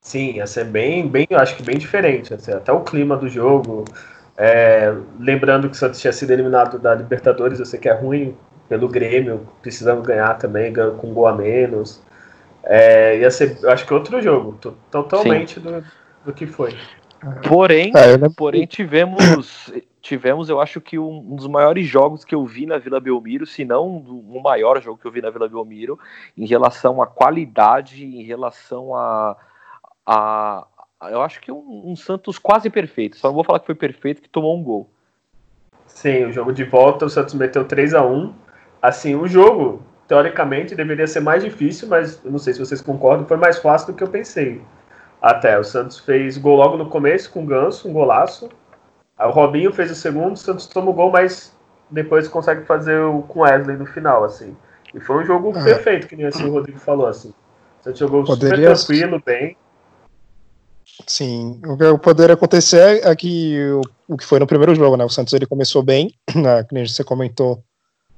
Sim, 0.00 0.34
ia 0.34 0.46
ser 0.46 0.66
bem, 0.66 1.08
bem, 1.08 1.26
acho 1.32 1.56
que 1.56 1.64
bem 1.64 1.78
diferente. 1.78 2.32
Assim, 2.32 2.52
até 2.52 2.70
o 2.70 2.82
clima 2.82 3.16
do 3.16 3.28
jogo. 3.28 3.84
É, 4.36 4.94
lembrando 5.18 5.68
que 5.68 5.74
o 5.74 5.78
Santos 5.78 6.00
tinha 6.00 6.12
sido 6.12 6.30
eliminado 6.30 6.78
da 6.78 6.94
Libertadores, 6.94 7.58
eu 7.58 7.66
sei 7.66 7.80
que 7.80 7.88
é 7.88 7.92
ruim 7.92 8.36
pelo 8.68 8.88
Grêmio, 8.88 9.46
precisamos 9.62 10.06
ganhar 10.06 10.34
também, 10.34 10.72
com 10.72 11.08
um 11.08 11.14
gol 11.14 11.26
a 11.26 11.34
menos. 11.34 12.02
É, 12.62 13.18
ia 13.18 13.30
ser, 13.30 13.58
eu 13.62 13.70
acho 13.70 13.86
que 13.86 13.92
outro 13.92 14.20
jogo, 14.22 14.58
totalmente 14.90 15.60
do, 15.60 15.84
do, 16.24 16.32
que 16.32 16.46
foi. 16.46 16.74
Porém, 17.46 17.92
é, 17.94 18.16
porém 18.34 18.66
tivemos, 18.66 19.72
tivemos, 20.00 20.48
eu 20.48 20.60
acho 20.60 20.80
que 20.80 20.98
um, 20.98 21.18
um, 21.18 21.36
dos 21.36 21.46
maiores 21.46 21.86
jogos 21.86 22.24
que 22.24 22.34
eu 22.34 22.44
vi 22.46 22.64
na 22.64 22.78
Vila 22.78 23.00
Belmiro, 23.00 23.46
se 23.46 23.64
não 23.64 23.86
o 23.86 24.40
maior 24.42 24.80
jogo 24.82 24.98
que 24.98 25.06
eu 25.06 25.10
vi 25.10 25.20
na 25.20 25.30
Vila 25.30 25.48
Belmiro, 25.48 25.98
em 26.36 26.46
relação 26.46 27.02
à 27.02 27.06
qualidade, 27.06 28.02
em 28.02 28.22
relação 28.22 28.94
a, 28.94 29.36
a 30.06 30.66
eu 31.10 31.20
acho 31.20 31.40
que 31.40 31.52
um, 31.52 31.82
um 31.84 31.96
Santos 31.96 32.38
quase 32.38 32.70
perfeito. 32.70 33.18
Só 33.18 33.28
não 33.28 33.34
vou 33.34 33.44
falar 33.44 33.60
que 33.60 33.66
foi 33.66 33.74
perfeito, 33.74 34.22
que 34.22 34.28
tomou 34.28 34.56
um 34.56 34.62
gol. 34.62 34.88
Sim, 35.86 36.24
o 36.24 36.32
jogo 36.32 36.52
de 36.52 36.64
volta, 36.64 37.04
o 37.04 37.10
Santos 37.10 37.34
meteu 37.34 37.64
3 37.64 37.94
a 37.94 38.04
1 38.04 38.43
Assim, 38.84 39.14
o 39.14 39.26
jogo, 39.26 39.80
teoricamente, 40.06 40.74
deveria 40.74 41.06
ser 41.06 41.20
mais 41.20 41.42
difícil, 41.42 41.88
mas 41.88 42.20
eu 42.22 42.30
não 42.30 42.38
sei 42.38 42.52
se 42.52 42.58
vocês 42.60 42.82
concordam, 42.82 43.26
foi 43.26 43.38
mais 43.38 43.56
fácil 43.56 43.86
do 43.86 43.96
que 43.96 44.04
eu 44.04 44.08
pensei. 44.08 44.60
Até, 45.22 45.58
o 45.58 45.64
Santos 45.64 45.98
fez 45.98 46.36
gol 46.36 46.56
logo 46.56 46.76
no 46.76 46.90
começo 46.90 47.30
com 47.30 47.42
o 47.42 47.46
Ganso, 47.46 47.88
um 47.88 47.94
golaço. 47.94 48.50
Aí 49.16 49.26
o 49.26 49.30
Robinho 49.30 49.72
fez 49.72 49.90
o 49.90 49.94
segundo, 49.94 50.34
o 50.34 50.36
Santos 50.36 50.66
toma 50.66 50.90
o 50.90 50.92
gol, 50.92 51.10
mas 51.10 51.56
depois 51.90 52.28
consegue 52.28 52.66
fazer 52.66 53.00
o 53.00 53.22
com 53.22 53.40
Wesley 53.40 53.78
no 53.78 53.86
final, 53.86 54.22
assim. 54.22 54.54
E 54.92 55.00
foi 55.00 55.22
um 55.22 55.24
jogo 55.24 55.58
é. 55.58 55.64
perfeito, 55.64 56.06
que 56.06 56.14
nem 56.14 56.26
assim 56.26 56.44
o 56.44 56.52
Rodrigo 56.52 56.78
falou, 56.78 57.06
assim. 57.06 57.30
O 57.80 57.84
Santos 57.84 57.98
jogou 57.98 58.22
Poderia... 58.22 58.76
super 58.76 58.98
tranquilo, 58.98 59.22
bem. 59.24 59.56
Sim, 61.06 61.58
o 61.64 61.78
que 61.78 61.98
poderia 62.00 62.34
acontecer 62.34 63.00
é 63.02 63.16
que 63.16 63.58
o, 64.06 64.12
o 64.12 64.16
que 64.18 64.26
foi 64.26 64.38
no 64.38 64.46
primeiro 64.46 64.74
jogo, 64.74 64.94
né? 64.94 65.06
O 65.06 65.08
Santos 65.08 65.32
ele 65.32 65.46
começou 65.46 65.82
bem, 65.82 66.14
né, 66.36 66.62
que 66.64 66.74
nem 66.74 66.86
você 66.86 67.02
comentou, 67.02 67.64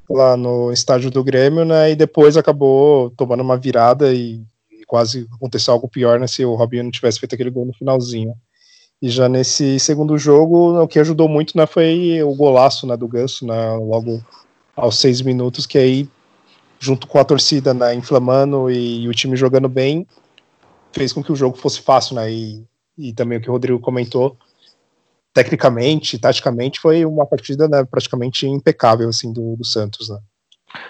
lá 0.08 0.36
no 0.36 0.72
estádio 0.72 1.10
do 1.10 1.24
Grêmio, 1.24 1.64
né? 1.64 1.90
E 1.90 1.96
depois 1.96 2.36
acabou 2.36 3.10
tomando 3.10 3.42
uma 3.42 3.56
virada 3.56 4.12
e, 4.12 4.42
quase 4.86 5.26
aconteceu 5.34 5.74
algo 5.74 5.88
pior, 5.88 6.18
né? 6.18 6.26
Se 6.26 6.44
o 6.44 6.54
Robinho 6.54 6.84
não 6.84 6.90
tivesse 6.90 7.18
feito 7.18 7.34
aquele 7.34 7.50
gol 7.50 7.66
no 7.66 7.74
finalzinho. 7.74 8.34
E 9.02 9.10
já 9.10 9.28
nesse 9.28 9.78
segundo 9.78 10.16
jogo, 10.16 10.80
o 10.80 10.88
que 10.88 10.98
ajudou 10.98 11.28
muito 11.28 11.56
né, 11.56 11.66
foi 11.66 12.22
o 12.22 12.34
golaço 12.34 12.86
né, 12.86 12.96
do 12.96 13.06
Ganso, 13.06 13.46
né, 13.46 13.72
logo 13.74 14.24
aos 14.74 14.98
seis 14.98 15.20
minutos, 15.20 15.66
que 15.66 15.76
aí, 15.76 16.08
junto 16.80 17.06
com 17.06 17.18
a 17.18 17.24
torcida 17.24 17.74
né, 17.74 17.94
inflamando 17.94 18.70
e, 18.70 19.02
e 19.02 19.08
o 19.08 19.12
time 19.12 19.36
jogando 19.36 19.68
bem, 19.68 20.06
fez 20.92 21.12
com 21.12 21.22
que 21.22 21.30
o 21.30 21.36
jogo 21.36 21.58
fosse 21.58 21.82
fácil, 21.82 22.16
né? 22.16 22.32
E, 22.32 22.64
e 22.96 23.12
também 23.12 23.36
o 23.36 23.40
que 23.40 23.50
o 23.50 23.52
Rodrigo 23.52 23.78
comentou, 23.80 24.36
tecnicamente, 25.36 26.18
taticamente, 26.18 26.80
foi 26.80 27.04
uma 27.04 27.26
partida 27.26 27.68
né, 27.68 27.84
praticamente 27.84 28.46
impecável 28.46 29.10
assim 29.10 29.30
do, 29.30 29.54
do 29.54 29.66
Santos, 29.66 30.08
né? 30.08 30.18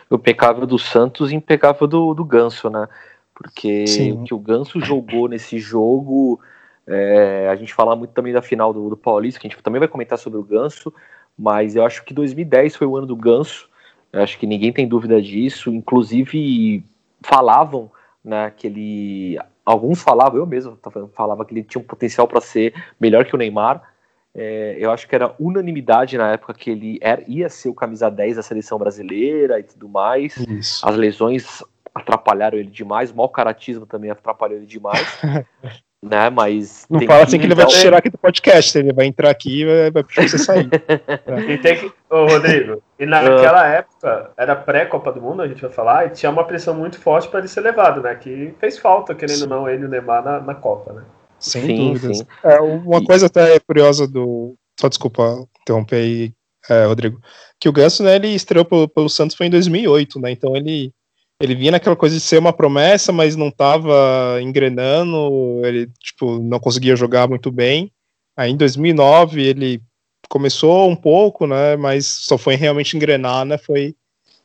Impecável 0.08 0.64
do 0.64 0.78
Santos 0.78 1.32
e 1.32 1.34
impecável 1.34 1.88
do, 1.88 2.14
do 2.14 2.24
Ganso, 2.24 2.70
né? 2.70 2.86
Porque 3.34 3.84
Sim. 3.88 4.12
o 4.12 4.22
que 4.22 4.32
o 4.32 4.38
Ganso 4.38 4.80
jogou 4.80 5.26
nesse 5.26 5.58
jogo, 5.58 6.40
é, 6.86 7.48
a 7.50 7.56
gente 7.56 7.74
fala 7.74 7.96
muito 7.96 8.12
também 8.12 8.32
da 8.32 8.40
final 8.40 8.72
do, 8.72 8.88
do 8.88 8.96
Paulista, 8.96 9.40
que 9.40 9.48
a 9.48 9.50
gente 9.50 9.60
também 9.60 9.80
vai 9.80 9.88
comentar 9.88 10.16
sobre 10.16 10.38
o 10.38 10.44
Ganso, 10.44 10.94
mas 11.36 11.74
eu 11.74 11.84
acho 11.84 12.04
que 12.04 12.14
2010 12.14 12.76
foi 12.76 12.86
o 12.86 12.96
ano 12.96 13.06
do 13.06 13.16
Ganso, 13.16 13.68
acho 14.12 14.38
que 14.38 14.46
ninguém 14.46 14.72
tem 14.72 14.86
dúvida 14.86 15.20
disso, 15.20 15.70
inclusive 15.70 16.84
falavam 17.20 17.90
né, 18.24 18.52
que 18.56 18.68
ele, 18.68 19.38
alguns 19.64 20.00
falavam, 20.00 20.38
eu 20.38 20.46
mesmo 20.46 20.78
falava 21.12 21.44
que 21.44 21.52
ele 21.52 21.64
tinha 21.64 21.82
um 21.82 21.86
potencial 21.86 22.28
para 22.28 22.40
ser 22.40 22.72
melhor 23.00 23.24
que 23.24 23.34
o 23.34 23.38
Neymar, 23.38 23.95
é, 24.38 24.76
eu 24.78 24.90
acho 24.90 25.08
que 25.08 25.14
era 25.14 25.34
unanimidade 25.40 26.18
na 26.18 26.32
época 26.32 26.52
que 26.52 26.70
ele 26.70 26.98
era, 27.00 27.22
ia 27.26 27.48
ser 27.48 27.70
o 27.70 27.74
camisa 27.74 28.10
10 28.10 28.36
da 28.36 28.42
seleção 28.42 28.78
brasileira 28.78 29.58
e 29.58 29.62
tudo 29.62 29.88
mais. 29.88 30.36
Isso. 30.36 30.86
As 30.86 30.94
lesões 30.94 31.64
atrapalharam 31.94 32.58
ele 32.58 32.70
demais, 32.70 33.10
o 33.10 33.16
mau 33.16 33.30
caratismo 33.30 33.86
também 33.86 34.10
atrapalhou 34.10 34.58
ele 34.58 34.66
demais. 34.66 35.06
né, 36.04 36.28
mas. 36.28 36.86
Não 36.90 37.00
fala 37.00 37.24
assim 37.24 37.38
que 37.38 37.46
ele 37.46 37.54
vai 37.54 37.64
te 37.64 37.80
tirar 37.80 37.96
aqui 37.96 38.10
do 38.10 38.18
podcast, 38.18 38.78
ele 38.78 38.92
vai 38.92 39.06
entrar 39.06 39.30
aqui 39.30 39.62
e 39.62 39.64
vai, 39.64 39.90
vai 39.90 40.04
puxar 40.04 40.28
você 40.28 40.38
sair. 40.38 40.68
e 41.48 41.56
tem 41.56 41.78
que. 41.78 41.92
Ô, 42.10 42.26
Rodrigo, 42.26 42.82
e 42.98 43.06
naquela 43.06 43.62
uh. 43.62 43.72
época, 43.72 44.30
era 44.36 44.54
pré-Copa 44.54 45.12
do 45.12 45.22
Mundo, 45.22 45.40
a 45.40 45.48
gente 45.48 45.62
vai 45.62 45.70
falar, 45.70 46.06
e 46.06 46.10
tinha 46.10 46.30
uma 46.30 46.44
pressão 46.44 46.74
muito 46.74 47.00
forte 47.00 47.28
para 47.28 47.38
ele 47.38 47.48
ser 47.48 47.62
levado, 47.62 48.02
né? 48.02 48.14
Que 48.14 48.54
fez 48.60 48.78
falta, 48.78 49.14
querendo 49.14 49.42
ou 49.42 49.48
não, 49.48 49.68
ele 49.68 49.84
e 49.84 49.86
o 49.86 49.88
Neymar 49.88 50.22
na, 50.22 50.40
na 50.40 50.54
Copa, 50.54 50.92
né? 50.92 51.02
Sem 51.38 51.66
sim, 51.66 51.76
dúvidas. 51.76 52.18
Sim. 52.18 52.26
É, 52.44 52.60
uma 52.60 53.04
coisa 53.04 53.26
até 53.26 53.58
curiosa 53.60 54.06
do. 54.06 54.54
Só 54.78 54.88
desculpa 54.88 55.46
interromper 55.62 55.96
aí. 55.96 56.32
é, 56.68 56.84
Rodrigo, 56.84 57.20
que 57.60 57.68
o 57.68 57.72
Ganso, 57.72 58.02
né, 58.02 58.16
ele 58.16 58.28
estreou 58.28 58.64
pelo, 58.64 58.88
pelo 58.88 59.08
Santos 59.08 59.36
foi 59.36 59.46
em 59.46 59.50
2008, 59.50 60.20
né, 60.20 60.30
então 60.30 60.56
ele, 60.56 60.92
ele 61.40 61.54
vinha 61.54 61.70
naquela 61.72 61.96
coisa 61.96 62.14
de 62.14 62.20
ser 62.20 62.38
uma 62.38 62.52
promessa, 62.52 63.12
mas 63.12 63.36
não 63.36 63.48
estava 63.48 64.40
engrenando, 64.42 65.60
ele, 65.64 65.88
tipo, 66.00 66.38
não 66.40 66.58
conseguia 66.58 66.96
jogar 66.96 67.28
muito 67.28 67.50
bem, 67.50 67.90
aí 68.36 68.50
em 68.50 68.56
2009 68.56 69.42
ele 69.42 69.80
começou 70.28 70.88
um 70.88 70.96
pouco, 70.96 71.46
né, 71.46 71.76
mas 71.76 72.06
só 72.06 72.36
foi 72.36 72.56
realmente 72.56 72.96
engrenar, 72.96 73.44
né, 73.44 73.56
foi 73.58 73.94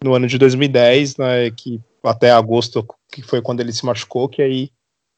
no 0.04 0.14
ano 0.14 0.28
de 0.28 0.38
2010, 0.38 1.18
né, 1.18 1.52
que 1.52 1.80
até 2.04 2.32
agosto, 2.32 2.86
que 3.12 3.22
foi 3.22 3.42
quando 3.42 3.60
ele 3.60 3.74
se 3.74 3.86
machucou, 3.86 4.30
que 4.30 4.42
aí, 4.42 4.70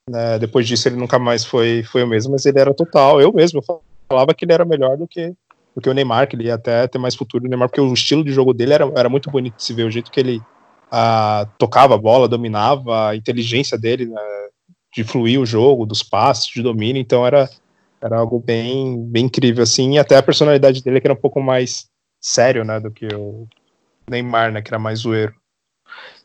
né, 0.09 0.37
depois 0.37 0.67
disso 0.67 0.87
ele 0.87 0.95
nunca 0.95 1.17
mais 1.17 1.45
foi, 1.45 1.83
foi 1.83 2.03
o 2.03 2.07
mesmo, 2.07 2.31
mas 2.31 2.45
ele 2.45 2.59
era 2.59 2.73
total, 2.73 3.21
eu 3.21 3.31
mesmo 3.31 3.61
falava 4.09 4.33
que 4.33 4.45
ele 4.45 4.53
era 4.53 4.65
melhor 4.65 4.97
do 4.97 5.07
que, 5.07 5.33
do 5.75 5.81
que 5.81 5.89
o 5.89 5.93
Neymar, 5.93 6.27
que 6.27 6.35
ele 6.35 6.45
ia 6.45 6.55
até 6.55 6.87
ter 6.87 6.97
mais 6.97 7.15
futuro 7.15 7.43
do 7.43 7.49
Neymar, 7.49 7.69
porque 7.69 7.81
o 7.81 7.93
estilo 7.93 8.23
de 8.23 8.31
jogo 8.31 8.53
dele 8.53 8.73
era, 8.73 8.91
era 8.95 9.09
muito 9.09 9.31
bonito 9.31 9.55
de 9.55 9.63
se 9.63 9.73
ver, 9.73 9.83
o 9.83 9.91
jeito 9.91 10.11
que 10.11 10.19
ele 10.19 10.41
ah, 10.91 11.47
tocava 11.57 11.95
a 11.95 11.97
bola, 11.97 12.27
dominava, 12.27 13.09
a 13.09 13.15
inteligência 13.15 13.77
dele 13.77 14.05
né, 14.05 14.21
de 14.93 15.03
fluir 15.03 15.39
o 15.39 15.45
jogo, 15.45 15.85
dos 15.85 16.03
passos, 16.03 16.51
de 16.53 16.61
domínio, 16.61 17.01
então 17.01 17.25
era, 17.25 17.49
era 18.01 18.17
algo 18.17 18.39
bem, 18.39 19.03
bem 19.07 19.25
incrível, 19.25 19.63
assim, 19.63 19.93
e 19.93 19.99
até 19.99 20.17
a 20.17 20.23
personalidade 20.23 20.83
dele 20.83 20.99
que 20.99 21.07
era 21.07 21.13
um 21.13 21.21
pouco 21.21 21.41
mais 21.41 21.87
sério, 22.19 22.63
né, 22.63 22.79
do 22.79 22.91
que 22.91 23.07
o 23.07 23.47
Neymar, 24.09 24.51
né, 24.51 24.61
que 24.61 24.69
era 24.69 24.79
mais 24.79 24.99
zoeiro. 24.99 25.33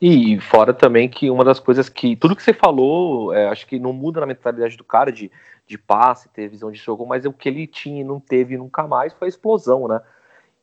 E 0.00 0.38
fora 0.40 0.72
também 0.72 1.08
que 1.08 1.30
uma 1.30 1.44
das 1.44 1.58
coisas 1.58 1.88
que. 1.88 2.14
Tudo 2.16 2.36
que 2.36 2.42
você 2.42 2.52
falou, 2.52 3.34
é, 3.34 3.48
acho 3.48 3.66
que 3.66 3.78
não 3.78 3.92
muda 3.92 4.20
na 4.20 4.26
mentalidade 4.26 4.76
do 4.76 4.84
cara 4.84 5.10
de, 5.10 5.30
de 5.66 5.76
passe, 5.76 6.28
ter 6.28 6.48
visão 6.48 6.70
de 6.70 6.78
jogo, 6.78 7.06
mas 7.06 7.24
o 7.24 7.32
que 7.32 7.48
ele 7.48 7.66
tinha 7.66 8.00
e 8.00 8.04
não 8.04 8.20
teve 8.20 8.56
nunca 8.56 8.86
mais 8.86 9.12
foi 9.12 9.26
a 9.26 9.30
explosão, 9.30 9.88
né? 9.88 10.00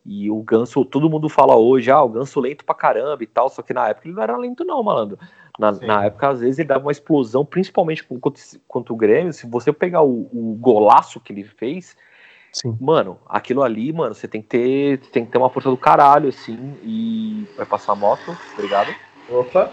E 0.06 0.30
o 0.30 0.41
Ganso, 0.43 0.86
todo 0.86 1.10
mundo 1.10 1.28
fala 1.28 1.56
hoje, 1.56 1.89
ah, 1.89 2.01
o 2.01 2.10
Ganso 2.10 2.39
lento 2.39 2.64
pra 2.64 2.76
caramba 2.76 3.24
e 3.24 3.28
tal, 3.28 3.49
só 3.49 3.62
que 3.62 3.74
na 3.74 3.89
época 3.89 4.08
ele 4.08 4.16
não 4.16 4.24
era 4.24 4.38
lento, 4.38 4.64
não, 4.64 4.84
malandro. 4.84 5.18
Na, 5.58 5.72
na 5.72 6.06
época, 6.06 6.30
às 6.30 6.41
vezes, 6.41 6.60
ele 6.60 6.68
dava 6.68 6.86
uma 6.86 6.91
explosão, 6.91 7.45
principalmente 7.45 8.03
contra, 8.03 8.43
contra 8.68 8.93
o 8.93 8.97
Grêmio. 8.97 9.34
Se 9.34 9.47
você 9.47 9.72
pegar 9.72 10.03
o, 10.03 10.30
o 10.32 10.58
golaço 10.60 11.20
que 11.20 11.32
ele 11.32 11.43
fez, 11.43 11.95
Sim. 12.56 12.78
Mano, 12.80 13.20
aquilo 13.28 13.62
ali, 13.62 13.91
mano, 13.91 14.16
você 14.16 14.30
tem 14.30 14.41
que 14.41 14.47
ter, 14.47 14.99
tem 15.12 15.26
que 15.26 15.32
ter 15.32 15.38
uma 15.38 15.49
força 15.49 15.70
do 15.70 15.76
caralho, 15.76 16.30
assim, 16.30 16.78
e 16.84 17.45
vai 17.58 17.66
passar 17.66 17.91
a 17.91 17.95
moto, 17.97 18.38
obrigado. 18.53 18.95
Opa. 19.30 19.70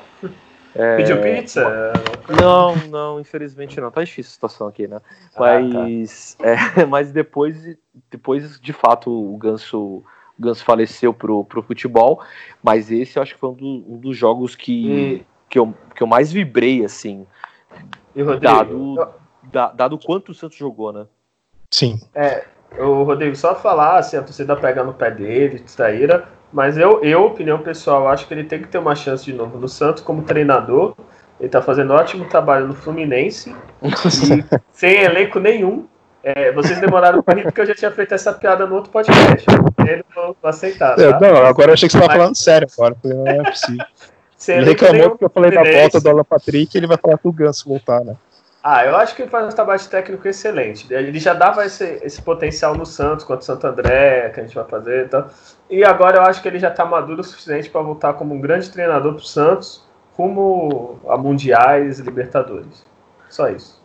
É... 0.74 0.96
Pediu 0.96 1.20
pizza? 1.20 1.92
Não, 2.40 2.74
não, 2.88 3.20
infelizmente 3.20 3.80
não. 3.80 3.88
Tá 3.88 4.02
difícil 4.02 4.30
a 4.30 4.34
situação 4.34 4.66
aqui, 4.66 4.88
né? 4.88 5.00
Mas, 5.38 6.36
ah, 6.40 6.42
tá. 6.42 6.80
é, 6.80 6.84
mas 6.90 7.12
depois, 7.12 7.78
depois, 8.10 8.58
de 8.60 8.72
fato, 8.72 9.12
o 9.12 9.36
Ganso, 9.36 9.78
o 9.78 10.04
Ganso 10.36 10.64
faleceu 10.64 11.14
pro, 11.14 11.44
pro 11.44 11.62
futebol. 11.62 12.20
Mas 12.60 12.90
esse 12.90 13.16
eu 13.16 13.22
acho 13.22 13.34
que 13.34 13.40
foi 13.40 13.50
um, 13.50 13.54
do, 13.54 13.84
um 13.94 13.96
dos 13.96 14.16
jogos 14.16 14.56
que, 14.56 15.24
que, 15.48 15.56
eu, 15.56 15.72
que 15.94 16.02
eu 16.02 16.06
mais 16.08 16.32
vibrei, 16.32 16.84
assim. 16.84 17.28
E, 18.12 18.22
Rodrigo, 18.22 18.42
dado, 18.42 18.96
eu... 18.98 19.72
dado 19.76 19.98
quanto 20.00 20.30
o 20.30 20.34
Santos 20.34 20.58
jogou, 20.58 20.92
né? 20.92 21.06
Sim. 21.70 22.00
É, 22.12 22.44
o 22.78 23.02
Rodrigo, 23.02 23.36
só 23.36 23.54
falar, 23.54 23.98
assim, 23.98 24.16
a 24.16 24.22
torcida 24.22 24.56
pega 24.56 24.82
no 24.82 24.94
pé 24.94 25.10
dele, 25.10 25.58
distraíra, 25.58 26.24
mas 26.52 26.76
eu, 26.76 27.02
eu, 27.02 27.24
opinião 27.24 27.58
pessoal, 27.58 28.08
acho 28.08 28.26
que 28.26 28.34
ele 28.34 28.44
tem 28.44 28.60
que 28.60 28.68
ter 28.68 28.78
uma 28.78 28.94
chance 28.94 29.24
de 29.24 29.32
novo 29.32 29.58
no 29.58 29.68
Santos 29.68 30.02
como 30.02 30.22
treinador. 30.22 30.94
Ele 31.40 31.48
tá 31.48 31.62
fazendo 31.62 31.92
um 31.92 31.96
ótimo 31.96 32.26
trabalho 32.26 32.68
no 32.68 32.74
Fluminense, 32.74 33.54
sem 34.70 35.02
elenco 35.02 35.40
nenhum. 35.40 35.86
É, 36.22 36.52
vocês 36.52 36.80
demoraram 36.80 37.20
para 37.20 37.36
rir 37.36 37.42
porque 37.42 37.62
eu 37.62 37.66
já 37.66 37.74
tinha 37.74 37.90
feito 37.90 38.14
essa 38.14 38.32
piada 38.32 38.64
no 38.64 38.76
outro 38.76 38.92
podcast. 38.92 39.44
Ele 39.84 40.04
não 40.14 40.36
aceitar. 40.44 40.94
Tá? 40.94 41.18
Não, 41.18 41.44
agora 41.44 41.70
eu 41.70 41.74
achei 41.74 41.88
que 41.88 41.92
você 41.92 41.98
estava 41.98 42.16
falando 42.16 42.36
sério 42.36 42.68
agora, 42.78 42.94
não 43.02 43.26
é 43.26 43.50
possível. 43.50 43.86
ele 44.48 44.66
reclamou 44.66 45.10
porque 45.10 45.24
eu 45.24 45.30
falei 45.30 45.50
da 45.50 45.64
volta 45.64 46.00
do 46.00 46.08
Alan 46.10 46.24
Patrick 46.24 46.76
e 46.76 46.78
ele 46.78 46.86
vai 46.86 46.96
falar 46.96 47.18
que 47.18 47.26
o 47.26 47.32
Ganso 47.32 47.68
voltar, 47.68 48.04
né? 48.04 48.14
Ah, 48.62 48.86
eu 48.86 48.94
acho 48.96 49.16
que 49.16 49.22
ele 49.22 49.30
faz 49.30 49.44
um 49.44 49.56
trabalho 49.56 49.80
técnico 49.88 50.28
excelente. 50.28 50.86
Ele 50.92 51.18
já 51.18 51.34
dava 51.34 51.66
esse, 51.66 51.98
esse 52.02 52.22
potencial 52.22 52.76
no 52.76 52.86
Santos, 52.86 53.24
contra 53.24 53.42
o 53.42 53.44
Santo 53.44 53.66
André, 53.66 54.30
que 54.30 54.38
a 54.38 54.42
gente 54.44 54.54
vai 54.54 54.64
fazer. 54.64 55.06
Então. 55.06 55.26
E 55.68 55.84
agora 55.84 56.18
eu 56.18 56.22
acho 56.22 56.40
que 56.40 56.46
ele 56.46 56.60
já 56.60 56.68
está 56.68 56.84
maduro 56.84 57.22
o 57.22 57.24
suficiente 57.24 57.68
para 57.68 57.82
voltar 57.82 58.14
como 58.14 58.34
um 58.34 58.40
grande 58.40 58.70
treinador 58.70 59.14
para 59.14 59.22
o 59.22 59.26
Santos, 59.26 59.84
rumo 60.16 61.00
a 61.08 61.16
Mundiais 61.18 61.98
e 61.98 62.02
Libertadores. 62.02 62.84
Só 63.28 63.48
isso. 63.48 63.82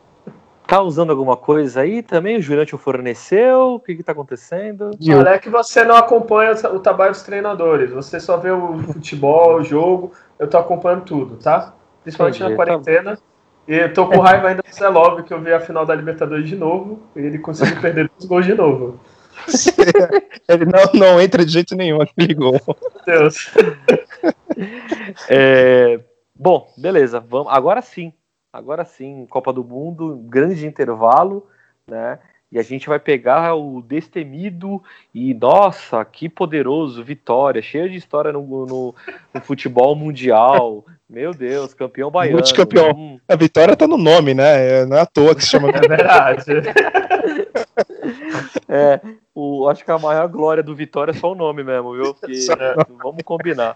Tá 0.67 0.81
usando 0.81 1.09
alguma 1.11 1.37
coisa 1.37 1.81
aí 1.81 2.03
também? 2.03 2.37
O 2.37 2.41
Jurante 2.41 2.75
o 2.75 2.77
forneceu? 2.77 3.75
O 3.75 3.79
que 3.79 3.95
que 3.95 4.03
tá 4.03 4.11
acontecendo? 4.11 4.91
Olha, 5.09 5.29
é 5.29 5.39
que 5.39 5.49
você 5.49 5.85
não 5.85 5.95
acompanha 5.95 6.51
o 6.51 6.79
trabalho 6.79 7.11
dos 7.11 7.23
treinadores. 7.23 7.89
Você 7.91 8.19
só 8.19 8.35
vê 8.35 8.51
o 8.51 8.77
futebol, 8.79 9.55
o 9.55 9.63
jogo. 9.63 10.11
Eu 10.37 10.47
tô 10.47 10.57
acompanhando 10.57 11.05
tudo, 11.05 11.37
tá? 11.37 11.73
Principalmente 12.03 12.43
Entendi. 12.43 12.51
na 12.51 12.55
quarentena. 12.57 13.15
Tá... 13.15 13.21
E 13.67 13.89
tô 13.89 14.07
com 14.07 14.19
raiva 14.19 14.47
ainda 14.47 14.63
do 14.63 14.73
Zelov, 14.73 15.23
que 15.23 15.33
eu 15.33 15.41
vi 15.41 15.51
a 15.51 15.59
final 15.59 15.85
da 15.85 15.93
Libertadores 15.93 16.47
de 16.47 16.55
novo, 16.55 17.03
e 17.15 17.19
ele 17.19 17.39
conseguiu 17.39 17.79
perder 17.81 18.09
dois 18.09 18.25
gols 18.25 18.45
de 18.45 18.53
novo. 18.53 18.99
ele 20.47 20.65
não, 20.65 20.91
não 20.93 21.21
entra 21.21 21.45
de 21.45 21.51
jeito 21.51 21.75
nenhum 21.75 22.01
aquele 22.01 22.33
gol. 22.33 22.59
Deus. 23.05 23.51
É, 25.29 25.99
bom, 26.35 26.67
beleza. 26.75 27.19
Vamos, 27.19 27.53
agora 27.53 27.79
sim. 27.81 28.11
Agora 28.51 28.83
sim, 28.83 29.27
Copa 29.29 29.53
do 29.53 29.63
Mundo, 29.63 30.17
grande 30.27 30.65
intervalo, 30.65 31.47
né? 31.87 32.17
E 32.49 32.57
a 32.57 32.63
gente 32.63 32.87
vai 32.87 32.97
pegar 32.97 33.55
o 33.55 33.81
destemido 33.81 34.81
e, 35.13 35.33
nossa, 35.33 36.03
que 36.05 36.29
poderoso, 36.29 37.03
Vitória, 37.03 37.61
cheio 37.61 37.89
de 37.89 37.97
história 37.97 38.31
no, 38.31 38.41
no, 38.41 38.95
no 39.33 39.41
futebol 39.41 39.93
mundial. 39.95 40.85
Meu 41.09 41.33
Deus, 41.33 41.73
campeão 41.73 42.09
baiano. 42.09 42.37
Multicampeão. 42.37 42.91
Hum. 42.91 43.19
A 43.27 43.35
Vitória 43.35 43.75
tá 43.75 43.85
no 43.85 43.97
nome, 43.97 44.33
né? 44.33 44.85
Não 44.85 44.95
é 44.95 45.01
à 45.01 45.05
toa 45.05 45.35
que 45.35 45.43
se 45.43 45.49
chama. 45.49 45.69
É 45.75 45.87
verdade. 45.87 46.45
é, 48.69 49.01
o, 49.35 49.67
acho 49.67 49.83
que 49.83 49.91
a 49.91 49.99
maior 49.99 50.27
glória 50.29 50.63
do 50.63 50.75
Vitória 50.75 51.11
é 51.11 51.15
só 51.15 51.31
o 51.31 51.35
nome 51.35 51.63
mesmo, 51.63 51.93
viu? 51.93 52.13
Porque, 52.13 52.47
vamos 53.03 53.23
combinar. 53.23 53.75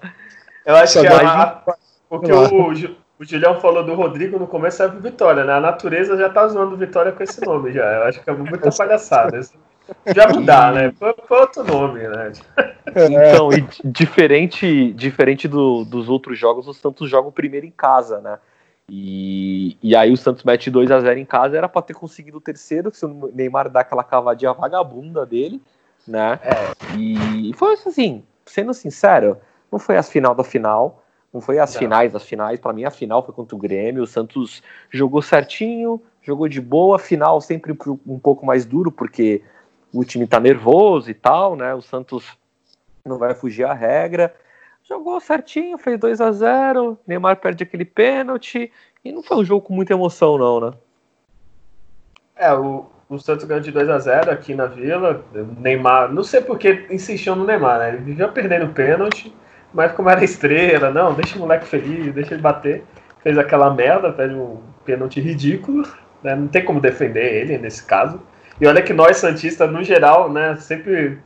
Eu 0.66 0.76
acho 0.76 1.02
que 1.02 1.08
a, 1.08 1.64
o 2.10 2.20
que 2.20 2.32
o, 2.32 3.01
o 3.22 3.26
Julião 3.26 3.62
falou 3.62 3.84
do 3.84 3.94
Rodrigo 3.94 4.40
no 4.40 4.48
começo 4.48 4.82
é 4.82 4.88
Vitória, 4.88 5.44
né? 5.44 5.54
A 5.54 5.60
natureza 5.60 6.18
já 6.18 6.28
tá 6.28 6.48
zoando 6.48 6.76
Vitória 6.76 7.12
com 7.12 7.22
esse 7.22 7.40
nome 7.46 7.72
já. 7.72 7.86
Eu 7.86 8.04
acho 8.06 8.24
que 8.24 8.28
é 8.28 8.34
muita 8.34 8.72
palhaçada. 8.72 9.40
Já 10.08 10.28
mudar, 10.28 10.74
né? 10.74 10.92
Foi, 10.98 11.14
foi, 11.28 11.40
outro 11.40 11.64
nome, 11.64 12.00
né? 12.00 12.32
Então, 12.88 13.54
e 13.54 13.64
diferente, 13.86 14.92
diferente 14.94 15.48
do, 15.48 15.86
dos 15.86 16.10
outros 16.10 16.40
jogos, 16.40 16.68
o 16.68 16.74
Santos 16.74 17.08
joga 17.12 17.28
o 17.28 17.32
primeiro 17.32 17.68
em 17.68 17.72
casa, 17.72 18.20
né? 18.22 18.40
E, 18.90 19.78
e 19.84 19.96
aí 19.96 20.12
o 20.12 20.18
Santos 20.18 20.44
mete 20.44 20.72
2 20.72 20.90
a 20.90 21.00
0 21.00 21.20
em 21.20 21.26
casa, 21.26 21.56
era 21.56 21.70
para 21.70 21.84
ter 21.84 21.94
conseguido 21.94 22.40
o 22.40 22.42
terceiro, 22.42 22.92
se 22.92 23.06
o 23.06 23.32
Neymar 23.36 23.70
dá 23.70 23.82
aquela 23.82 24.04
cavadinha 24.04 24.52
vagabunda 24.52 25.28
dele, 25.28 25.62
né? 26.08 26.40
É. 26.42 26.98
E 26.98 27.54
foi 27.54 27.74
assim, 27.74 28.24
sendo 28.48 28.74
sincero, 28.74 29.38
não 29.72 29.78
foi 29.78 29.96
a 29.96 30.04
final 30.04 30.34
da 30.34 30.44
final, 30.44 31.01
não 31.34 31.40
foi 31.40 31.60
as 31.60 31.74
não. 31.74 31.80
finais 31.80 32.12
das 32.12 32.24
finais. 32.24 32.60
Para 32.60 32.74
mim, 32.74 32.84
a 32.84 32.92
final 32.92 33.24
foi 33.24 33.34
contra 33.34 33.56
o 33.56 33.60
Grêmio. 33.60 34.04
O 34.04 34.08
Santos 34.08 34.62
jogou 34.90 35.22
certinho, 35.22 36.02
jogou 36.22 36.48
de 36.48 36.60
boa. 36.60 37.00
Final 37.00 37.40
sempre 37.40 37.76
um 38.06 38.20
pouco 38.20 38.46
mais 38.46 38.66
duro, 38.66 38.92
porque 38.92 39.42
o 39.94 40.04
time 40.04 40.28
tá 40.28 40.40
nervoso 40.40 41.10
e 41.10 41.14
tal, 41.14 41.56
né? 41.56 41.74
O 41.74 41.82
Santos 41.82 42.26
não 43.06 43.18
vai 43.18 43.34
fugir 43.34 43.64
à 43.64 43.74
regra. 43.74 44.34
Jogou 44.84 45.20
certinho, 45.22 45.78
fez 45.78 45.98
2 45.98 46.20
a 46.20 46.32
0 46.32 46.98
Neymar 47.08 47.38
perde 47.38 47.64
aquele 47.64 47.86
pênalti. 47.86 48.72
E 49.04 49.12
não 49.12 49.24
foi 49.24 49.38
um 49.38 49.46
jogo 49.46 49.66
com 49.66 49.74
muita 49.74 49.94
emoção, 49.94 50.38
não, 50.38 50.60
né? 50.60 50.74
É, 52.36 52.54
o, 52.54 52.88
o 53.08 53.18
Santos 53.20 53.46
ganhou 53.46 53.64
de 53.64 53.72
2 53.72 53.90
a 53.90 54.00
0 54.00 54.32
aqui 54.32 54.54
na 54.54 54.66
Vila. 54.66 55.24
Neymar, 55.58 56.12
não 56.12 56.24
sei 56.24 56.42
porque 56.42 56.88
insistiu 56.90 57.36
no 57.38 57.46
Neymar, 57.46 57.80
né? 57.80 57.90
Ele 57.90 57.98
vivia 58.00 58.28
perdendo 58.28 58.74
pênalti 58.74 59.34
mas 59.74 59.92
como 59.94 60.10
era 60.10 60.24
estrela, 60.24 60.92
não, 60.92 61.14
deixa 61.14 61.38
o 61.38 61.40
moleque 61.40 61.66
feliz, 61.66 62.14
deixa 62.14 62.34
ele 62.34 62.42
bater. 62.42 62.84
Fez 63.24 63.38
aquela 63.38 63.74
merda, 63.74 64.12
fez 64.14 64.32
um 64.32 64.58
pênalti 64.84 65.22
ridículo, 65.22 65.88
né? 66.24 66.36
Não 66.36 66.48
tem 66.48 66.66
como 66.66 66.80
defender 66.80 67.42
ele 67.42 67.58
nesse 67.58 67.84
caso. 67.86 68.20
E 68.60 68.68
olha 68.68 68.82
que 68.82 68.94
nós, 68.94 69.18
Santistas, 69.18 69.72
no 69.72 69.84
geral, 69.84 70.32
né, 70.32 70.56
sempre 70.58 71.20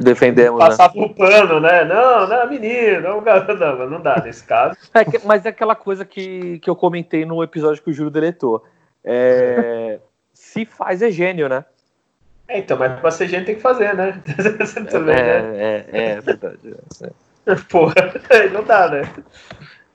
defendemos. 0.00 0.58
Né? 0.58 0.74
o 0.96 1.08
pano, 1.14 1.60
né? 1.60 1.84
Não, 1.84 2.26
não, 2.26 2.48
menino, 2.48 3.00
não, 3.02 3.20
não, 3.20 3.90
não 3.90 4.00
dá 4.00 4.22
nesse 4.24 4.44
caso. 4.44 4.76
É 4.94 5.04
que, 5.04 5.20
mas 5.24 5.44
é 5.44 5.50
aquela 5.50 5.74
coisa 5.74 6.04
que, 6.04 6.58
que 6.60 6.70
eu 6.70 6.76
comentei 6.76 7.24
no 7.24 7.42
episódio 7.42 7.82
que 7.82 7.90
o 7.90 7.92
Júlio 7.92 8.10
deletou. 8.10 8.64
É, 9.04 10.00
se 10.32 10.64
faz 10.64 11.02
é 11.02 11.10
gênio, 11.10 11.48
né? 11.48 11.64
É, 12.48 12.58
então, 12.58 12.76
mas 12.76 12.98
pra 13.00 13.10
ser 13.10 13.28
gênio 13.28 13.46
tem 13.46 13.56
que 13.56 13.60
fazer, 13.60 13.94
né? 13.94 14.20
Também, 14.90 15.14
é, 15.14 15.42
né? 15.42 15.56
é, 15.56 15.86
é, 15.92 16.10
é 16.12 16.20
verdade. 16.20 16.74
É. 17.02 17.25
Porra, 17.70 17.94
não 18.52 18.62
dá, 18.64 18.88
né? 18.88 19.02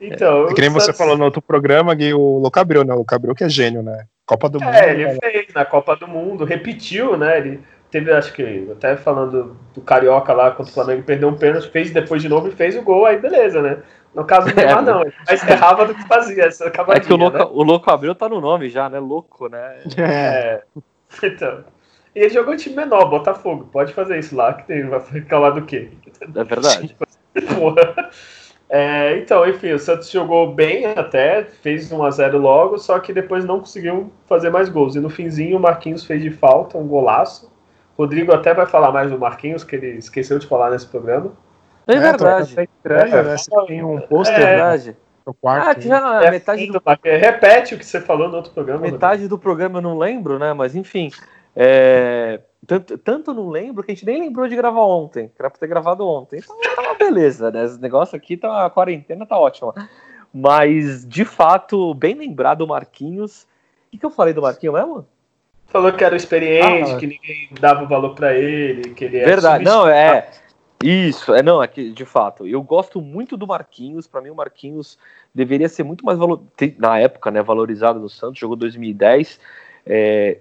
Então. 0.00 0.48
É 0.48 0.54
que 0.54 0.60
nem 0.60 0.70
você 0.70 0.92
falou 0.92 1.16
no 1.16 1.24
outro 1.24 1.40
programa, 1.40 1.94
Gui, 1.94 2.12
o 2.12 2.38
Locabril, 2.38 2.84
né? 2.84 2.92
O 2.92 2.98
Locabril 2.98 3.34
que 3.34 3.44
é 3.44 3.48
gênio, 3.48 3.82
né? 3.82 4.06
Copa 4.26 4.48
do 4.48 4.62
é, 4.62 4.64
Mundo. 4.64 4.74
É, 4.74 4.90
ele 4.90 5.04
né? 5.06 5.18
fez 5.22 5.54
na 5.54 5.64
Copa 5.64 5.94
do 5.96 6.08
Mundo, 6.08 6.44
repetiu, 6.44 7.16
né? 7.16 7.38
Ele 7.38 7.60
teve, 7.90 8.10
acho 8.12 8.32
que, 8.32 8.68
até 8.72 8.96
falando 8.96 9.56
do 9.74 9.80
Carioca 9.82 10.32
lá 10.32 10.50
contra 10.50 10.70
o 10.70 10.74
Flamengo, 10.74 11.02
perdeu 11.02 11.28
um 11.28 11.36
pênalti, 11.36 11.70
fez 11.70 11.90
depois 11.90 12.22
de 12.22 12.28
novo 12.28 12.48
e 12.48 12.52
fez 12.52 12.76
o 12.76 12.82
gol, 12.82 13.04
aí 13.04 13.18
beleza, 13.18 13.60
né? 13.60 13.78
No 14.14 14.24
caso 14.24 14.48
do 14.48 14.56
Neymar, 14.56 14.82
não. 14.82 15.02
Ele 15.02 15.14
mais 15.26 15.48
errava 15.48 15.86
do 15.86 15.94
que 15.94 16.06
fazia 16.08 16.44
essa 16.44 16.66
É 16.66 17.00
que 17.00 17.12
o 17.12 17.16
louco, 17.16 17.38
né? 17.38 17.44
o 17.44 17.62
louco 17.62 17.90
Abreu 17.90 18.14
tá 18.14 18.28
no 18.28 18.40
nome 18.40 18.68
já, 18.68 18.88
né? 18.88 18.98
Louco, 18.98 19.48
né? 19.48 19.80
É. 19.98 20.62
Então. 21.22 21.64
E 22.14 22.20
ele 22.20 22.30
jogou 22.30 22.52
um 22.52 22.56
time 22.56 22.76
menor, 22.76 23.08
Botafogo. 23.08 23.68
Pode 23.72 23.92
fazer 23.94 24.18
isso 24.18 24.36
lá, 24.36 24.52
que 24.52 24.66
tem, 24.66 24.86
vai 24.86 25.00
ficar 25.00 25.38
lá 25.38 25.50
do 25.50 25.62
quê? 25.62 25.90
É 26.20 26.44
verdade. 26.44 26.94
Porra. 27.54 28.10
É, 28.74 29.18
então, 29.18 29.46
enfim, 29.46 29.72
o 29.72 29.78
Santos 29.78 30.10
jogou 30.10 30.50
bem 30.54 30.86
até, 30.86 31.44
fez 31.44 31.92
1x0 31.92 32.38
logo, 32.38 32.78
só 32.78 32.98
que 32.98 33.12
depois 33.12 33.44
não 33.44 33.58
conseguiu 33.58 34.10
fazer 34.24 34.48
mais 34.48 34.70
gols. 34.70 34.96
E 34.96 34.98
no 34.98 35.10
finzinho 35.10 35.58
o 35.58 35.60
Marquinhos 35.60 36.06
fez 36.06 36.22
de 36.22 36.30
falta 36.30 36.78
um 36.78 36.88
golaço. 36.88 37.52
Rodrigo 37.98 38.32
até 38.32 38.54
vai 38.54 38.64
falar 38.64 38.90
mais 38.90 39.10
do 39.10 39.18
Marquinhos, 39.18 39.62
que 39.62 39.76
ele 39.76 39.98
esqueceu 39.98 40.38
de 40.38 40.46
falar 40.46 40.70
nesse 40.70 40.86
programa. 40.86 41.32
É 41.86 42.00
verdade. 42.00 42.54
É, 42.58 42.62
estranho, 42.62 43.22
né? 43.22 43.36
Você 43.36 43.66
tem 43.66 43.84
um 43.84 44.00
pôster 44.00 44.40
é 44.40 44.46
verdade. 44.46 44.96
no 45.26 45.34
quarto. 45.34 45.68
Ah, 45.68 45.74
que 45.74 45.86
já, 45.86 46.24
É, 46.24 46.30
metade, 46.30 46.66
do, 46.66 46.82
Repete 47.04 47.74
o 47.74 47.78
que 47.78 47.84
você 47.84 48.00
falou 48.00 48.30
no 48.30 48.36
outro 48.36 48.52
programa. 48.52 48.80
metade 48.80 49.28
do 49.28 49.36
programa 49.38 49.80
eu 49.80 49.82
não 49.82 49.98
lembro, 49.98 50.38
né? 50.38 50.54
Mas 50.54 50.74
enfim. 50.74 51.10
é, 51.54 52.40
tanto, 52.66 52.96
tanto 52.98 53.34
não 53.34 53.48
lembro 53.48 53.82
que 53.82 53.90
a 53.90 53.94
gente 53.94 54.06
nem 54.06 54.20
lembrou 54.20 54.46
de 54.46 54.56
gravar 54.56 54.82
ontem, 54.84 55.28
que 55.28 55.40
era 55.40 55.50
pra 55.50 55.58
ter 55.58 55.66
gravado 55.66 56.06
ontem. 56.06 56.38
Então 56.38 56.56
tá 56.76 56.82
uma 56.82 56.94
beleza, 56.94 57.50
né? 57.50 57.64
Esse 57.64 57.80
negócio 57.80 58.16
aqui, 58.16 58.36
tá, 58.36 58.66
a 58.66 58.70
quarentena 58.70 59.26
tá 59.26 59.38
ótima. 59.38 59.74
Mas, 60.32 61.06
de 61.06 61.24
fato, 61.24 61.92
bem 61.94 62.14
lembrado 62.14 62.62
o 62.62 62.66
Marquinhos. 62.66 63.42
O 63.42 63.90
que, 63.90 63.98
que 63.98 64.06
eu 64.06 64.10
falei 64.10 64.32
do 64.32 64.40
Marquinhos 64.42 64.74
mesmo? 64.74 65.06
Falou 65.66 65.92
que 65.92 66.04
era 66.04 66.16
experiente, 66.16 66.92
Ah. 66.92 66.96
que 66.98 67.06
ninguém 67.06 67.48
dava 67.60 67.84
valor 67.86 68.14
pra 68.14 68.34
ele, 68.34 68.90
que 68.94 69.04
ele 69.04 69.18
é 69.18 69.24
Verdade, 69.24 69.64
não, 69.64 69.88
é. 69.88 70.30
Isso, 70.82 71.32
é 71.34 71.42
não, 71.42 71.62
é 71.62 71.68
que 71.68 71.92
de 71.92 72.04
fato, 72.04 72.46
eu 72.46 72.60
gosto 72.62 73.00
muito 73.00 73.36
do 73.36 73.46
Marquinhos. 73.46 74.06
Para 74.06 74.20
mim, 74.20 74.30
o 74.30 74.34
Marquinhos 74.34 74.98
deveria 75.34 75.68
ser 75.68 75.82
muito 75.84 76.04
mais 76.04 76.18
valor, 76.18 76.42
na 76.78 76.98
época, 76.98 77.30
né, 77.30 77.42
valorizado 77.42 78.00
no 78.00 78.08
Santos. 78.08 78.38
Jogou 78.38 78.56
2010, 78.56 79.38
é, 79.86 80.38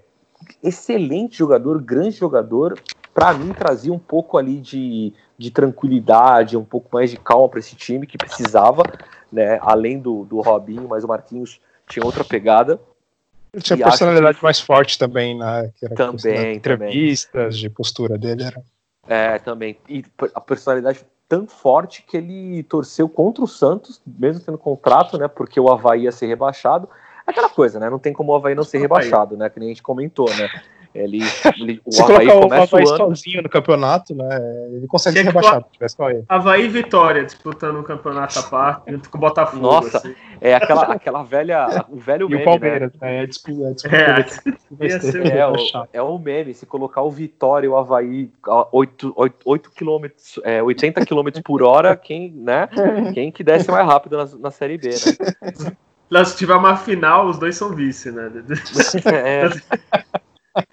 excelente 0.64 1.38
jogador, 1.38 1.82
grande 1.82 2.12
jogador. 2.12 2.80
Para 3.14 3.34
mim, 3.34 3.52
trazia 3.54 3.92
um 3.92 4.00
pouco 4.00 4.38
ali 4.38 4.60
de, 4.60 5.14
de 5.38 5.52
tranquilidade, 5.52 6.56
um 6.58 6.64
pouco 6.64 6.90
mais 6.94 7.10
de 7.12 7.18
calma 7.18 7.50
para 7.50 7.60
esse 7.60 7.76
time 7.76 8.08
que 8.08 8.18
precisava, 8.18 8.84
né? 9.32 9.60
Além 9.62 10.00
do, 10.00 10.24
do 10.26 10.40
Robinho, 10.42 10.88
mas 10.88 11.04
o 11.04 11.08
Marquinhos 11.08 11.60
tinha 11.88 12.06
outra 12.06 12.24
pegada. 12.24 12.80
Ele 13.54 13.62
tinha 13.62 13.78
E 13.78 13.84
personalidade 13.84 14.38
que- 14.38 14.44
mais 14.44 14.62
forte 14.62 14.98
também, 14.98 15.38
né? 15.38 15.72
Que 15.76 15.86
era 15.86 15.96
Também, 15.96 16.16
das 16.16 16.22
também. 16.24 16.56
entrevistas, 16.56 17.58
de 17.58 17.70
postura 17.70 18.18
dele. 18.18 18.44
Era... 18.44 18.64
É, 19.08 19.40
também. 19.40 19.78
E 19.90 20.06
a 20.34 20.40
personalidade 20.40 21.06
tão 21.28 21.46
forte 21.48 22.04
que 22.04 22.16
ele 22.16 22.64
torceu 22.64 23.10
contra 23.10 23.44
o 23.44 23.48
Santos, 23.48 24.02
mesmo 24.06 24.42
tendo 24.46 24.58
contrato, 24.58 25.18
né? 25.18 25.28
Porque 25.28 25.60
o 25.60 25.70
Havaí 25.70 26.04
ia 26.04 26.12
ser 26.14 26.28
rebaixado. 26.28 26.88
Aquela 27.32 27.50
coisa, 27.50 27.80
né? 27.80 27.90
Não 27.90 28.00
tem 28.00 28.14
como 28.14 28.32
o 28.32 28.36
Havaí 28.36 28.54
não 28.56 28.64
ser 28.64 28.78
rebaixado, 28.80 29.36
né? 29.36 29.50
Que 29.50 29.60
nem 29.60 29.70
a 29.70 29.72
gente 29.72 29.84
comentou, 29.84 30.30
né? 30.36 30.50
Ele, 30.94 31.22
ele- 31.58 31.82
o 31.86 31.92
Se 31.94 32.02
Havaí 32.02 32.28
colocar 32.28 32.36
o 32.38 32.42
começa 32.50 32.64
Havaí 32.76 32.86
o 32.86 32.90
ano. 32.90 32.98
sozinho 32.98 33.42
no 33.42 33.48
campeonato, 33.50 34.14
né? 34.14 34.28
Ele 34.74 34.88
consegue 34.88 35.18
ser 35.20 35.24
rebaixado, 35.24 35.66
ele. 36.10 36.26
Havaí 36.28 36.66
e 36.66 36.68
Vitória 36.68 37.24
disputando 37.24 37.80
um 37.80 37.84
campeonato 37.84 38.38
à 38.40 38.44
parte, 38.44 38.92
junto 38.92 39.10
com 39.10 39.18
o 39.18 39.22
Botafogo. 39.22 39.64
Nossa, 39.64 40.00
assim. 40.00 40.14
É 40.42 40.54
aquela, 40.54 40.82
aquela 40.84 41.24
velha. 41.24 41.86
O 41.88 41.96
velho 41.96 42.28
E 42.30 42.32
meme, 42.32 42.42
o 42.42 42.46
Palmeiras, 42.46 42.92
né? 43.00 43.24
É 43.24 43.26
disputa, 43.26 43.88
é 43.88 44.22
disputa 44.24 44.58
É, 44.86 44.90
ser- 45.00 45.24
né? 45.24 45.38
É 45.38 45.48
o, 45.48 45.56
é 45.94 46.02
o 46.02 46.18
meme, 46.20 46.54
se 46.54 46.66
colocar 46.66 47.02
o 47.04 47.10
Vitória 47.10 47.68
e 47.68 47.70
o 47.70 47.78
Havaí 47.78 48.30
a 48.46 48.68
8, 48.74 49.14
8, 49.16 49.36
8 49.46 49.72
km, 49.72 50.06
é, 50.44 50.62
80 50.62 51.06
km 51.06 51.42
por 51.42 51.64
hora, 51.64 51.96
quem, 51.96 52.32
né? 52.34 52.68
Quem 53.14 53.32
que 53.32 53.46
desce 53.46 53.72
mais 53.72 53.86
rápido 53.88 54.18
na, 54.18 54.26
na 54.40 54.52
Série 54.52 54.78
B, 54.78 54.90
né? 54.90 55.72
Se 56.26 56.36
tiver 56.38 56.56
uma 56.56 56.76
final, 56.76 57.28
os 57.28 57.38
dois 57.40 57.56
são 57.56 57.70
vice, 57.74 58.12
né? 58.12 58.30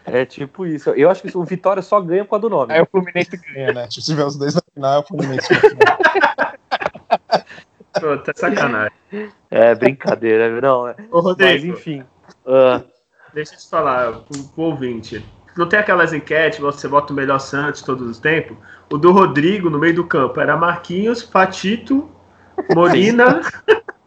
É, 0.05 0.21
é 0.23 0.27
tipo 0.27 0.67
isso. 0.67 0.91
Eu 0.91 1.09
acho 1.09 1.23
que 1.23 1.39
o 1.39 1.45
Vitória 1.45 1.81
só 1.83 2.01
ganha 2.01 2.25
por 2.25 2.31
causa 2.31 2.43
do 2.43 2.51
nome. 2.51 2.73
Aí 2.73 2.83
o 2.83 2.87
Fluminense 2.87 3.37
ganha, 3.37 3.73
né? 3.73 3.89
Se 3.89 4.03
tiver 4.03 4.25
os 4.25 4.37
dois 4.37 4.55
na 4.55 4.61
final, 4.75 4.95
é 4.95 4.99
o 4.99 5.07
Fluminense 5.07 5.49
ganha. 5.55 5.99
Pô, 8.01 8.19
tá 8.19 8.33
sacanagem. 8.35 8.93
É 9.51 9.75
brincadeira, 9.77 10.61
não. 10.61 10.89
é- 10.89 10.97
Ô, 11.11 11.17
Mas 11.17 11.25
Rodrigo, 11.25 11.75
enfim. 11.75 12.05
ah, 12.47 12.83
deixa 13.33 13.55
eu 13.55 13.59
te 13.59 13.69
falar 13.71 14.13
pro, 14.13 14.43
pro 14.43 14.63
ouvinte. 14.65 15.25
Não 15.57 15.69
tem 15.69 15.79
aquelas 15.79 16.13
enquetes, 16.13 16.59
você 16.59 16.87
bota 16.89 17.13
o 17.13 17.17
melhor 17.17 17.39
Santos 17.39 17.83
todos 17.83 18.09
os 18.09 18.19
tempos? 18.19 18.57
O 18.93 18.99
do 18.99 19.13
Rodrigo, 19.13 19.71
no 19.71 19.79
meio 19.79 19.95
do 19.95 20.05
campo, 20.05 20.41
era 20.41 20.57
Marquinhos, 20.57 21.23
Fatito, 21.23 22.11
Molina, 22.75 23.41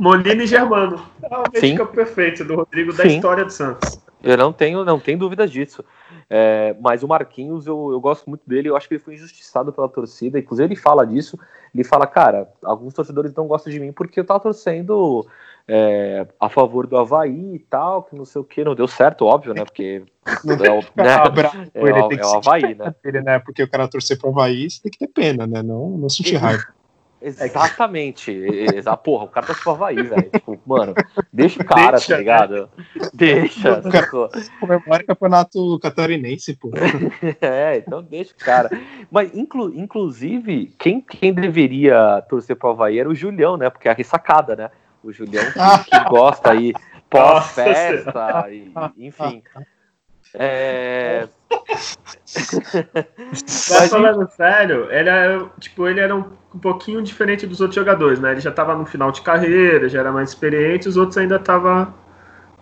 Molina 0.00 0.42
e 0.42 0.46
Germano. 0.46 1.00
É 1.22 1.36
o 1.36 1.44
meio 1.52 1.78
Sim. 1.78 1.86
perfeito 1.86 2.44
do 2.44 2.56
Rodrigo 2.56 2.92
da 2.92 3.02
Sim. 3.02 3.16
história 3.16 3.44
do 3.44 3.52
Santos. 3.52 4.00
eu 4.22 4.36
não 4.36 4.52
tenho, 4.52 4.84
não 4.84 4.98
tenho 4.98 5.18
dúvida 5.18 5.46
disso. 5.46 5.84
É, 6.30 6.76
mas 6.80 7.02
o 7.02 7.08
Marquinhos, 7.08 7.66
eu, 7.66 7.90
eu 7.90 8.00
gosto 8.00 8.28
muito 8.28 8.42
dele. 8.46 8.68
Eu 8.68 8.76
acho 8.76 8.86
que 8.88 8.94
ele 8.94 9.02
foi 9.02 9.14
injustiçado 9.14 9.72
pela 9.72 9.88
torcida. 9.88 10.38
Inclusive, 10.38 10.66
ele 10.66 10.76
fala 10.76 11.06
disso. 11.06 11.38
Ele 11.74 11.84
fala, 11.84 12.06
cara, 12.06 12.48
alguns 12.62 12.94
torcedores 12.94 13.34
não 13.34 13.46
gostam 13.46 13.72
de 13.72 13.80
mim 13.80 13.92
porque 13.92 14.20
eu 14.20 14.24
tava 14.24 14.40
torcendo 14.40 15.26
é, 15.66 16.26
a 16.40 16.48
favor 16.48 16.86
do 16.86 16.96
Havaí 16.96 17.54
e 17.54 17.58
tal, 17.58 18.02
que 18.02 18.16
não 18.16 18.24
sei 18.24 18.40
o 18.40 18.44
que. 18.44 18.64
Não 18.64 18.74
deu 18.74 18.88
certo, 18.88 19.26
óbvio, 19.26 19.54
né? 19.54 19.64
Porque 19.64 20.02
é 20.26 20.70
o, 20.70 20.80
né? 20.96 21.70
É, 21.74 21.82
ele 21.82 22.20
é 22.20 22.26
o 22.26 22.36
Havaí, 22.36 22.74
né? 22.74 22.94
dele, 23.02 23.20
né? 23.20 23.38
Porque 23.38 23.62
o 23.62 23.68
cara 23.68 23.88
torcer 23.88 24.18
pro 24.18 24.30
Havaí, 24.30 24.70
você 24.70 24.82
tem 24.82 24.90
que 24.90 24.98
ter 24.98 25.08
pena, 25.08 25.46
né? 25.46 25.62
Não, 25.62 25.90
não 25.90 26.08
sentir 26.08 26.36
raiva. 26.36 26.64
Exatamente. 27.20 28.30
Exa 28.30 28.96
porra, 28.96 29.24
o 29.24 29.28
cara 29.28 29.46
tá 29.46 29.54
pro 29.54 29.72
Havaí, 29.72 29.96
velho. 30.02 30.30
Tipo, 30.30 30.60
mano, 30.66 30.94
deixa 31.32 31.60
o 31.62 31.64
cara, 31.64 31.92
Deixa, 31.92 32.12
tá 32.12 32.18
ligado? 32.18 32.70
Deixa. 33.14 33.80
Cara- 33.82 33.90
sacou? 34.04 34.30
Comemora 34.60 35.02
o 35.02 35.06
campeonato 35.06 35.78
catarinense, 35.80 36.54
pô. 36.56 36.70
É, 37.40 37.76
então 37.78 38.02
deixa 38.02 38.32
o 38.32 38.44
cara. 38.44 38.70
Mas, 39.10 39.34
inclu- 39.34 39.72
inclusive, 39.74 40.74
quem, 40.78 41.00
quem 41.00 41.32
deveria 41.32 42.22
torcer 42.28 42.56
pro 42.56 42.70
Havaí 42.70 42.98
era 42.98 43.08
o 43.08 43.14
Julião, 43.14 43.56
né? 43.56 43.68
Porque 43.70 43.88
é 43.88 43.90
a 43.90 43.94
ressacada, 43.94 44.54
né? 44.54 44.70
O 45.02 45.12
Julião 45.12 45.44
que, 45.44 45.90
que 45.90 46.04
gosta 46.10 46.52
aí 46.52 46.72
pós-festa, 47.08 48.46
enfim. 48.96 49.42
É, 50.34 51.28
Mas 53.70 53.90
falando 53.90 54.28
sério, 54.30 54.90
ele 54.90 55.08
era, 55.08 55.46
tipo, 55.58 55.86
ele 55.86 56.00
era 56.00 56.14
um, 56.14 56.24
um 56.54 56.58
pouquinho 56.58 57.02
diferente 57.02 57.46
dos 57.46 57.60
outros 57.60 57.76
jogadores, 57.76 58.20
né? 58.20 58.32
Ele 58.32 58.40
já 58.40 58.50
tava 58.50 58.74
no 58.74 58.86
final 58.86 59.10
de 59.10 59.22
carreira, 59.22 59.88
já 59.88 60.00
era 60.00 60.12
mais 60.12 60.30
experiente, 60.30 60.88
os 60.88 60.96
outros 60.96 61.18
ainda 61.18 61.36
estavam 61.36 61.92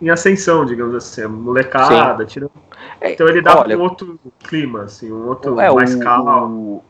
em 0.01 0.11
ascensão, 0.11 0.65
digamos 0.65 0.95
assim, 0.95 1.27
molecada, 1.27 2.25
tirando. 2.25 2.53
É, 3.01 3.13
Então 3.13 3.29
ele 3.29 3.41
dava 3.41 3.63
olha, 3.63 3.79
um 3.79 3.83
outro 3.83 4.19
clima, 4.41 4.85
assim, 4.85 5.13
um 5.13 5.29
outro 5.29 5.61
é, 5.61 5.71
mais 5.71 5.95
o- 5.95 6.01
calmo. 6.01 6.77
o- 6.77 6.85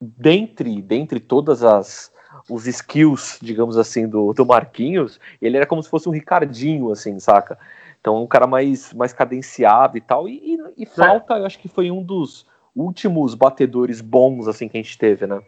dentre, 0.00 0.80
dentre 0.82 1.20
todas 1.20 1.62
as 1.62 2.12
os 2.48 2.66
skills, 2.66 3.38
digamos 3.40 3.76
assim, 3.76 4.08
do, 4.08 4.32
do 4.32 4.44
Marquinhos, 4.44 5.20
ele 5.40 5.56
era 5.56 5.66
como 5.66 5.82
se 5.82 5.88
fosse 5.88 6.08
um 6.08 6.12
Ricardinho, 6.12 6.90
assim, 6.90 7.18
saca? 7.20 7.56
Então, 8.02 8.20
um 8.20 8.26
cara 8.26 8.48
mais, 8.48 8.92
mais 8.92 9.12
cadenciado 9.12 9.96
e 9.96 10.00
tal. 10.00 10.28
E, 10.28 10.56
e, 10.56 10.82
e 10.82 10.84
falta, 10.86 11.34
eu 11.34 11.46
acho 11.46 11.56
que 11.60 11.68
foi 11.68 11.88
um 11.88 12.02
dos 12.02 12.44
últimos 12.74 13.36
batedores 13.36 14.00
bons, 14.00 14.48
assim, 14.48 14.68
que 14.68 14.76
a 14.76 14.82
gente 14.82 14.98
teve, 14.98 15.24
né? 15.24 15.40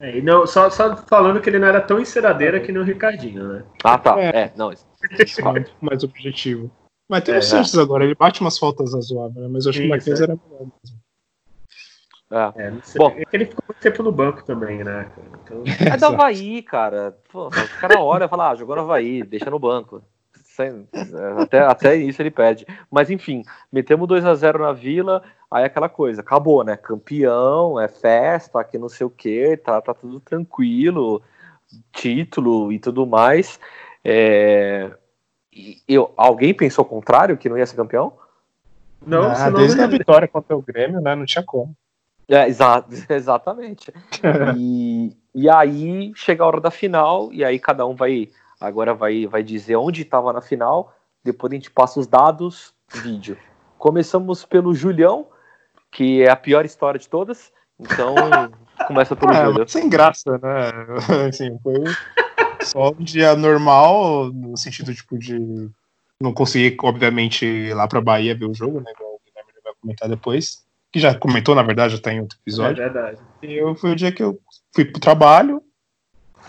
É, 0.00 0.18
e 0.18 0.20
não, 0.20 0.44
só, 0.48 0.68
só 0.68 0.96
falando 0.96 1.40
que 1.40 1.48
ele 1.48 1.60
não 1.60 1.68
era 1.68 1.80
tão 1.80 2.00
enceradeira 2.00 2.58
que 2.58 2.72
nem 2.72 2.82
o 2.82 2.84
Ricardinho, 2.84 3.46
né? 3.52 3.62
Ah, 3.84 3.96
tá. 3.96 4.20
É. 4.20 4.28
É, 4.46 4.52
não. 4.56 4.72
isso- 4.72 4.84
é 5.46 5.64
mais 5.80 6.02
objetivo. 6.02 6.68
Mas 7.08 7.22
tem 7.22 7.36
É. 7.36 7.38
o 7.38 7.42
Santos 7.42 7.78
agora, 7.78 8.02
ele 8.04 8.16
bate 8.16 8.40
umas 8.40 8.58
faltas 8.58 8.92
razoáveis, 8.92 9.36
né? 9.36 9.48
Mas 9.48 9.64
eu 9.64 9.70
acho 9.70 9.78
que 9.80 9.86
o 9.86 9.90
Marquinhos 9.90 10.20
é. 10.20 10.24
era 10.24 10.34
melhor 10.44 10.66
mesmo. 10.82 11.00
É. 12.32 12.66
É, 12.66 12.70
não 12.72 12.82
sei. 12.82 12.98
Bom. 12.98 13.14
É 13.16 13.24
que 13.24 13.36
ele 13.36 13.46
ficou 13.46 13.64
muito 13.68 13.80
tempo 13.80 14.02
no 14.02 14.10
banco 14.10 14.44
também, 14.44 14.82
né? 14.82 15.08
Então, 15.44 15.62
É 15.92 15.96
do 15.96 16.06
Havaí, 16.06 16.62
cara. 16.62 17.16
Pô, 17.30 17.46
o 17.46 17.80
cara 17.80 18.00
olha 18.00 18.24
e 18.24 18.28
fala, 18.28 18.50
ah, 18.50 18.54
jogou 18.56 18.74
no 18.74 18.82
Havaí, 18.82 19.22
deixa 19.22 19.48
no 19.50 19.58
banco. 19.58 20.02
Sem- 20.60 20.88
Até, 21.38 21.60
até 21.60 21.96
isso 21.96 22.20
ele 22.20 22.30
pede. 22.30 22.66
Mas 22.90 23.10
enfim, 23.10 23.42
metemos 23.72 24.06
2 24.06 24.24
a 24.24 24.34
0 24.34 24.58
na 24.58 24.72
vila, 24.72 25.22
aí 25.50 25.64
aquela 25.64 25.88
coisa, 25.88 26.20
acabou, 26.20 26.62
né? 26.62 26.76
Campeão, 26.76 27.80
é 27.80 27.88
festa, 27.88 28.62
que 28.62 28.76
não 28.78 28.88
sei 28.88 29.06
o 29.06 29.10
que, 29.10 29.56
tá, 29.56 29.80
tá 29.80 29.94
tudo 29.94 30.20
tranquilo, 30.20 31.22
título 31.92 32.72
e 32.72 32.78
tudo 32.78 33.06
mais. 33.06 33.58
É, 34.04 34.90
e 35.52 35.82
eu, 35.88 36.12
alguém 36.16 36.54
pensou 36.54 36.84
o 36.84 36.88
contrário, 36.88 37.36
que 37.36 37.48
não 37.48 37.58
ia 37.58 37.66
ser 37.66 37.76
campeão? 37.76 38.12
não, 39.04 39.30
ah, 39.30 39.34
senão 39.34 39.60
desde 39.60 39.76
não 39.78 39.84
a 39.84 39.88
vitória 39.88 40.28
contra 40.28 40.56
o 40.56 40.62
Grêmio, 40.62 41.00
né? 41.00 41.14
Não 41.14 41.24
tinha 41.24 41.42
como. 41.42 41.74
É, 42.28 42.46
exa 42.48 42.84
exatamente. 43.08 43.92
E, 44.56 45.16
e 45.34 45.48
aí 45.48 46.12
chega 46.14 46.44
a 46.44 46.46
hora 46.46 46.60
da 46.60 46.70
final, 46.70 47.32
e 47.32 47.44
aí 47.44 47.58
cada 47.58 47.86
um 47.86 47.94
vai 47.94 48.28
agora 48.60 48.94
vai, 48.94 49.26
vai 49.26 49.42
dizer 49.42 49.76
onde 49.76 50.02
estava 50.02 50.32
na 50.32 50.42
final, 50.42 50.94
depois 51.24 51.52
a 51.52 51.54
gente 51.56 51.70
passa 51.70 51.98
os 52.00 52.06
dados, 52.06 52.74
vídeo. 53.02 53.36
Começamos 53.78 54.44
pelo 54.44 54.74
Julião, 54.74 55.26
que 55.90 56.22
é 56.22 56.30
a 56.30 56.36
pior 56.36 56.64
história 56.64 57.00
de 57.00 57.08
todas. 57.08 57.50
Então, 57.78 58.14
começa 58.86 59.16
pelo 59.16 59.32
É, 59.32 59.44
Júlio. 59.46 59.68
sem 59.68 59.88
graça, 59.88 60.38
né? 60.38 60.70
Assim, 61.28 61.58
foi 61.62 61.84
só 62.62 62.90
um 62.90 63.02
dia 63.02 63.34
normal, 63.34 64.26
no 64.32 64.56
sentido 64.56 64.94
tipo 64.94 65.18
de 65.18 65.70
não 66.20 66.34
conseguir, 66.34 66.76
obviamente, 66.82 67.46
ir 67.46 67.74
lá 67.74 67.88
pra 67.88 68.00
Bahia 68.02 68.34
ver 68.36 68.44
o 68.44 68.54
jogo, 68.54 68.80
né? 68.80 68.92
Igual 68.94 69.14
o 69.14 69.20
Guilherme 69.24 69.52
vai 69.64 69.72
comentar 69.80 70.08
depois. 70.08 70.62
Que 70.92 70.98
já 71.00 71.14
comentou, 71.14 71.54
na 71.54 71.62
verdade, 71.62 71.96
já 71.96 72.02
tá 72.02 72.12
em 72.12 72.20
outro 72.20 72.36
É 72.36 72.42
episódio. 72.42 72.76
verdade. 72.76 73.18
E 73.42 73.54
eu, 73.54 73.74
foi 73.74 73.92
o 73.92 73.96
dia 73.96 74.12
que 74.12 74.22
eu 74.22 74.38
fui 74.74 74.84
pro 74.84 75.00
trabalho, 75.00 75.62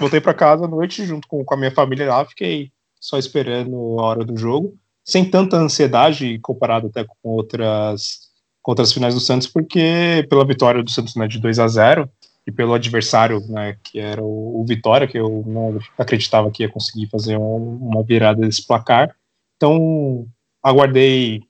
voltei 0.01 0.19
pra 0.19 0.33
casa 0.33 0.65
à 0.65 0.67
noite 0.67 1.05
junto 1.05 1.27
com, 1.27 1.45
com 1.45 1.53
a 1.53 1.57
minha 1.57 1.71
família 1.71 2.09
lá, 2.09 2.25
fiquei 2.25 2.71
só 2.99 3.17
esperando 3.17 3.75
a 3.99 4.03
hora 4.03 4.25
do 4.25 4.35
jogo, 4.35 4.75
sem 5.05 5.23
tanta 5.29 5.57
ansiedade 5.57 6.37
comparado 6.39 6.87
até 6.87 7.03
com 7.03 7.29
outras, 7.29 8.29
com 8.61 8.71
outras 8.71 8.91
finais 8.91 9.13
do 9.13 9.19
Santos, 9.19 9.47
porque 9.47 10.25
pela 10.29 10.45
vitória 10.45 10.83
do 10.83 10.91
Santos 10.91 11.15
né, 11.15 11.27
de 11.27 11.39
2 11.39 11.59
a 11.59 11.67
0 11.67 12.09
e 12.45 12.51
pelo 12.51 12.73
adversário, 12.73 13.39
né, 13.47 13.77
que 13.83 13.99
era 13.99 14.21
o, 14.23 14.61
o 14.61 14.65
Vitória, 14.65 15.07
que 15.07 15.17
eu 15.17 15.43
não 15.45 15.79
acreditava 15.97 16.49
que 16.51 16.63
ia 16.63 16.69
conseguir 16.69 17.07
fazer 17.07 17.37
um- 17.37 17.77
uma 17.77 18.03
virada 18.03 18.41
desse 18.41 18.65
placar. 18.65 19.15
Então, 19.57 20.27
aguardei 20.63 21.41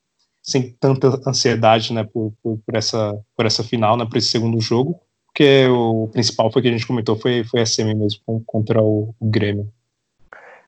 sem 0.43 0.71
tanta 0.79 1.07
ansiedade, 1.27 1.93
né, 1.93 2.03
por, 2.03 2.33
por, 2.43 2.59
por 2.65 2.75
essa, 2.75 3.17
por 3.37 3.45
essa 3.45 3.63
final, 3.63 3.95
né, 3.95 4.05
por 4.05 4.17
esse 4.17 4.27
segundo 4.27 4.59
jogo, 4.59 4.99
porque 5.33 5.65
o 5.69 6.09
principal 6.11 6.51
foi 6.51 6.61
que 6.61 6.67
a 6.67 6.71
gente 6.71 6.85
comentou, 6.85 7.15
foi, 7.15 7.43
foi 7.43 7.61
a 7.61 7.65
semi 7.65 7.95
mesmo, 7.95 8.21
contra 8.45 8.81
o, 8.81 9.15
o 9.19 9.25
Grêmio. 9.25 9.67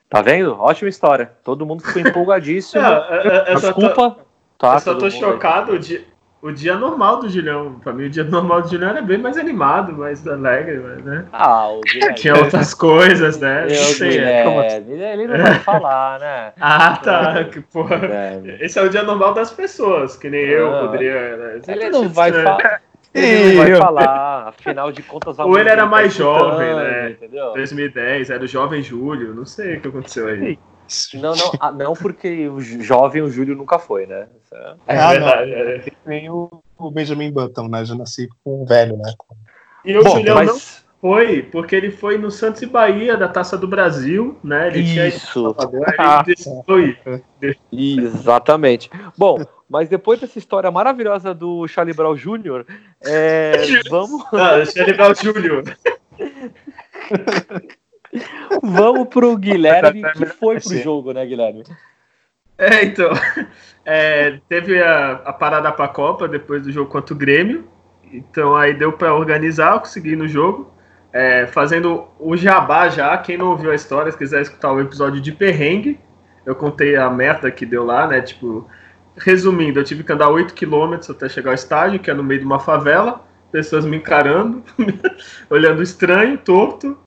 Tá 0.09 0.22
vendo? 0.22 0.55
Ótima 0.59 0.89
história. 0.89 1.32
Todo 1.43 1.66
mundo 1.66 1.84
ficou 1.84 2.01
empolgadíssimo. 2.01 2.82
Não, 2.82 2.93
eu, 3.05 3.22
eu- 3.24 3.32
eu 3.45 3.59
só 3.59 3.74
tô- 3.74 3.82
Desculpa. 3.82 4.18
Tá, 4.57 4.76
eu 4.76 4.80
só 4.80 4.91
todo 4.93 4.99
tô 5.01 5.09
chocado. 5.09 5.74
O 5.74 5.80
dia, 5.80 6.03
o 6.41 6.51
dia 6.51 6.76
normal 6.78 7.20
do 7.20 7.28
Julião. 7.28 7.80
Pra 7.84 7.91
mim, 7.91 8.05
o 8.05 8.09
dia 8.09 8.24
normal 8.24 8.61
do 8.61 8.70
Julião 8.70 8.91
era 8.91 9.01
bem 9.01 9.18
mais 9.18 9.38
animado, 9.38 9.91
mais 9.93 10.26
alegre, 10.28 10.78
mas, 10.78 11.03
né? 11.03 11.26
Ah, 11.34 11.70
o 11.70 11.82
Guilherme. 11.82 12.16
Tinha 12.16 12.36
outras 12.38 12.74
coisas, 12.76 13.39
né? 13.39 13.61
Não 13.64 13.70
Eu, 13.70 13.76
sei. 13.76 14.18
é. 14.20 14.80
Guilherme, 14.82 15.24
ele 15.24 15.34
não 15.38 15.43
vai 15.43 15.59
falar, 15.59 16.20
né? 16.20 16.53
Ah, 16.61 16.95
tá. 17.03 17.43
Que 17.45 17.59
porra. 17.61 17.97
Guilherme. 17.97 18.57
Esse 18.61 18.78
é 18.80 18.84
o 18.84 18.89
dia 18.89 19.03
normal 19.03 19.34
das 19.34 19.51
pessoas, 19.51 20.16
que 20.16 20.30
nem 20.30 20.41
eu 20.41 20.74
Ah. 20.74 20.80
poderia. 20.86 21.38
Né? 21.38 21.61
Ele 21.68 21.89
não 21.89 22.07
vai 22.07 22.30
Estranho. 22.30 22.47
falar. 22.57 22.82
Ele 23.14 23.57
não 23.57 23.64
vai 23.64 23.76
falar, 23.76 24.47
afinal 24.47 24.91
de 24.91 25.03
contas. 25.03 25.38
Ou 25.39 25.59
ele 25.59 25.70
era 25.70 25.84
tá 25.84 25.88
mais 25.88 26.14
jovem, 26.14 26.76
né? 26.76 27.11
Entendeu? 27.11 27.53
2010, 27.53 28.30
era 28.30 28.43
o 28.43 28.47
jovem 28.47 28.82
Júlio, 28.82 29.36
não 29.36 29.45
sei 29.45 29.78
o 29.78 29.82
que 29.82 29.88
aconteceu 29.88 30.28
aí. 30.28 30.57
Não, 31.14 31.36
não, 31.36 31.51
ah, 31.59 31.72
não, 31.72 31.93
porque 31.93 32.47
o 32.49 32.59
jo- 32.59 32.82
jovem 32.82 33.22
o 33.22 33.30
Júlio 33.30 33.55
nunca 33.55 33.78
foi, 33.80 34.05
né? 34.05 34.28
É- 34.51 34.76
É 34.88 34.97
Ah, 34.97 35.11
verdade. 35.11 35.51
é. 35.51 35.86
Nem 36.05 36.30
o, 36.30 36.49
o 36.78 36.91
Benjamin 36.91 37.32
Button, 37.32 37.68
né? 37.68 37.86
Já 37.86 37.95
nasci 37.95 38.28
com 38.43 38.64
um 38.64 38.66
velho, 38.66 38.97
né? 38.97 39.14
E 39.86 39.95
o 39.97 40.03
Bom, 40.03 40.18
Julião 40.18 40.36
não 40.36 40.45
mas 40.45 40.84
foi, 40.99 41.43
porque 41.43 41.76
ele 41.76 41.91
foi 41.91 42.18
no 42.18 42.32
Santos 42.32 42.61
e 42.61 42.66
Bahia 42.66 43.16
da 43.18 43.28
Taça 43.28 43.57
do 43.57 43.68
Brasil, 43.68 44.39
né? 44.43 44.68
Ele 44.68 44.84
tinha 44.84 45.07
isso, 45.07 45.34
Salvador, 45.34 45.84
Ah, 45.97 46.24
ele 46.28 47.57
exatamente. 47.72 48.89
Bom, 49.18 49.43
mas 49.70 49.89
depois 49.89 50.20
dessa 50.20 50.38
história 50.38 50.70
maravilhosa 50.70 51.34
do 51.34 51.68
Charlie 51.68 51.95
Brown 51.95 52.16
Jr., 52.16 52.66
é, 53.05 53.53
vamos, 53.89 54.24
Ah, 54.34 54.57
deixa 54.57 54.80
eu 54.80 54.88
lembrar 54.88 55.11
o 55.11 55.16
Júlio. 55.16 55.64
vamos 58.61 59.07
pro 59.07 59.38
Guilherme, 59.38 60.01
Tá, 60.01 60.11
que 60.14 60.26
foi 60.26 60.59
pro 60.59 60.78
jogo, 60.78 61.14
né, 61.14 61.26
Guilherme? 61.26 61.64
É, 62.57 62.86
então. 62.86 63.09
é, 63.86 64.39
teve 64.47 64.82
a, 64.82 65.14
a 65.26 65.34
parada 65.34 65.72
pra 65.72 65.88
Copa 65.88 66.28
depois 66.28 66.64
do 66.64 66.72
jogo 66.72 66.89
contra 66.89 67.14
o 67.14 67.18
Grêmio. 67.18 67.68
Então 68.11 68.55
aí 68.55 68.74
deu 68.74 68.93
pra 68.93 69.14
organizar, 69.14 69.74
eu 69.74 69.80
consegui 69.80 70.16
no 70.16 70.28
jogo. 70.28 70.72
É, 71.11 71.45
fazendo 71.47 72.07
o 72.20 72.36
jabá 72.36 72.89
já, 72.89 73.16
quem 73.20 73.38
não 73.38 73.51
ouviu 73.51 73.72
a 73.72 73.76
história, 73.76 74.11
se 74.11 74.18
quiser 74.18 74.41
escutar 74.41 74.72
o 74.72 74.82
episódio 74.82 75.22
de 75.22 75.32
perrengue, 75.32 75.99
eu 76.43 76.55
contei 76.55 76.95
a 76.95 77.07
merda 77.09 77.51
que 77.51 77.66
deu 77.68 77.86
lá, 77.86 78.07
né? 78.07 78.22
Tipo, 78.22 78.68
resumindo, 79.18 79.80
eu 79.80 79.84
tive 79.84 80.03
que 80.03 80.11
andar 80.11 80.30
8 80.30 80.53
quilômetros 80.53 81.09
até 81.09 81.28
chegar 81.30 81.51
ao 81.51 81.55
estádio, 81.55 81.99
que 81.99 82.09
é 82.09 82.14
no 82.14 82.24
meio 82.24 82.39
de 82.39 82.45
uma 82.45 82.59
favela, 82.59 83.26
pessoas 83.51 83.86
me 83.86 83.97
encarando, 83.97 84.64
olhando 85.49 85.82
estranho, 85.84 86.38
torto. 86.38 86.97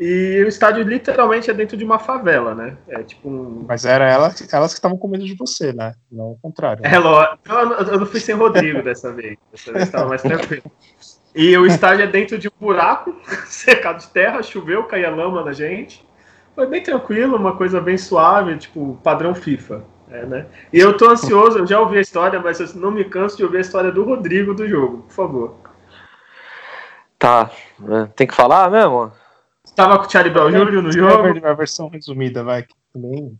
E 0.00 0.42
o 0.44 0.48
estádio 0.48 0.82
literalmente 0.82 1.48
é 1.50 1.54
dentro 1.54 1.76
de 1.76 1.84
uma 1.84 1.98
favela, 1.98 2.54
né? 2.56 2.76
É 2.88 3.02
tipo 3.04 3.28
um, 3.28 3.64
Mas 3.68 3.84
era 3.84 4.04
ela, 4.10 4.34
elas 4.52 4.72
que 4.72 4.78
estavam 4.78 4.96
com 4.96 5.06
medo 5.06 5.24
de 5.24 5.34
você, 5.34 5.72
né? 5.72 5.94
Não 6.10 6.32
o 6.32 6.38
contrário. 6.42 6.82
né? 6.82 6.88
É. 6.92 6.96
Eu, 6.96 7.68
não- 7.68 7.78
eu 7.92 8.00
não 8.00 8.06
fui 8.06 8.18
sem 8.18 8.34
Rodrigo 8.34 8.82
dessa 8.82 9.12
vez. 9.12 9.36
Dessa 9.52 9.72
vez 9.72 9.84
estava 9.84 10.08
mais 10.08 10.22
tranquilo. 10.22 10.64
E 11.34 11.56
o 11.56 11.64
estádio 11.66 12.04
é 12.04 12.06
dentro 12.08 12.36
de 12.36 12.48
um 12.48 12.52
buraco, 12.58 13.14
cercado 13.46 13.98
de 14.00 14.08
terra, 14.08 14.42
choveu, 14.42 14.82
caía 14.84 15.10
lama 15.10 15.44
na 15.44 15.52
gente. 15.52 16.04
Foi 16.54 16.66
bem 16.66 16.82
tranquilo, 16.82 17.36
uma 17.36 17.56
coisa 17.56 17.80
bem 17.80 17.96
suave, 17.96 18.56
tipo, 18.56 18.98
padrão 19.04 19.34
FIFA. 19.34 19.84
É, 20.12 20.26
né? 20.26 20.46
E 20.72 20.78
eu 20.78 20.96
tô 20.96 21.08
ansioso, 21.08 21.58
eu 21.58 21.66
já 21.66 21.80
ouvi 21.80 21.96
a 21.98 22.00
história, 22.00 22.38
mas 22.38 22.60
eu 22.60 22.68
não 22.80 22.90
me 22.90 23.04
canso 23.04 23.36
de 23.36 23.44
ouvir 23.44 23.58
a 23.58 23.60
história 23.60 23.90
do 23.90 24.04
Rodrigo 24.04 24.54
do 24.54 24.68
jogo, 24.68 24.98
por 25.02 25.12
favor. 25.12 25.56
Tá, 27.18 27.50
né, 27.78 28.10
tem 28.14 28.26
que 28.26 28.34
falar 28.34 28.70
mesmo? 28.70 29.12
Estava 29.64 29.98
com 29.98 30.06
o 30.06 30.10
Charlie 30.10 30.32
Brown 30.32 30.50
Jr. 30.50 30.82
no 30.82 30.92
jogo. 30.92 31.12
a 31.12 31.32
ver- 31.32 31.46
a 31.46 31.54
versão 31.54 31.88
resumida, 31.88 32.44
vai. 32.44 32.62
que 32.64 32.74
Também. 32.92 33.38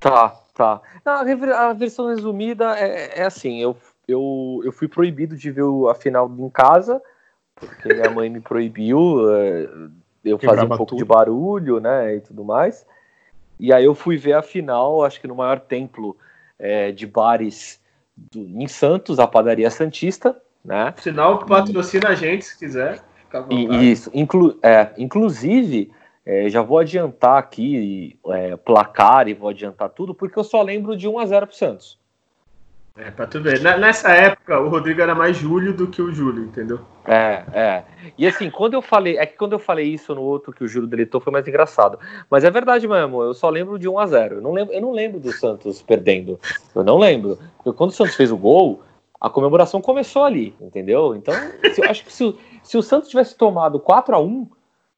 Tá, 0.00 0.30
tá. 0.54 0.80
Não, 1.04 1.12
a, 1.14 1.72
versão 1.72 2.08
resumida 2.08 2.76
é, 2.76 3.20
é 3.20 3.24
assim, 3.24 3.60
eu, 3.60 3.76
eu, 4.08 4.60
eu 4.64 4.72
fui 4.72 4.88
proibido 4.88 5.36
de 5.36 5.50
ver 5.50 5.64
a 5.90 5.94
final 5.94 6.30
em 6.38 6.50
casa, 6.50 7.00
porque 7.54 7.94
minha 7.94 8.10
mãe 8.10 8.28
me 8.28 8.40
proibiu, 8.40 9.30
é, 9.30 9.68
eu 10.24 10.38
fazia 10.38 10.64
um 10.64 10.68
pouco 10.68 10.86
tudo. 10.86 10.98
de 10.98 11.04
barulho, 11.04 11.80
né, 11.80 12.16
e 12.16 12.20
tudo 12.20 12.44
mais. 12.44 12.84
E 13.58 13.72
aí 13.72 13.84
eu 13.84 13.94
fui 13.94 14.16
ver 14.16 14.34
a 14.34 14.42
final, 14.42 15.04
acho 15.04 15.20
que 15.20 15.28
no 15.28 15.34
maior 15.34 15.60
templo 15.60 16.16
é, 16.58 16.92
de 16.92 17.06
bares 17.06 17.80
do- 18.16 18.46
em 18.60 18.66
Santos, 18.66 19.18
a 19.18 19.26
Padaria 19.26 19.70
Santista, 19.70 20.40
né? 20.64 20.94
Sinal, 20.98 21.38
patrocina 21.44 22.08
a 22.08 22.14
gente 22.14 22.44
se 22.44 22.58
quiser. 22.58 23.02
E, 23.50 23.90
isso, 23.90 24.10
inclu, 24.14 24.58
é, 24.62 24.92
inclusive, 24.96 25.90
é, 26.24 26.48
já 26.48 26.62
vou 26.62 26.78
adiantar 26.78 27.38
aqui 27.38 28.16
é, 28.28 28.56
placar 28.56 29.28
e 29.28 29.34
vou 29.34 29.48
adiantar 29.50 29.88
tudo, 29.90 30.14
porque 30.14 30.38
eu 30.38 30.44
só 30.44 30.62
lembro 30.62 30.96
de 30.96 31.08
1 31.08 31.18
a 31.18 31.26
0 31.26 31.46
pro 31.46 31.56
Santos. 31.56 31.98
É, 32.96 33.10
pra 33.10 33.26
tu 33.26 33.40
ver. 33.40 33.60
Nessa 33.60 34.12
época, 34.12 34.60
o 34.60 34.68
Rodrigo 34.68 35.00
era 35.00 35.16
mais 35.16 35.36
Júlio 35.36 35.74
do 35.74 35.88
que 35.88 36.00
o 36.00 36.12
Júlio, 36.12 36.44
entendeu? 36.44 36.78
É, 37.04 37.42
é. 37.52 37.84
E 38.16 38.24
assim, 38.24 38.48
quando 38.48 38.74
eu 38.74 38.80
falei, 38.82 39.18
é 39.18 39.26
que 39.26 39.36
quando 39.36 39.52
eu 39.54 39.58
falei 39.58 39.86
isso 39.92 40.14
no 40.14 40.22
outro 40.22 40.52
que 40.52 40.62
o 40.62 40.68
Júlio 40.68 40.88
deletou 40.88 41.20
foi 41.20 41.32
mais 41.32 41.46
engraçado. 41.48 41.98
Mas 42.30 42.44
é 42.44 42.50
verdade 42.52 42.86
mesmo, 42.86 43.20
eu 43.20 43.34
só 43.34 43.50
lembro 43.50 43.80
de 43.80 43.88
1 43.88 43.98
a 43.98 44.06
0 44.06 44.36
Eu 44.36 44.40
não 44.42 44.52
lembro, 44.52 44.72
eu 44.72 44.80
não 44.80 44.92
lembro 44.92 45.18
do 45.18 45.32
Santos 45.32 45.82
perdendo. 45.82 46.38
Eu 46.72 46.84
não 46.84 46.96
lembro. 46.96 47.36
Porque 47.56 47.76
quando 47.76 47.90
o 47.90 47.94
Santos 47.94 48.14
fez 48.14 48.30
o 48.30 48.36
gol, 48.36 48.82
a 49.20 49.28
comemoração 49.28 49.80
começou 49.80 50.22
ali, 50.22 50.54
entendeu? 50.60 51.16
Então, 51.16 51.34
eu 51.76 51.90
acho 51.90 52.04
que 52.04 52.12
se, 52.12 52.22
o- 52.22 52.38
se 52.62 52.76
o 52.78 52.82
Santos 52.82 53.08
tivesse 53.08 53.36
tomado 53.36 53.80
4 53.80 54.14
a 54.14 54.20
1 54.20 54.46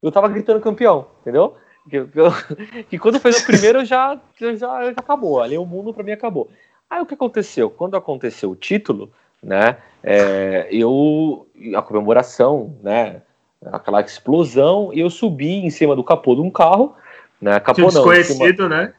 eu 0.03 0.13
tava 0.13 0.29
gritando 0.29 0.61
campeão, 0.61 1.07
entendeu? 1.23 1.55
Que, 1.89 2.05
que 2.05 2.83
que 2.91 2.99
quando 2.99 3.19
fez 3.21 3.41
o 3.43 3.47
primeiro, 3.47 3.85
já, 3.85 4.19
já, 4.39 4.55
já 4.55 4.91
acabou. 4.91 5.41
Ali 5.41 5.57
o 5.57 5.65
mundo 5.65 5.95
pra 5.95 6.03
mim 6.05 6.11
acabou. 6.13 6.51
Aí 6.89 7.01
o 7.01 7.07
que 7.07 7.15
aconteceu? 7.15 7.69
Quando 7.69 7.97
aconteceu 7.97 8.51
o 8.51 8.57
título, 8.57 9.11
né? 9.43 9.77
é, 10.07 10.69
eu 10.71 11.49
a 11.75 11.83
comemoração, 11.83 12.77
né? 12.81 13.23
Aquela 13.65 14.01
explosão, 14.01 14.93
e 14.95 15.01
eu 15.01 15.11
subi 15.11 15.65
em 15.65 15.71
cima 15.71 15.97
do 15.97 16.05
capô 16.05 16.37
de 16.37 16.41
um 16.41 16.51
carro, 16.51 16.95
né? 17.41 17.59
Capô 17.59 17.83
não, 17.83 17.89
em 17.89 17.91
cima- 17.91 18.13
desconhecido, 18.13 18.69
né? 18.69 18.95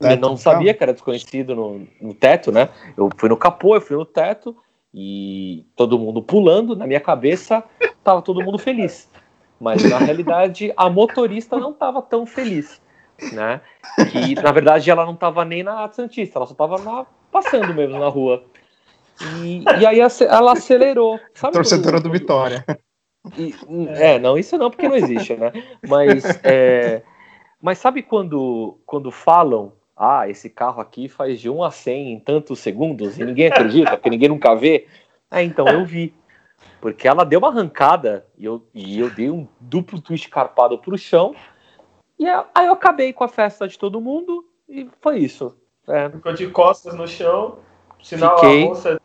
Eu 0.00 0.16
não 0.16 0.36
sabia 0.36 0.72
que 0.72 0.82
era 0.82 0.92
desconhecido 0.92 1.54
no, 1.54 1.86
no 2.00 2.14
teto, 2.14 2.50
né? 2.50 2.68
Eu 2.96 3.10
fui 3.18 3.28
no 3.28 3.36
capô, 3.36 3.74
eu 3.74 3.80
fui 3.80 3.96
no 3.96 4.06
teto 4.06 4.56
e 4.94 5.66
todo 5.76 5.98
mundo 5.98 6.22
pulando. 6.22 6.76
Na 6.76 6.86
minha 6.86 7.00
cabeça, 7.00 7.62
tava 8.02 8.22
todo 8.22 8.42
mundo 8.42 8.58
feliz. 8.58 9.10
Mas 9.60 9.82
na 9.82 9.98
realidade, 9.98 10.72
a 10.76 10.88
motorista 10.88 11.56
não 11.56 11.72
tava 11.72 12.00
tão 12.00 12.24
feliz, 12.24 12.80
né? 13.32 13.60
Que 14.10 14.34
na 14.34 14.50
verdade 14.52 14.90
ela 14.90 15.04
não 15.06 15.14
tava 15.14 15.44
nem 15.44 15.62
na 15.62 15.90
Santista, 15.92 16.38
ela 16.38 16.46
só 16.46 16.54
tava 16.54 16.76
lá 16.82 17.06
passando 17.30 17.72
mesmo 17.74 17.98
na 17.98 18.08
rua. 18.08 18.44
E, 19.36 19.62
e 19.78 19.86
aí 19.86 20.00
ela 20.00 20.52
acelerou. 20.52 21.20
Sabe 21.34 21.52
Torcedora 21.52 21.96
quando- 21.98 22.04
do 22.04 22.10
Vitória. 22.10 22.64
e- 23.36 23.54
é, 23.90 24.18
não, 24.18 24.36
isso 24.36 24.56
não, 24.58 24.70
porque 24.70 24.88
não 24.88 24.96
existe, 24.96 25.36
né? 25.36 25.52
Mas, 25.86 26.40
é, 26.42 27.02
mas 27.60 27.78
sabe 27.78 28.02
quando, 28.02 28.78
quando 28.84 29.10
falam, 29.10 29.72
ah, 29.96 30.28
esse 30.28 30.50
carro 30.50 30.80
aqui 30.80 31.08
faz 31.08 31.40
de 31.40 31.48
1 31.48 31.62
a 31.62 31.70
100 31.70 32.12
em 32.12 32.18
tantos 32.18 32.58
segundos 32.58 33.18
e 33.18 33.24
ninguém 33.24 33.46
acredita, 33.46 33.90
porque 33.92 34.10
ninguém 34.10 34.28
nunca 34.28 34.54
vê? 34.56 34.86
Ah, 35.30 35.42
então 35.42 35.66
eu 35.68 35.84
vi. 35.84 36.12
Porque 36.80 37.06
ela 37.06 37.24
deu 37.24 37.38
uma 37.38 37.48
arrancada 37.48 38.26
e 38.36 38.44
eu, 38.44 38.66
e 38.74 38.98
eu 38.98 39.08
dei 39.08 39.30
um 39.30 39.46
duplo 39.60 40.00
twist 40.00 40.28
carpado 40.28 40.76
pro 40.78 40.98
chão. 40.98 41.34
E 42.18 42.26
aí 42.26 42.66
eu 42.66 42.72
acabei 42.72 43.12
com 43.12 43.24
a 43.24 43.28
festa 43.28 43.66
de 43.66 43.78
todo 43.78 44.00
mundo 44.00 44.44
e 44.68 44.88
foi 45.00 45.18
isso. 45.18 45.56
É, 45.88 46.08
Ficou 46.08 46.32
de 46.32 46.48
costas 46.48 46.94
no 46.94 47.06
chão. 47.06 47.58
Sinal 48.02 48.38
Fiquei. 48.38 48.64
a 48.64 48.66
moça 48.66 49.00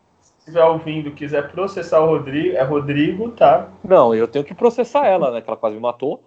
estiver 0.47 0.63
ouvindo 0.63 1.11
quiser 1.11 1.51
processar 1.51 1.99
o 1.99 2.07
Rodrigo, 2.07 2.55
é 2.55 2.63
Rodrigo, 2.63 3.31
tá? 3.31 3.69
Não, 3.83 4.15
eu 4.15 4.27
tenho 4.27 4.45
que 4.45 4.53
processar 4.53 5.05
ela, 5.05 5.31
né? 5.31 5.41
Que 5.41 5.49
ela 5.49 5.57
quase 5.57 5.75
me 5.75 5.81
matou. 5.81 6.23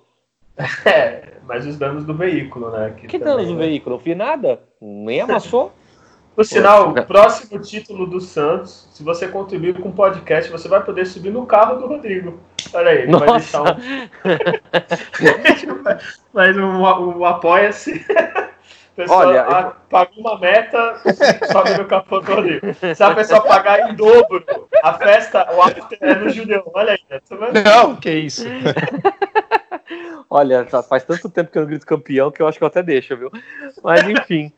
É, 0.84 1.38
mas 1.46 1.66
os 1.66 1.78
danos 1.78 2.04
do 2.04 2.12
veículo, 2.12 2.70
né? 2.70 2.94
Que, 2.96 3.06
que 3.06 3.18
danos 3.18 3.46
do 3.46 3.54
né? 3.54 3.66
veículo? 3.66 3.96
Não 3.96 4.02
fiz 4.02 4.16
nada. 4.16 4.62
Nem 4.80 5.20
amassou. 5.22 5.72
Por 6.36 6.44
sinal, 6.44 6.90
o 6.90 7.06
próximo 7.06 7.58
título 7.60 8.06
do 8.06 8.20
Santos, 8.20 8.88
se 8.92 9.02
você 9.02 9.26
contribuir 9.26 9.80
com 9.80 9.88
o 9.88 9.92
podcast, 9.92 10.50
você 10.50 10.68
vai 10.68 10.82
poder 10.82 11.06
subir 11.06 11.30
no 11.30 11.44
carro 11.44 11.78
do 11.78 11.86
Rodrigo. 11.86 12.38
Olha 12.74 12.90
aí, 12.90 13.06
Nossa. 13.06 13.24
vai 13.24 13.38
deixar 13.38 13.62
um. 13.62 13.76
Mas 16.32 16.56
um, 16.56 16.82
um 16.82 17.24
apoia-se. 17.24 18.04
Pessoal, 18.96 19.28
Olha, 19.28 19.46
a, 19.46 19.60
eu... 19.62 19.70
pagou 19.88 20.18
uma 20.18 20.36
meta, 20.38 21.00
sobe 21.50 21.78
no 21.78 21.86
capô 21.86 22.20
do 22.20 22.34
Rodrigo. 22.34 22.66
Se 22.94 23.02
a 23.02 23.14
pessoa 23.14 23.42
pagar 23.42 23.88
em 23.88 23.94
dobro, 23.94 24.44
a 24.82 24.92
festa, 24.94 25.50
o 25.54 25.62
after 25.62 25.96
é 26.00 26.14
no 26.16 26.28
Julião. 26.28 26.62
Olha 26.74 26.92
aí, 26.92 26.98
tá 27.08 27.18
Não, 27.64 27.96
que 27.96 28.10
isso. 28.10 28.44
Olha, 30.28 30.66
faz 30.88 31.04
tanto 31.04 31.30
tempo 31.30 31.50
que 31.50 31.56
eu 31.56 31.62
não 31.62 31.68
grito 31.68 31.86
campeão 31.86 32.30
que 32.30 32.42
eu 32.42 32.46
acho 32.46 32.58
que 32.58 32.64
eu 32.64 32.68
até 32.68 32.82
deixo, 32.82 33.16
viu? 33.16 33.30
Mas 33.82 34.06
enfim. 34.06 34.52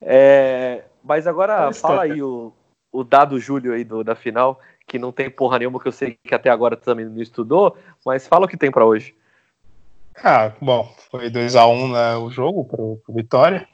É... 0.00 0.84
Mas 1.04 1.26
agora 1.26 1.70
fala 1.72 2.04
aí 2.04 2.22
o, 2.22 2.50
o 2.90 3.04
dado 3.04 3.38
Júlio 3.38 3.74
aí 3.74 3.84
do, 3.84 4.02
da 4.02 4.14
final, 4.14 4.58
que 4.86 4.98
não 4.98 5.12
tem 5.12 5.30
porra 5.30 5.58
nenhuma, 5.58 5.80
que 5.80 5.88
eu 5.88 5.92
sei 5.92 6.18
que 6.24 6.34
até 6.34 6.50
agora 6.50 6.76
também 6.76 7.06
não 7.06 7.22
estudou, 7.22 7.76
mas 8.04 8.26
fala 8.26 8.46
o 8.46 8.48
que 8.48 8.56
tem 8.56 8.70
para 8.70 8.84
hoje. 8.84 9.14
Ah, 10.22 10.52
bom, 10.60 10.94
foi 11.10 11.30
2x1 11.30 11.68
um, 11.68 11.92
né, 11.92 12.16
o 12.16 12.30
jogo 12.30 12.64
pro, 12.64 13.00
pro 13.04 13.14
Vitória. 13.14 13.66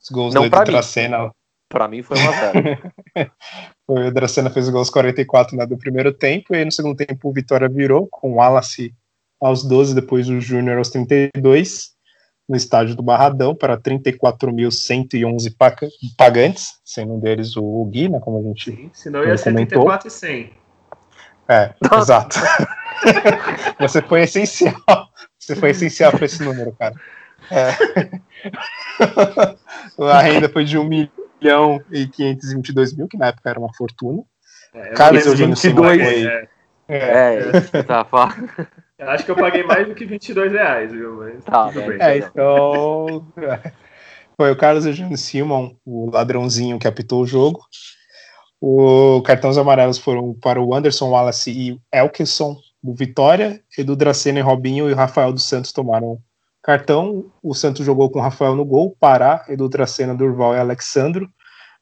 Os 0.00 0.08
gols 0.10 0.34
não, 0.34 0.48
do 0.48 0.64
Dracena. 0.64 1.30
Para 1.68 1.88
mim 1.88 2.02
foi 2.02 2.16
1x0. 2.16 3.30
o 3.88 4.10
Dracena 4.10 4.50
fez 4.50 4.66
os 4.66 4.72
gols 4.72 4.90
44 4.90 5.56
né, 5.56 5.66
do 5.66 5.76
primeiro 5.76 6.12
tempo, 6.12 6.54
e 6.54 6.58
aí 6.58 6.64
no 6.64 6.72
segundo 6.72 6.96
tempo 6.96 7.28
o 7.28 7.32
Vitória 7.32 7.68
virou, 7.68 8.06
com 8.08 8.32
o 8.32 8.34
Wallace 8.36 8.94
aos 9.40 9.66
12, 9.66 9.94
depois 9.94 10.28
o 10.28 10.40
Júnior 10.40 10.78
aos 10.78 10.90
32, 10.90 11.93
no 12.48 12.56
estádio 12.56 12.94
do 12.94 13.02
Barradão, 13.02 13.54
para 13.54 13.76
34.111 13.78 15.54
pagantes, 16.16 16.74
sendo 16.84 17.14
um 17.14 17.20
deles 17.20 17.56
o 17.56 17.84
Gui, 17.86 18.08
né, 18.08 18.20
como 18.20 18.38
a 18.38 18.42
gente 18.42 18.70
Sim, 18.70 18.90
senão 18.92 19.24
ia 19.24 19.36
ser 19.36 19.54
34 19.54 20.08
e 20.08 20.10
100. 20.10 20.52
É, 21.48 21.74
exato. 21.98 22.38
Você 23.80 24.00
foi 24.02 24.22
essencial. 24.22 24.74
Você 25.38 25.56
foi 25.56 25.70
essencial 25.70 26.12
para 26.12 26.24
esse 26.24 26.42
número, 26.42 26.72
cara. 26.72 26.94
É. 27.50 27.74
A 30.10 30.20
renda 30.20 30.48
foi 30.48 30.64
de 30.64 30.78
1 30.78 30.84
milhão 30.84 31.82
e 31.90 32.06
522 32.06 32.94
mil, 32.94 33.08
que 33.08 33.18
na 33.18 33.26
época 33.26 33.50
era 33.50 33.58
uma 33.58 33.72
fortuna. 33.74 34.22
É, 34.72 34.94
Carlos 34.94 35.26
Eugênio 35.26 35.56
Simão 35.56 35.84
foi... 35.84 36.00
É, 36.02 36.48
é, 36.88 37.50
é, 37.72 37.82
tá. 37.82 38.06
Eu 38.10 38.66
acho 39.00 39.24
que 39.24 39.30
eu 39.30 39.36
paguei 39.36 39.62
mais 39.64 39.86
do 39.86 39.94
que 39.94 40.04
22 40.04 40.52
reais, 40.52 40.92
viu? 40.92 41.16
Mas 41.16 41.44
tá, 41.44 41.68
tudo 41.68 41.86
bem. 41.86 41.98
É, 42.00 42.18
então... 42.18 43.26
Foi 44.36 44.50
o 44.50 44.56
Carlos 44.56 44.84
Eugênio 44.84 45.16
Simon, 45.16 45.76
o 45.86 46.10
ladrãozinho 46.10 46.78
que 46.78 46.88
apitou 46.88 47.22
o 47.22 47.26
jogo. 47.26 47.64
O 48.60 49.22
cartões 49.22 49.56
amarelos 49.56 49.98
foram 49.98 50.34
para 50.34 50.60
o 50.60 50.74
Anderson 50.74 51.10
Wallace 51.10 51.50
e 51.52 51.78
Elkeson, 51.92 52.56
do 52.82 52.94
Vitória, 52.94 53.62
Edu 53.78 53.94
Dracena 53.94 54.40
e 54.40 54.42
Robinho 54.42 54.88
e 54.88 54.92
o 54.92 54.96
Rafael 54.96 55.32
dos 55.32 55.44
Santos 55.44 55.70
tomaram 55.70 56.18
cartão. 56.62 57.26
O 57.42 57.54
Santos 57.54 57.84
jogou 57.84 58.10
com 58.10 58.18
o 58.18 58.22
Rafael 58.22 58.56
no 58.56 58.64
gol, 58.64 58.96
Pará, 58.98 59.44
Edu 59.48 59.68
Dracena, 59.68 60.14
Durval 60.14 60.54
e 60.54 60.58
Alexandro. 60.58 61.30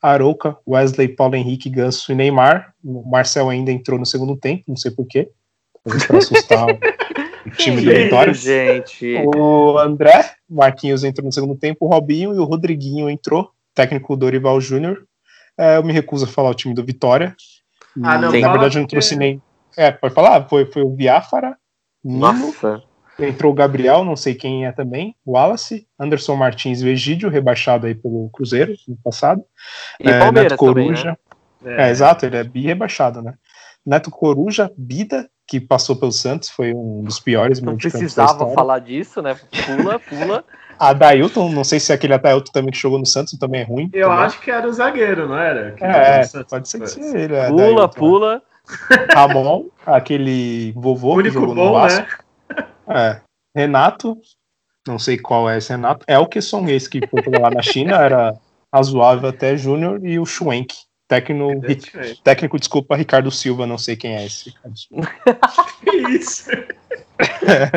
Arouca, 0.02 0.56
Wesley, 0.66 1.08
Paulo 1.08 1.36
Henrique, 1.36 1.70
Ganso 1.70 2.10
e 2.10 2.14
Neymar. 2.14 2.74
O 2.84 3.08
Marcel 3.08 3.48
ainda 3.48 3.70
entrou 3.70 3.98
no 3.98 4.04
segundo 4.04 4.36
tempo, 4.36 4.64
não 4.66 4.76
sei 4.76 4.90
porquê. 4.90 5.30
Para 6.06 6.18
assustar 6.18 6.66
o 7.47 7.51
time 7.51 7.82
do 7.82 7.90
Vitória. 7.90 8.34
Gente. 8.34 9.16
O 9.34 9.78
André, 9.78 10.32
Marquinhos 10.49 11.05
entrou 11.05 11.26
no 11.26 11.32
segundo 11.32 11.57
tempo, 11.57 11.86
o 11.86 11.88
Robinho 11.88 12.34
e 12.34 12.38
o 12.38 12.45
Rodriguinho 12.45 13.09
entrou, 13.09 13.51
técnico 13.74 14.16
Dorival 14.16 14.61
Júnior. 14.61 15.05
É, 15.59 15.76
eu 15.76 15.82
me 15.82 15.93
recuso 15.93 16.24
a 16.24 16.28
falar 16.28 16.51
o 16.51 16.55
time 16.55 16.74
do 16.74 16.84
Vitória. 16.84 17.34
Ah, 18.03 18.18
não, 18.18 18.32
na 18.32 18.53
verdade, 18.53 18.78
eu 18.78 18.80
não 18.80 18.88
trouxe 18.88 19.16
nem. 19.16 19.40
É, 19.76 19.90
pode 19.90 20.14
falar? 20.14 20.49
Foi, 20.49 20.66
foi 20.66 20.82
o 20.82 20.88
Biafara, 20.88 21.57
Nino, 22.03 22.20
Nossa. 22.20 22.82
Entrou 23.18 23.53
o 23.53 23.55
Gabriel, 23.55 24.05
não 24.05 24.16
sei 24.16 24.34
quem 24.34 24.66
é 24.66 24.72
também, 24.72 25.14
Wallace, 25.26 25.86
Anderson 25.99 26.34
Martins 26.34 26.80
e 26.80 26.86
o 26.86 26.88
Egídio, 26.88 27.28
rebaixado 27.28 27.86
aí 27.86 27.95
pelo 27.95 28.30
Cruzeiro 28.30 28.74
no 28.88 28.97
passado. 28.97 29.45
E 30.01 30.09
é, 30.09 30.18
Palmeiras 30.18 30.53
Neto 30.53 30.59
Coruja. 30.59 31.18
Também, 31.61 31.76
né? 31.76 31.84
é. 31.84 31.88
é. 31.88 31.90
exato, 31.90 32.24
ele 32.24 32.36
é 32.36 32.45
bi 32.45 32.62
rebaixado, 32.62 33.20
né? 33.20 33.34
Neto 33.84 34.11
Coruja, 34.11 34.70
Bida, 34.76 35.28
que 35.47 35.61
passou 35.61 35.97
pelo 35.97 36.12
Santos, 36.12 36.49
foi 36.49 36.72
um 36.74 37.03
dos 37.03 37.20
piores. 37.20 37.61
Não 37.61 37.76
precisava 37.76 38.51
falar 38.53 38.78
disso, 38.78 39.20
né? 39.20 39.36
Pula, 39.66 39.99
pula. 39.99 40.45
A 40.78 40.93
Dailton, 40.93 41.51
não 41.51 41.62
sei 41.62 41.78
se 41.78 41.93
é 41.93 41.95
aquele 41.95 42.16
Dailton 42.18 42.51
também 42.53 42.72
que 42.72 42.78
jogou 42.78 42.99
no 42.99 43.07
Santos 43.07 43.38
também 43.38 43.61
é 43.61 43.64
ruim. 43.64 43.88
Eu 43.93 44.09
também. 44.09 44.24
acho 44.24 44.40
que 44.40 44.51
era 44.51 44.66
o 44.66 44.72
zagueiro, 44.72 45.28
não 45.28 45.38
era? 45.38 45.72
Que 45.72 45.84
é, 45.84 46.22
pode 46.49 46.68
ser 46.68 46.80
que 46.80 46.86
seja 46.88 47.16
ele. 47.16 47.34
É, 47.34 47.49
pula, 47.49 47.57
Dailton. 47.57 47.88
pula. 47.88 48.43
Ramon, 49.14 49.66
aquele 49.84 50.72
vovô 50.72 51.22
que 51.22 51.30
jogou 51.30 51.55
bom, 51.55 51.66
no 51.66 51.72
Vasco. 51.72 52.24
Né? 52.49 52.66
É. 52.88 53.20
Renato, 53.55 54.16
não 54.86 54.99
sei 54.99 55.18
qual 55.18 55.49
é 55.49 55.59
esse 55.59 55.70
Renato. 55.70 56.05
Elkeson, 56.09 56.66
esse 56.68 56.88
que 56.88 57.07
foi 57.07 57.22
lá 57.40 57.51
na 57.51 57.62
China, 57.62 57.97
era 57.97 58.34
razoável 58.74 59.28
até 59.28 59.57
Júnior, 59.57 60.05
e 60.05 60.18
o 60.18 60.26
Schwenk. 60.26 60.74
Técnico, 61.12 61.66
é 61.98 62.14
técnico, 62.24 62.58
desculpa, 62.58 62.96
Ricardo 62.96 63.30
Silva, 63.30 63.66
não 63.66 63.76
sei 63.76 63.96
quem 63.96 64.16
é 64.16 64.24
esse. 64.24 64.54
que 65.84 65.96
isso? 66.08 66.50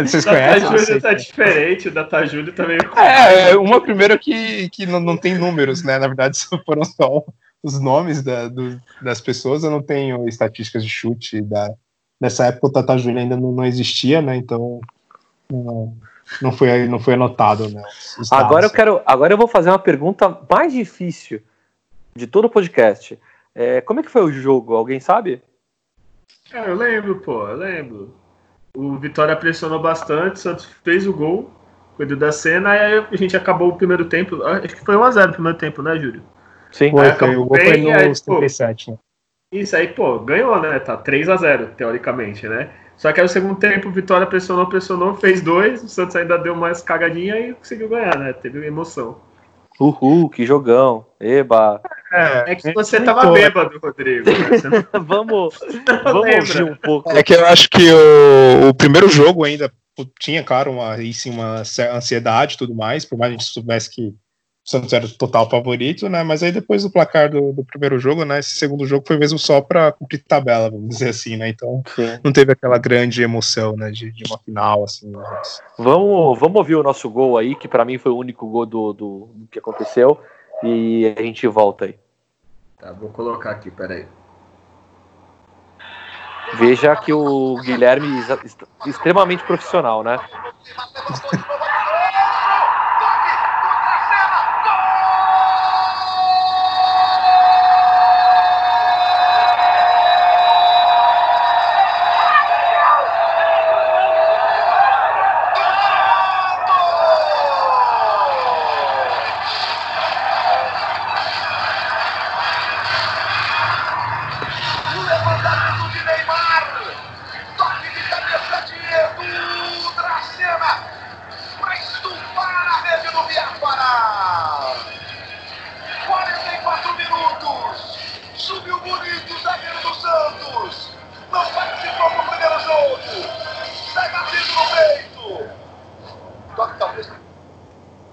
Vocês 0.06 0.24
conhecem? 0.24 0.66
O 0.66 0.72
Data 0.72 0.86
Júlio 0.86 1.02
tá 1.02 1.14
diferente, 1.14 1.88
o 1.90 1.92
Data 1.92 2.26
Júlio 2.26 2.54
também. 2.54 2.78
É, 2.96 3.50
é, 3.50 3.58
uma 3.58 3.82
primeira 3.82 4.18
que, 4.18 4.70
que 4.70 4.86
não, 4.86 5.02
não 5.02 5.18
tem 5.18 5.38
números, 5.38 5.84
né? 5.84 6.00
Na 6.00 6.08
verdade, 6.08 6.38
foram 6.66 6.86
só 6.86 7.26
os 7.62 7.78
nomes 7.78 8.24
da, 8.24 8.48
do, 8.48 8.80
das 9.02 9.20
pessoas. 9.20 9.66
Eu 9.66 9.72
não 9.72 9.82
tenho 9.82 10.30
estatísticas 10.30 10.82
de 10.82 10.90
chute 10.90 11.42
da, 11.42 11.74
nessa 12.22 12.46
época 12.46 12.68
o 12.68 12.72
Tata 12.72 12.98
Júlia 12.98 13.22
ainda 13.22 13.36
não, 13.36 13.52
não, 13.52 13.66
existia, 13.66 14.22
né? 14.22 14.38
Então 14.38 14.80
não, 15.52 15.94
não, 16.42 16.54
foi, 16.54 16.88
não 16.88 17.00
foi 17.02 17.16
anotado, 17.16 17.68
né? 17.68 17.84
Agora 18.32 18.68
eu 18.68 18.70
quero, 18.70 19.02
agora 19.06 19.34
eu 19.34 19.38
vou 19.38 19.48
fazer 19.50 19.72
uma 19.72 19.80
pergunta 19.80 20.40
mais 20.50 20.72
difícil 20.72 21.42
de 22.18 22.28
todo 22.28 22.46
o 22.46 22.50
podcast. 22.50 23.20
É, 23.54 23.82
como 23.82 24.00
é 24.00 24.04
que 24.04 24.12
foi 24.12 24.24
o 24.24 24.32
jogo? 24.32 24.76
Alguém 24.76 25.00
sabe? 25.00 25.42
É, 26.54 26.70
eu 26.70 26.76
lembro, 26.76 27.20
pô, 27.20 27.48
eu 27.48 27.58
lembro. 27.58 28.14
O 28.76 28.98
Vitória 28.98 29.36
pressionou 29.36 29.82
bastante, 29.82 30.40
Santos 30.40 30.66
fez 30.84 31.08
o 31.08 31.14
gol, 31.14 31.50
cuidou 31.96 32.18
da 32.18 32.32
cena, 32.32 32.72
aí 32.72 33.06
a 33.12 33.16
gente 33.16 33.36
acabou 33.36 33.70
o 33.70 33.78
primeiro 33.78 34.06
tempo. 34.06 34.44
Acho 34.44 34.76
que 34.76 34.86
foi 34.86 34.96
1x0 34.96 35.28
no 35.28 35.34
primeiro 35.34 35.58
tempo, 35.58 35.82
né, 35.82 35.98
Júlio? 35.98 36.24
Sim, 36.72 36.92
foi, 36.92 37.12
foi, 37.14 37.36
o 37.36 37.46
gol 37.46 37.58
foi 37.58 38.08
nos 38.08 38.22
37, 38.22 38.92
né? 38.92 38.98
Isso 39.54 39.76
aí, 39.76 39.88
pô, 39.88 40.20
ganhou, 40.20 40.60
né? 40.62 40.78
Tá 40.80 40.98
3 40.98 41.30
a 41.30 41.38
0 41.38 41.68
teoricamente, 41.78 42.48
né? 42.48 42.70
Só 42.98 43.12
que 43.12 43.20
aí 43.20 43.26
no 43.26 43.30
segundo 43.30 43.56
tempo, 43.56 43.88
o 43.88 43.92
Vitória 43.92 44.28
pressionou, 44.28 44.68
pressionou, 44.68 45.16
fez 45.16 45.42
dois, 45.42 45.84
o 45.84 45.88
Santos 45.88 46.16
ainda 46.16 46.38
deu 46.38 46.56
mais 46.56 46.82
cagadinha 46.82 47.40
e 47.40 47.54
conseguiu 47.54 47.90
ganhar, 47.90 48.18
né? 48.18 48.34
Teve 48.34 48.66
emoção. 48.66 49.18
Uhul, 49.80 50.30
que 50.30 50.46
jogão. 50.46 51.06
Eba. 51.20 51.82
É, 51.84 52.05
é 52.16 52.56
que 52.56 52.72
você 52.74 53.02
tava 53.02 53.32
bêbado, 53.32 53.80
Rodrigo. 53.80 54.30
Né? 54.30 54.88
vamos 54.94 55.60
vamos 56.04 56.38
ouvir 56.38 56.64
um 56.64 56.76
pouco. 56.76 57.12
É 57.12 57.24
que 57.24 57.34
eu 57.34 57.46
acho 57.46 57.70
que 57.70 57.92
o, 57.92 58.70
o 58.70 58.74
primeiro 58.74 59.10
jogo 59.10 59.44
ainda 59.44 59.72
tinha, 60.20 60.44
claro, 60.44 60.72
uma, 60.72 60.98
sim, 61.14 61.32
uma 61.32 61.64
ansiedade 61.94 62.56
e 62.56 62.58
tudo 62.58 62.76
mais, 62.76 63.06
por 63.06 63.18
mais 63.18 63.32
que 63.32 63.36
a 63.36 63.40
gente 63.40 63.54
soubesse 63.54 63.90
que 63.90 64.08
o 64.08 64.16
Santos 64.66 64.92
era 64.94 65.06
o 65.06 65.10
total 65.10 65.48
favorito, 65.48 66.10
né? 66.10 66.24
Mas 66.24 66.42
aí 66.42 66.52
depois 66.52 66.82
do 66.82 66.92
placar 66.92 67.30
do, 67.30 67.54
do 67.54 67.64
primeiro 67.64 68.00
jogo, 68.00 68.26
né? 68.26 68.40
Esse 68.40 68.58
segundo 68.58 68.86
jogo 68.88 69.06
foi 69.08 69.16
mesmo 69.16 69.38
só 69.38 69.62
para 69.62 69.92
cumprir 69.92 70.24
tabela, 70.28 70.72
vamos 70.72 70.90
dizer 70.90 71.10
assim, 71.10 71.38
né? 71.38 71.48
Então 71.50 71.84
Sim. 71.96 72.20
não 72.24 72.34
teve 72.34 72.52
aquela 72.52 72.80
grande 72.80 73.22
emoção, 73.22 73.76
né? 73.76 73.92
De, 73.92 74.12
de 74.12 74.24
uma 74.28 74.40
final, 74.40 74.84
assim. 74.84 75.12
Mas... 75.12 75.62
Vamos, 75.78 76.40
vamos 76.40 76.58
ouvir 76.58 76.76
o 76.76 76.84
nosso 76.84 77.08
gol 77.10 77.38
aí, 77.38 77.56
que 77.56 77.68
para 77.68 77.86
mim 77.86 78.00
foi 78.00 78.12
o 78.12 78.18
único 78.18 78.50
gol 78.50 78.66
do, 78.66 78.92
do, 78.92 79.30
do, 79.36 79.48
que 79.52 79.60
aconteceu, 79.60 80.20
e 80.64 81.14
a 81.16 81.22
gente 81.22 81.46
volta 81.48 81.86
aí. 81.86 81.96
Tá, 82.86 82.92
vou 82.92 83.10
colocar 83.10 83.50
aqui, 83.50 83.72
peraí. 83.72 84.06
Veja 86.54 86.96
que 86.96 87.12
o 87.12 87.58
Guilherme 87.58 88.08
extremamente 88.86 89.44
profissional, 89.44 90.04
né? 90.04 90.20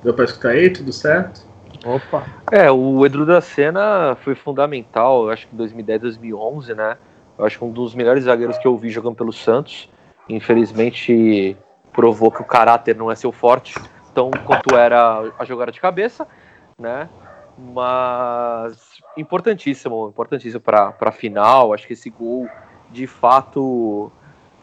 Deu 0.03 0.13
pra 0.15 0.25
escutar 0.25 0.51
aí? 0.51 0.71
Tudo 0.71 0.93
certo? 0.93 1.43
Opa. 1.85 2.27
É, 2.51 2.71
o 2.71 3.05
Edu 3.07 3.25
da 3.25 3.41
Senna 3.41 4.17
foi 4.21 4.35
fundamental, 4.35 5.31
acho 5.31 5.49
que 5.49 5.55
em 5.55 5.59
2010, 5.59 6.01
2011, 6.03 6.75
né? 6.75 6.97
Eu 7.39 7.45
acho 7.45 7.59
que 7.59 7.65
um 7.65 7.71
dos 7.71 7.95
melhores 7.95 8.25
zagueiros 8.25 8.59
que 8.59 8.67
eu 8.67 8.77
vi 8.77 8.91
jogando 8.91 9.17
pelo 9.17 9.33
Santos. 9.33 9.89
Infelizmente, 10.29 11.57
provou 11.93 12.31
que 12.31 12.43
o 12.43 12.45
caráter 12.45 12.97
não 12.97 13.11
é 13.11 13.15
seu 13.15 13.33
forte, 13.33 13.75
tão 14.15 14.31
quanto 14.31 14.77
era 14.77 15.33
a 15.39 15.45
jogada 15.45 15.73
de 15.73 15.81
cabeça, 15.81 16.27
né? 16.79 17.09
Mas 17.59 18.77
importantíssimo, 19.17 20.09
importantíssimo 20.09 20.61
para 20.61 20.95
a 21.01 21.13
final. 21.13 21.73
Acho 21.73 21.87
que 21.87 21.93
esse 21.93 22.11
gol, 22.11 22.49
de 22.91 23.07
fato, 23.07 24.11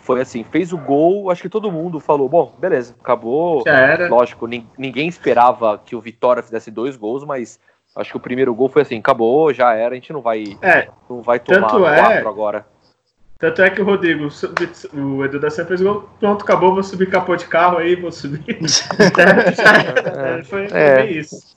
foi 0.10 0.22
assim, 0.22 0.44
fez 0.44 0.74
o 0.74 0.78
gol, 0.80 1.30
acho 1.30 1.44
que 1.44 1.50
todo 1.50 1.72
mundo 1.72 2.00
falou, 2.00 2.28
bom, 2.28 2.56
beleza, 2.58 2.96
acabou. 3.00 3.62
Já 3.64 3.78
era. 3.78 4.10
Lógico, 4.10 4.48
ninguém 4.48 5.08
esperava 5.08 5.78
que 5.78 5.96
o 5.96 6.02
Vitória 6.02 6.42
fizesse 6.42 6.72
dois 6.72 6.98
gols, 6.98 7.24
mas 7.24 7.60
acho 7.96 8.10
que 8.10 8.18
o 8.18 8.20
primeiro 8.20 8.52
gol 8.56 8.70
foi 8.70 8.82
assim, 8.82 8.98
acabou, 8.98 9.54
já 9.54 9.72
era, 9.76 9.92
a 9.92 9.94
gente 9.94 10.12
não 10.12 10.20
vai, 10.20 10.58
é, 10.64 10.90
não 11.08 11.22
vai 11.22 11.40
tomar 11.40 11.68
é 11.68 11.70
quatro 11.70 11.86
é, 11.86 12.28
agora. 12.28 12.66
Tanto 13.38 13.62
é 13.62 13.70
que 13.70 13.84
o 13.84 13.86
Rodrigo, 13.86 14.30
o 14.96 15.24
Edu 15.24 15.40
da 15.40 15.52
Silva 15.52 15.68
fez 15.68 15.80
gol, 15.80 16.10
pronto, 16.20 16.42
acabou, 16.42 16.74
vou 16.74 16.82
subir 16.82 17.08
capô 17.08 17.36
de 17.36 17.46
carro 17.46 17.78
aí, 17.78 17.96
vou 17.96 18.12
subir. 18.12 18.44
é, 20.18 20.44
foi, 20.44 20.70
foi 20.70 20.96
bem 20.96 21.18
isso. 21.20 21.56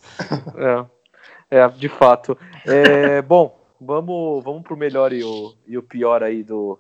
É, 1.51 1.59
é 1.59 1.69
de 1.69 1.89
fato. 1.89 2.37
É, 2.67 3.23
bom, 3.23 3.59
vamos, 3.81 4.45
vamos 4.45 4.63
pro 4.63 4.77
melhor 4.77 5.11
e 5.11 5.25
o, 5.25 5.55
e 5.67 5.79
o 5.79 5.83
pior 5.83 6.23
aí 6.23 6.43
do, 6.43 6.79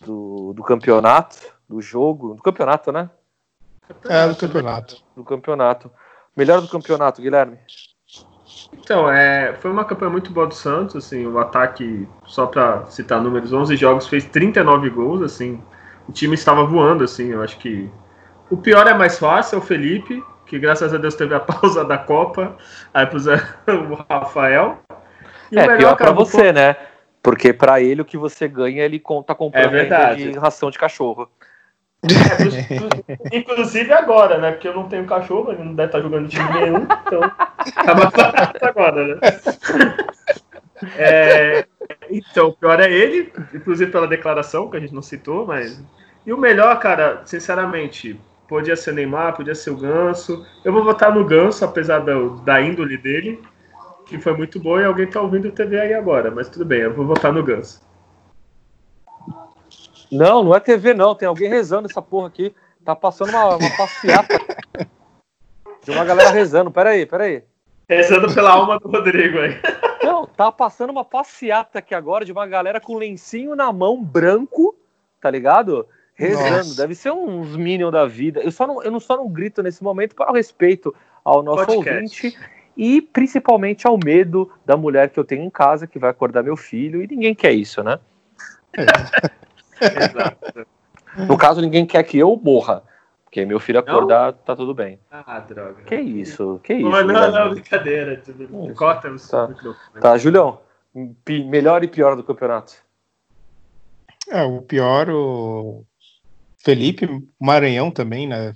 do, 0.00 0.52
do 0.54 0.62
campeonato, 0.62 1.36
do 1.68 1.80
jogo, 1.80 2.34
do 2.34 2.42
campeonato, 2.42 2.90
né? 2.90 3.10
É, 4.08 4.28
do 4.28 4.36
campeonato. 4.36 4.96
Do 5.16 5.24
campeonato. 5.24 5.90
Melhor 6.36 6.60
do 6.60 6.68
campeonato, 6.68 7.20
Guilherme? 7.20 7.58
Então, 8.72 9.10
é, 9.10 9.54
foi 9.54 9.70
uma 9.70 9.84
campanha 9.84 10.10
muito 10.10 10.30
boa 10.30 10.46
do 10.46 10.54
Santos, 10.54 10.96
assim, 10.96 11.26
o 11.26 11.38
ataque, 11.38 12.08
só 12.24 12.46
para 12.46 12.86
citar 12.86 13.20
números, 13.20 13.52
11 13.52 13.76
jogos, 13.76 14.06
fez 14.06 14.24
39 14.24 14.90
gols, 14.90 15.22
assim, 15.22 15.62
o 16.08 16.12
time 16.12 16.34
estava 16.34 16.64
voando, 16.64 17.04
assim, 17.04 17.30
eu 17.30 17.42
acho 17.42 17.58
que 17.58 17.90
o 18.48 18.56
pior 18.56 18.86
é 18.86 18.94
mais 18.94 19.18
fácil, 19.18 19.56
é 19.56 19.58
o 19.58 19.62
Felipe, 19.62 20.22
que 20.46 20.58
graças 20.58 20.92
a 20.92 20.98
Deus 20.98 21.14
teve 21.14 21.34
a 21.34 21.38
pausa 21.40 21.84
da 21.84 21.98
Copa, 21.98 22.56
aí 22.92 23.06
puseram 23.06 23.44
o 23.68 23.94
Rafael. 24.08 24.78
E 25.52 25.58
é, 25.58 25.76
pior 25.76 25.96
para 25.96 26.12
você, 26.12 26.52
né? 26.52 26.76
Porque 27.22 27.52
para 27.52 27.80
ele 27.80 28.02
o 28.02 28.04
que 28.04 28.16
você 28.16 28.48
ganha, 28.48 28.84
ele 28.84 29.02
tá 29.26 29.34
comprando 29.34 29.74
é 29.74 30.14
de 30.14 30.32
ração 30.38 30.70
de 30.70 30.78
cachorro. 30.78 31.28
É, 32.02 33.36
inclusive 33.36 33.92
agora, 33.92 34.38
né? 34.38 34.52
Porque 34.52 34.66
eu 34.66 34.74
não 34.74 34.88
tenho 34.88 35.04
cachorro, 35.04 35.52
ele 35.52 35.62
não 35.62 35.74
deve 35.74 35.88
estar 35.88 36.00
jogando 36.00 36.28
time 36.28 36.50
nenhum, 36.52 36.82
então 36.82 37.20
tá 37.84 37.94
mais 37.94 38.10
barato 38.10 38.64
agora, 38.64 39.06
né? 39.06 39.20
É, 40.96 41.66
então, 42.08 42.48
o 42.48 42.52
pior 42.54 42.80
é 42.80 42.90
ele, 42.90 43.30
inclusive 43.54 43.90
pela 43.90 44.08
declaração 44.08 44.70
que 44.70 44.78
a 44.78 44.80
gente 44.80 44.94
não 44.94 45.02
citou, 45.02 45.46
mas. 45.46 45.82
E 46.24 46.32
o 46.32 46.38
melhor, 46.38 46.78
cara, 46.78 47.20
sinceramente, 47.26 48.18
podia 48.48 48.76
ser 48.76 48.94
Neymar, 48.94 49.36
podia 49.36 49.54
ser 49.54 49.70
o 49.70 49.76
Ganso. 49.76 50.46
Eu 50.64 50.72
vou 50.72 50.82
votar 50.82 51.14
no 51.14 51.24
Ganso, 51.24 51.64
apesar 51.64 51.98
da, 51.98 52.14
da 52.44 52.62
índole 52.62 52.96
dele 52.96 53.42
que 54.10 54.18
foi 54.18 54.36
muito 54.36 54.58
boa 54.58 54.82
e 54.82 54.84
alguém 54.84 55.06
tá 55.06 55.22
ouvindo 55.22 55.48
o 55.48 55.52
TV 55.52 55.80
aí 55.80 55.94
agora, 55.94 56.32
mas 56.32 56.48
tudo 56.48 56.64
bem, 56.64 56.80
eu 56.80 56.92
vou 56.92 57.06
votar 57.06 57.32
no 57.32 57.44
Ganso. 57.44 57.80
Não, 60.10 60.42
não 60.42 60.54
é 60.54 60.58
TV 60.58 60.92
não, 60.92 61.14
tem 61.14 61.28
alguém 61.28 61.48
rezando 61.48 61.88
essa 61.88 62.02
porra 62.02 62.26
aqui. 62.26 62.52
Tá 62.84 62.96
passando 62.96 63.30
uma, 63.30 63.56
uma 63.56 63.76
passeata 63.76 64.40
de 65.84 65.90
uma 65.92 66.04
galera 66.04 66.30
rezando. 66.30 66.70
Peraí, 66.70 67.06
peraí. 67.06 67.44
Rezando 67.88 68.34
pela 68.34 68.50
alma 68.50 68.80
do 68.80 68.88
Rodrigo 68.88 69.38
aí. 69.38 69.60
Não, 70.02 70.26
tá 70.26 70.50
passando 70.50 70.90
uma 70.90 71.04
passeata 71.04 71.78
aqui 71.78 71.94
agora 71.94 72.24
de 72.24 72.32
uma 72.32 72.46
galera 72.46 72.80
com 72.80 72.96
lencinho 72.96 73.54
na 73.54 73.72
mão, 73.72 74.02
branco, 74.02 74.74
tá 75.20 75.30
ligado? 75.30 75.86
Rezando. 76.14 76.56
Nossa. 76.56 76.76
Deve 76.76 76.96
ser 76.96 77.12
uns 77.12 77.54
Minions 77.56 77.92
da 77.92 78.06
vida. 78.06 78.40
Eu, 78.40 78.50
só 78.50 78.66
não, 78.66 78.82
eu 78.82 78.90
não, 78.90 78.98
só 78.98 79.16
não 79.16 79.28
grito 79.28 79.62
nesse 79.62 79.84
momento 79.84 80.16
para 80.16 80.32
o 80.32 80.34
respeito 80.34 80.92
ao 81.24 81.42
nosso 81.42 81.66
Podcast. 81.66 82.26
ouvinte 82.26 82.59
e 82.80 83.02
principalmente 83.02 83.86
ao 83.86 83.98
medo 84.02 84.50
da 84.64 84.74
mulher 84.74 85.10
que 85.10 85.20
eu 85.20 85.24
tenho 85.24 85.44
em 85.44 85.50
casa 85.50 85.86
que 85.86 85.98
vai 85.98 86.08
acordar 86.08 86.42
meu 86.42 86.56
filho 86.56 87.02
e 87.02 87.06
ninguém 87.06 87.34
quer 87.34 87.52
isso, 87.52 87.82
né? 87.84 88.00
Exato. 89.78 90.66
No 91.28 91.36
caso, 91.36 91.60
ninguém 91.60 91.84
quer 91.84 92.02
que 92.04 92.18
eu 92.18 92.40
morra. 92.42 92.82
Porque 93.22 93.44
meu 93.44 93.60
filho 93.60 93.78
acordar, 93.78 94.32
não? 94.32 94.38
tá 94.38 94.56
tudo 94.56 94.72
bem. 94.72 94.98
Ah, 95.10 95.40
droga. 95.40 95.82
Que 95.82 95.96
isso? 95.96 96.58
Que 96.64 96.72
isso? 96.72 96.88
Não, 96.88 97.04
não, 97.04 97.30
não, 97.30 97.50
brincadeira. 97.50 98.16
Tudo... 98.24 98.74
Corta 98.74 99.14
tá. 99.30 99.50
tá, 100.00 100.16
Julião. 100.16 100.62
Melhor 101.28 101.84
e 101.84 101.88
pior 101.88 102.16
do 102.16 102.24
campeonato? 102.24 102.72
É, 104.30 104.42
o 104.42 104.62
pior, 104.62 105.10
o 105.10 105.84
Felipe 106.64 107.06
Maranhão 107.38 107.90
também, 107.90 108.26
né? 108.26 108.54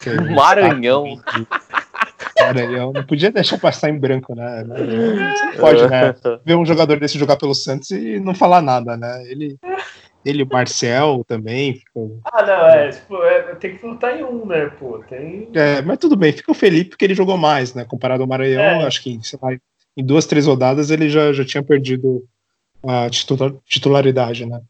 Maranhão. 0.34 1.20
Maranhão. 2.40 2.92
Não 2.92 3.04
podia 3.04 3.30
deixar 3.30 3.58
passar 3.58 3.90
em 3.90 3.98
branco, 3.98 4.34
né? 4.34 4.64
Pode, 5.58 5.86
né? 5.88 6.14
Ver 6.44 6.56
um 6.56 6.66
jogador 6.66 6.98
desse 6.98 7.18
jogar 7.18 7.36
pelo 7.36 7.54
Santos 7.54 7.90
e 7.90 8.18
não 8.20 8.34
falar 8.34 8.62
nada, 8.62 8.96
né? 8.96 9.24
Ele, 9.26 9.56
ele 10.24 10.44
Marcel 10.44 11.24
também. 11.26 11.74
Ficou... 11.74 12.20
Ah, 12.32 12.44
não, 12.44 12.68
é, 12.68 12.88
tipo, 12.90 13.22
é, 13.22 13.54
tem 13.54 13.76
que 13.76 13.86
lutar 13.86 14.18
em 14.18 14.24
um, 14.24 14.46
né, 14.46 14.66
pô? 14.78 14.98
Tem... 15.08 15.48
É, 15.54 15.82
mas 15.82 15.98
tudo 15.98 16.16
bem, 16.16 16.32
fica 16.32 16.50
o 16.50 16.54
Felipe 16.54 16.90
porque 16.90 17.04
ele 17.04 17.14
jogou 17.14 17.36
mais, 17.36 17.74
né? 17.74 17.84
Comparado 17.84 18.22
ao 18.22 18.28
Maranhão, 18.28 18.82
é. 18.82 18.86
acho 18.86 19.02
que 19.02 19.18
sei 19.22 19.38
lá, 19.42 19.56
em 19.96 20.04
duas, 20.04 20.26
três 20.26 20.46
rodadas 20.46 20.90
ele 20.90 21.08
já, 21.08 21.32
já 21.32 21.44
tinha 21.44 21.62
perdido 21.62 22.24
a 22.86 23.08
titularidade, 23.66 24.46
né? 24.46 24.60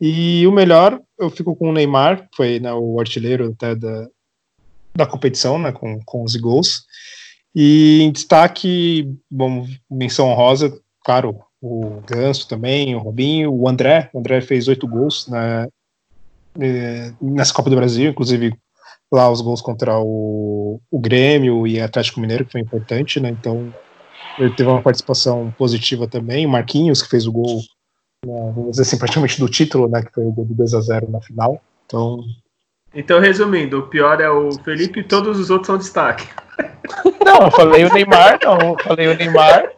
E 0.00 0.46
o 0.46 0.52
melhor, 0.52 0.98
eu 1.18 1.28
fico 1.28 1.54
com 1.54 1.68
o 1.68 1.72
Neymar, 1.72 2.22
que 2.22 2.36
foi 2.36 2.58
né, 2.58 2.72
o 2.72 2.98
artilheiro 2.98 3.52
até 3.52 3.74
da, 3.74 4.08
da 4.94 5.06
competição, 5.06 5.58
né, 5.58 5.72
com, 5.72 6.00
com 6.04 6.22
11 6.22 6.38
gols. 6.38 6.82
E 7.54 8.02
em 8.02 8.12
destaque, 8.12 9.12
bom, 9.30 9.66
menção 9.90 10.28
honrosa, 10.28 10.72
claro, 11.04 11.40
o 11.60 12.00
Ganso 12.06 12.48
também, 12.48 12.94
o 12.94 13.00
Robinho, 13.00 13.52
o 13.52 13.68
André. 13.68 14.08
O 14.12 14.18
André 14.18 14.40
fez 14.40 14.68
oito 14.68 14.86
gols 14.86 15.26
na, 15.28 15.68
é, 16.58 17.12
nessa 17.20 17.52
Copa 17.52 17.68
do 17.68 17.76
Brasil, 17.76 18.10
inclusive 18.10 18.54
lá 19.12 19.30
os 19.30 19.40
gols 19.40 19.60
contra 19.60 19.98
o, 19.98 20.80
o 20.90 20.98
Grêmio 20.98 21.66
e 21.66 21.80
Atlético 21.80 22.20
Mineiro, 22.20 22.44
que 22.44 22.52
foi 22.52 22.60
importante, 22.60 23.20
né? 23.20 23.28
Então 23.28 23.74
ele 24.38 24.54
teve 24.54 24.68
uma 24.68 24.82
participação 24.82 25.52
positiva 25.58 26.06
também. 26.06 26.46
O 26.46 26.50
Marquinhos, 26.50 27.02
que 27.02 27.08
fez 27.08 27.26
o 27.26 27.32
gol, 27.32 27.60
né, 28.24 28.52
vamos 28.54 28.70
dizer 28.72 28.82
assim, 28.82 28.98
praticamente 28.98 29.38
do 29.38 29.48
título, 29.48 29.88
né? 29.88 30.02
Que 30.02 30.12
foi 30.12 30.24
o 30.24 30.32
gol 30.32 30.44
do 30.44 30.54
2 30.54 30.74
a 30.74 30.80
0 30.80 31.10
na 31.10 31.20
final. 31.20 31.60
Então. 31.84 32.20
Então, 32.94 33.20
resumindo, 33.20 33.78
o 33.78 33.86
pior 33.86 34.20
é 34.20 34.28
o 34.28 34.52
Felipe 34.64 35.00
e 35.00 35.04
todos 35.04 35.38
os 35.38 35.50
outros 35.50 35.68
são 35.68 35.78
destaque. 35.78 36.28
Não, 37.24 37.44
eu 37.44 37.50
falei 37.50 37.84
o 37.84 37.92
Neymar, 37.92 38.38
não. 38.42 38.58
Eu 38.70 38.76
falei 38.82 39.06
o 39.06 39.16
Neymar. 39.16 39.70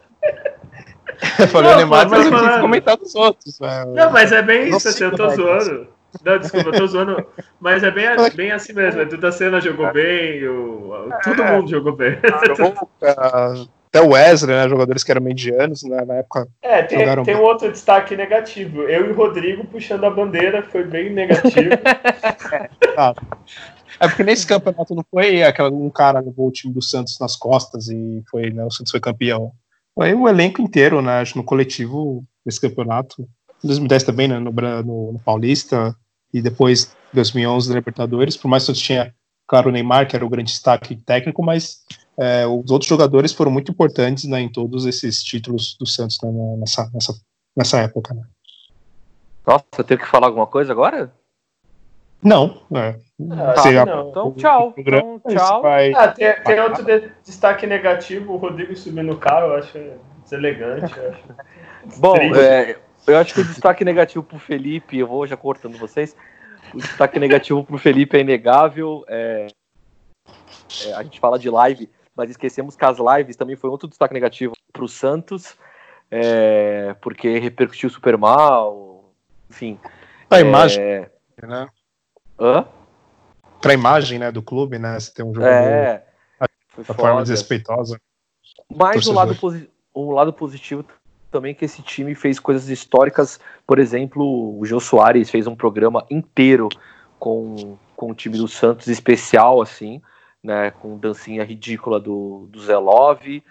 Eu 1.39 1.47
falei 1.47 1.69
não, 1.69 1.75
o 1.75 1.77
Neymar, 1.77 2.09
mas 2.09 2.25
eu 2.25 2.31
quis 2.31 2.61
comentar 2.61 2.97
dos 2.97 3.15
outros. 3.15 3.59
Não, 3.93 4.11
mas 4.11 4.31
é 4.31 4.41
bem 4.41 4.69
isso, 4.69 4.87
assim, 4.87 5.03
eu 5.03 5.15
tô 5.15 5.29
zoando. 5.29 5.87
Não, 6.23 6.37
desculpa, 6.39 6.69
eu 6.69 6.73
tô 6.73 6.87
zoando. 6.87 7.25
Mas 7.59 7.83
é 7.83 7.91
bem, 7.91 8.07
bem 8.35 8.51
assim 8.51 8.73
mesmo. 8.73 9.01
A 9.01 9.03
Duda 9.03 9.31
Senna 9.31 9.61
jogou 9.61 9.91
bem, 9.93 10.47
o, 10.47 11.09
todo 11.23 11.41
é. 11.41 11.51
mundo 11.51 11.69
jogou 11.69 11.95
bem. 11.95 12.17
Jogou, 12.47 12.89
até 13.93 14.01
o 14.01 14.09
Wesley, 14.09 14.55
né, 14.55 14.67
jogadores 14.67 15.03
que 15.03 15.11
eram 15.11 15.21
medianos 15.21 15.83
né, 15.83 16.03
na 16.03 16.15
época. 16.15 16.47
É, 16.63 16.81
tem, 16.81 17.23
tem 17.23 17.35
um 17.35 17.43
outro 17.43 17.71
destaque 17.71 18.15
negativo. 18.15 18.81
Eu 18.83 19.07
e 19.07 19.11
o 19.11 19.15
Rodrigo 19.15 19.65
puxando 19.67 20.03
a 20.05 20.09
bandeira 20.09 20.63
foi 20.63 20.83
bem 20.83 21.11
negativo. 21.11 21.73
é, 22.51 22.69
tá. 22.95 23.13
É 23.99 24.07
porque 24.07 24.23
nesse 24.23 24.47
campeonato 24.47 24.95
não 24.95 25.05
foi 25.11 25.43
aquela, 25.43 25.69
um 25.69 25.91
cara 25.91 26.19
levou 26.19 26.47
o 26.47 26.51
time 26.51 26.73
do 26.73 26.81
Santos 26.81 27.19
nas 27.19 27.35
costas 27.35 27.87
e 27.87 28.23
foi, 28.31 28.49
né, 28.49 28.65
o 28.65 28.71
Santos 28.71 28.89
foi 28.89 28.99
campeão. 28.99 29.51
Foi 29.93 30.11
o 30.15 30.27
elenco 30.27 30.59
inteiro, 30.59 30.99
né, 30.99 31.23
no 31.35 31.43
coletivo 31.43 32.25
desse 32.43 32.59
campeonato. 32.59 33.21
Em 33.63 33.67
2010 33.67 34.03
também, 34.03 34.27
né, 34.27 34.39
no, 34.39 34.51
no, 34.51 35.13
no 35.13 35.19
Paulista 35.19 35.95
e 36.33 36.41
depois 36.41 36.95
2011 37.13 37.69
na 37.69 37.75
Libertadores. 37.75 38.35
Por 38.35 38.47
mais 38.47 38.63
que 38.63 38.71
o 38.71 38.73
Santos 38.73 38.81
tinha, 38.81 39.13
claro, 39.47 39.69
o 39.69 39.71
Neymar, 39.71 40.07
que 40.07 40.15
era 40.15 40.25
o 40.25 40.29
grande 40.29 40.51
destaque 40.51 40.95
técnico, 40.95 41.43
mas 41.43 41.83
é, 42.17 42.45
os 42.45 42.69
outros 42.71 42.87
jogadores 42.87 43.33
foram 43.33 43.51
muito 43.51 43.71
importantes 43.71 44.25
né, 44.25 44.39
em 44.41 44.49
todos 44.49 44.85
esses 44.85 45.23
títulos 45.23 45.75
do 45.79 45.85
Santos 45.85 46.17
né, 46.21 46.29
nessa, 46.57 46.89
nessa, 46.93 47.13
nessa 47.55 47.79
época. 47.79 48.13
Né. 48.13 48.23
Nossa, 49.45 49.65
eu 49.77 49.83
tenho 49.83 49.99
que 49.99 50.07
falar 50.07 50.27
alguma 50.27 50.47
coisa 50.47 50.71
agora? 50.71 51.11
Não, 52.23 52.61
é. 52.73 52.95
Ah, 53.31 53.53
tá, 53.53 53.85
não. 53.85 54.09
Então, 54.09 54.33
tchau. 54.33 54.73
Então, 54.77 55.21
tchau. 55.27 55.61
Vai... 55.61 55.93
Ah, 55.93 56.07
tem, 56.07 56.33
tem, 56.41 56.59
outro 56.61 56.83
de, 56.85 57.11
destaque 57.23 57.67
negativo, 57.67 58.33
o 58.33 58.37
Rodrigo 58.37 58.75
subindo 58.75 59.07
no 59.07 59.17
carro, 59.17 59.47
eu 59.47 59.55
acho 59.55 59.77
deselegante. 60.23 60.97
Eu 60.97 61.09
acho 61.09 61.23
Bom, 61.99 62.15
é, 62.15 62.77
eu 63.05 63.17
acho 63.17 63.33
que 63.33 63.41
o 63.41 63.45
destaque 63.45 63.83
negativo 63.83 64.23
pro 64.23 64.39
Felipe, 64.39 64.97
eu 64.97 65.07
vou 65.07 65.27
já 65.27 65.35
cortando 65.35 65.77
vocês, 65.77 66.15
o 66.73 66.77
destaque 66.77 67.19
negativo 67.19 67.61
pro 67.63 67.77
Felipe 67.77 68.15
é 68.15 68.21
inegável. 68.21 69.03
É, 69.09 69.47
é, 70.85 70.93
a 70.93 71.03
gente 71.03 71.19
fala 71.19 71.37
de 71.37 71.49
live, 71.49 71.89
mas 72.15 72.29
esquecemos 72.29 72.75
que 72.75 72.85
as 72.85 72.97
lives 72.97 73.35
também 73.35 73.55
foi 73.55 73.69
outro 73.69 73.87
destaque 73.87 74.13
negativo 74.13 74.53
para 74.71 74.83
o 74.83 74.87
Santos, 74.87 75.55
é, 76.09 76.95
porque 77.01 77.39
repercutiu 77.39 77.89
super 77.89 78.17
mal, 78.17 79.11
enfim. 79.49 79.79
A 80.29 80.39
imagem, 80.39 80.83
é... 80.83 81.11
né? 81.41 81.67
Hã? 82.39 82.65
Pra 83.61 83.73
imagem, 83.73 84.19
né, 84.19 84.31
do 84.31 84.41
clube, 84.41 84.77
né, 84.77 84.99
você 84.99 85.13
tem 85.13 85.25
um 85.25 85.33
jogador 85.33 85.53
É, 85.55 86.03
de 86.77 86.83
foda. 86.83 86.93
forma 86.93 87.21
desrespeitosa. 87.21 87.99
Mas 88.75 89.07
o 89.07 89.13
lado, 89.13 89.37
o 89.93 90.11
lado 90.11 90.33
positivo 90.33 90.83
também 91.31 91.51
é 91.51 91.53
que 91.53 91.65
esse 91.65 91.81
time 91.81 92.13
fez 92.13 92.39
coisas 92.39 92.69
históricas. 92.69 93.39
Por 93.65 93.79
exemplo, 93.79 94.59
o 94.59 94.65
Jô 94.65 94.79
Soares 94.79 95.29
fez 95.29 95.47
um 95.47 95.55
programa 95.55 96.05
inteiro 96.09 96.69
com, 97.19 97.77
com 97.95 98.11
o 98.11 98.15
time 98.15 98.37
do 98.37 98.47
Santos 98.47 98.87
especial, 98.87 99.61
assim, 99.61 100.01
né? 100.43 100.71
Com 100.71 100.97
dancinha 100.97 101.43
ridícula 101.43 101.99
do, 101.99 102.47
do 102.49 102.59
Zé 102.59 102.77
Love. 102.77 103.43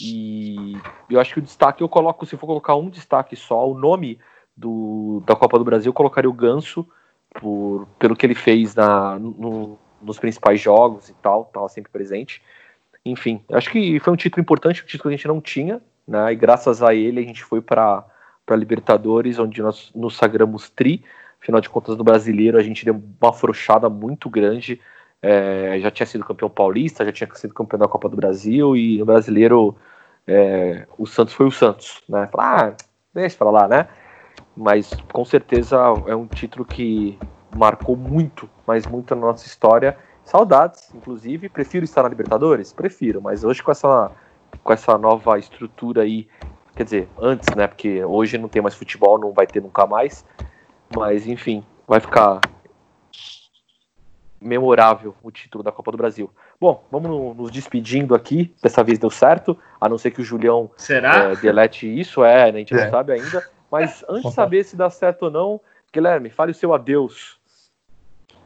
E 0.00 0.76
eu 1.10 1.20
acho 1.20 1.34
que 1.34 1.38
o 1.38 1.42
destaque 1.42 1.82
eu 1.82 1.88
coloco, 1.88 2.24
se 2.24 2.36
for 2.36 2.46
colocar 2.46 2.74
um 2.76 2.88
destaque 2.88 3.36
só, 3.36 3.68
o 3.68 3.78
nome 3.78 4.18
do, 4.56 5.22
da 5.26 5.36
Copa 5.36 5.58
do 5.58 5.64
Brasil, 5.64 5.90
eu 5.90 5.94
colocaria 5.94 6.30
o 6.30 6.32
Ganso, 6.32 6.86
por, 7.34 7.86
pelo 7.98 8.16
que 8.16 8.24
ele 8.24 8.34
fez 8.34 8.74
na, 8.74 9.18
no- 9.18 9.78
nos 10.00 10.18
principais 10.18 10.60
jogos 10.60 11.08
e 11.08 11.14
tal, 11.14 11.42
estava 11.42 11.68
sempre 11.68 11.92
presente. 11.92 12.42
Enfim, 13.04 13.42
acho 13.52 13.70
que 13.70 13.98
foi 14.00 14.12
um 14.12 14.16
título 14.16 14.40
importante, 14.40 14.82
um 14.82 14.86
título 14.86 15.10
que 15.10 15.14
a 15.14 15.16
gente 15.16 15.28
não 15.28 15.40
tinha, 15.40 15.80
né? 16.06 16.32
E 16.32 16.36
graças 16.36 16.82
a 16.82 16.94
ele 16.94 17.20
a 17.20 17.24
gente 17.24 17.42
foi 17.44 17.60
para 17.60 18.04
para 18.44 18.56
Libertadores, 18.56 19.38
onde 19.38 19.62
nós 19.62 19.92
nos 19.94 20.16
sagramos 20.16 20.68
tri. 20.68 21.04
Afinal 21.40 21.60
de 21.60 21.68
contas, 21.68 21.96
no 21.96 22.02
brasileiro 22.02 22.58
a 22.58 22.62
gente 22.62 22.84
deu 22.84 23.00
uma 23.20 23.30
afrouxada 23.30 23.88
muito 23.88 24.28
grande. 24.28 24.80
É, 25.22 25.78
já 25.80 25.90
tinha 25.90 26.06
sido 26.06 26.24
campeão 26.24 26.50
paulista, 26.50 27.04
já 27.04 27.12
tinha 27.12 27.32
sido 27.34 27.54
campeão 27.54 27.78
da 27.78 27.86
Copa 27.86 28.08
do 28.08 28.16
Brasil, 28.16 28.76
e 28.76 28.98
no 28.98 29.06
brasileiro 29.06 29.76
é, 30.26 30.86
o 30.98 31.06
Santos 31.06 31.34
foi 31.34 31.46
o 31.46 31.50
Santos, 31.50 32.02
né? 32.08 32.28
Falar, 32.30 32.70
ah, 32.70 32.76
deixa 33.14 33.38
pra 33.38 33.50
lá, 33.50 33.68
né? 33.68 33.88
Mas 34.56 34.96
com 35.12 35.24
certeza 35.24 35.76
é 36.06 36.14
um 36.14 36.26
título 36.26 36.64
que 36.64 37.18
marcou 37.52 37.96
muito, 37.96 38.48
mas 38.66 38.86
muito 38.86 39.14
na 39.14 39.22
nossa 39.22 39.46
história. 39.46 39.96
Saudades, 40.24 40.92
inclusive. 40.94 41.48
Prefiro 41.48 41.84
estar 41.84 42.02
na 42.02 42.08
Libertadores? 42.08 42.72
Prefiro, 42.72 43.20
mas 43.20 43.44
hoje 43.44 43.62
com 43.62 43.70
essa, 43.70 44.10
com 44.62 44.72
essa 44.72 44.96
nova 44.98 45.38
estrutura 45.38 46.02
aí, 46.02 46.28
quer 46.74 46.84
dizer, 46.84 47.08
antes, 47.18 47.54
né? 47.54 47.66
Porque 47.66 48.04
hoje 48.04 48.38
não 48.38 48.48
tem 48.48 48.62
mais 48.62 48.74
futebol, 48.74 49.18
não 49.18 49.32
vai 49.32 49.46
ter 49.46 49.62
nunca 49.62 49.86
mais. 49.86 50.24
Mas 50.90 51.26
enfim, 51.26 51.64
vai 51.86 52.00
ficar 52.00 52.40
memorável 54.42 55.14
o 55.22 55.30
título 55.30 55.62
da 55.64 55.72
Copa 55.72 55.90
do 55.90 55.96
Brasil. 55.96 56.30
Bom, 56.60 56.86
vamos 56.90 57.08
no- 57.10 57.34
nos 57.34 57.50
despedindo 57.50 58.14
aqui. 58.14 58.52
Dessa 58.62 58.82
vez 58.82 58.98
deu 58.98 59.10
certo, 59.10 59.56
a 59.80 59.88
não 59.88 59.96
ser 59.98 60.10
que 60.10 60.20
o 60.20 60.24
Julião 60.24 60.70
Será? 60.76 61.24
é, 61.30 61.36
delete 61.36 61.86
isso, 61.86 62.22
é, 62.24 62.44
a 62.44 62.52
gente 62.52 62.74
É. 62.74 62.84
não 62.84 62.90
sabe 62.90 63.12
ainda. 63.12 63.42
Mas 63.70 64.04
antes 64.08 64.28
de 64.30 64.34
saber 64.34 64.64
se 64.64 64.76
dá 64.76 64.90
certo 64.90 65.24
ou 65.24 65.30
não, 65.30 65.60
Guilherme, 65.92 66.30
fale 66.30 66.52
o 66.52 66.54
seu 66.54 66.72
adeus. 66.74 67.38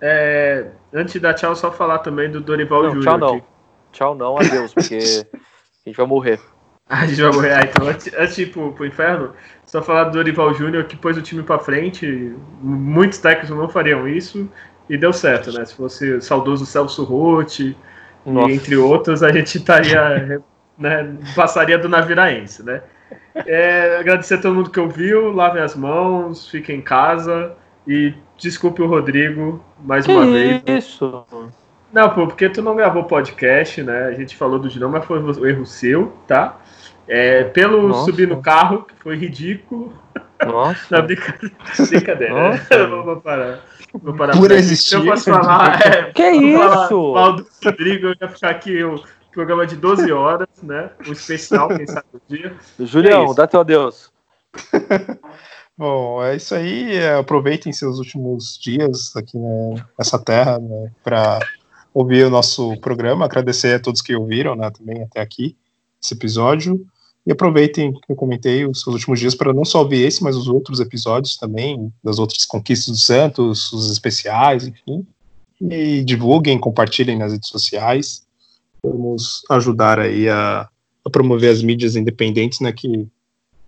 É, 0.01 0.68
antes 0.92 1.14
de 1.14 1.20
dar 1.20 1.34
tchau, 1.34 1.55
só 1.57 1.72
falar 1.72 1.99
também 2.01 2.30
do 2.30 2.40
Dorival 2.40 2.82
Não, 2.82 2.90
Júnior. 2.90 3.05
tchau 3.05 3.18
não. 3.18 3.34
aqui. 3.36 3.44
Tchau 3.92 4.14
não, 4.14 4.38
adeus, 4.38 4.74
porque 4.74 4.97
a 5.32 5.88
gente 5.88 5.97
vai 5.97 6.07
morrer. 6.07 6.40
A 6.88 7.05
gente 7.05 7.20
vai 7.20 7.32
morrer. 7.32 7.53
Ah, 7.53 7.62
então, 7.64 7.88
antes, 7.88 8.14
antes 8.16 8.36
de 8.36 8.42
ir 8.42 8.53
pro, 8.53 8.72
pro 8.72 8.86
inferno, 8.86 9.32
só 9.64 9.82
falar 9.82 10.05
do 10.05 10.12
Dorival 10.12 10.55
Júnior 10.55 10.84
que 10.84 10.97
pôs 10.97 11.16
o 11.16 11.22
time 11.22 11.42
pra 11.42 11.59
frente. 11.59 12.32
Muitos 12.62 13.18
técnicos 13.18 13.51
não 13.51 13.68
fariam 13.68 14.07
isso 14.07 14.49
e 14.89 14.97
deu 14.97 15.12
certo, 15.12 15.53
né? 15.53 15.64
Se 15.64 15.74
fosse 15.74 16.12
o 16.12 16.22
saudoso 16.22 16.64
Celso 16.66 17.05
Rotti 17.05 17.76
Nossa. 18.24 18.51
e 18.51 18.55
entre 18.55 18.76
outros, 18.76 19.22
a 19.22 19.32
gente 19.32 19.57
estaria, 19.57 20.41
né, 20.78 21.16
passaria 21.34 21.78
do 21.78 21.89
Naviraense, 21.89 22.62
né? 22.64 22.82
É, 23.34 23.99
agradecer 23.99 24.34
a 24.34 24.39
todo 24.39 24.55
mundo 24.55 24.70
que 24.70 24.80
ouviu, 24.80 25.30
lavem 25.30 25.62
as 25.62 25.74
mãos, 25.76 26.49
fiquem 26.49 26.78
em 26.78 26.82
casa 26.82 27.55
e 27.87 28.14
desculpe 28.39 28.82
o 28.82 28.87
Rodrigo 28.87 29.62
mais 29.78 30.07
Que 30.07 30.12
uma 30.12 30.26
vez. 30.26 30.62
isso? 30.66 31.24
Não, 31.93 32.11
pô, 32.11 32.26
porque 32.26 32.49
tu 32.49 32.62
não 32.62 32.74
gravou 32.74 33.05
podcast, 33.05 33.82
né? 33.82 34.07
A 34.07 34.12
gente 34.12 34.37
falou 34.37 34.59
do 34.59 34.68
Girão, 34.68 34.91
mas 34.91 35.05
foi 35.05 35.18
um 35.20 35.47
erro 35.47 35.64
seu, 35.64 36.12
tá? 36.26 36.59
É, 37.07 37.45
pelo 37.45 37.89
Nossa. 37.89 38.05
subir 38.05 38.26
no 38.26 38.43
carro, 38.43 38.82
que 38.82 38.95
foi 38.97 39.16
ridículo. 39.16 39.93
Nossa. 40.45 41.01
brincadeira. 41.03 41.55
brincadeira. 41.89 42.34
Nossa. 42.34 42.87
vou, 42.89 43.05
vou 43.05 43.16
parar. 43.16 43.61
Vou 44.03 44.14
parar 44.14 44.36
Por 44.36 44.51
existir. 44.51 44.90
Se 44.90 44.94
eu 44.97 45.05
posso 45.05 45.30
falar, 45.30 45.80
é, 45.86 46.12
Que 46.12 46.57
falar 46.57 46.84
isso? 46.86 47.12
mal 47.12 47.36
do 47.36 47.47
Rodrigo, 47.64 48.07
eu 48.09 48.14
ia 48.20 48.28
ficar 48.28 48.51
aqui 48.51 48.82
o 48.82 49.03
programa 49.32 49.66
de 49.66 49.76
12 49.76 50.11
horas, 50.12 50.49
né? 50.62 50.90
Um 51.07 51.12
especial, 51.12 51.68
quem 51.68 51.86
sabe 51.86 52.07
o 52.12 52.20
dia. 52.28 52.57
É 52.80 52.84
Julião, 52.84 53.26
isso. 53.26 53.34
dá 53.34 53.47
teu 53.47 53.61
adeus. 53.61 54.11
Bom, 55.76 56.24
é 56.24 56.36
isso 56.36 56.55
aí. 56.55 56.94
é, 56.97 57.16
aproveitem 57.18 57.70
seus 57.72 57.99
últimos 57.99 58.59
dias 58.59 59.14
aqui 59.14 59.38
né, 59.38 59.84
nessa 59.99 60.18
terra 60.18 60.59
né, 60.59 60.90
para 61.05 61.38
ouvir 61.92 62.24
o 62.24 62.30
nosso 62.30 62.78
programa. 62.80 63.26
Agradecer 63.26 63.74
a 63.74 63.80
todos 63.80 64.01
que 64.01 64.16
ouviram 64.16 64.57
né, 64.57 64.70
também 64.70 65.03
até 65.03 65.20
aqui 65.20 65.55
esse 66.03 66.14
episódio. 66.14 66.86
E 67.27 67.33
aproveitem 67.33 67.93
que 67.93 68.12
eu 68.12 68.14
comentei 68.14 68.64
os 68.64 68.83
seus 68.83 68.95
últimos 68.95 69.18
dias 69.18 69.35
para 69.35 69.53
não 69.53 69.64
só 69.64 69.81
ouvir 69.81 70.05
esse, 70.05 70.22
mas 70.22 70.37
os 70.37 70.47
outros 70.47 70.79
episódios 70.79 71.37
também, 71.37 71.93
das 72.03 72.20
outras 72.20 72.45
conquistas 72.45 72.95
do 72.95 73.01
Santos, 73.01 73.72
os 73.72 73.91
especiais, 73.91 74.68
enfim. 74.68 75.05
E 75.61 76.05
divulguem, 76.05 76.59
compartilhem 76.59 77.18
nas 77.18 77.33
redes 77.33 77.49
sociais. 77.49 78.24
Vamos 78.81 79.43
ajudar 79.51 79.99
aí 79.99 80.29
a, 80.29 80.68
a 81.05 81.11
promover 81.11 81.51
as 81.51 81.62
mídias 81.62 81.97
independentes, 81.97 82.61
né, 82.61 82.72
que 82.72 83.09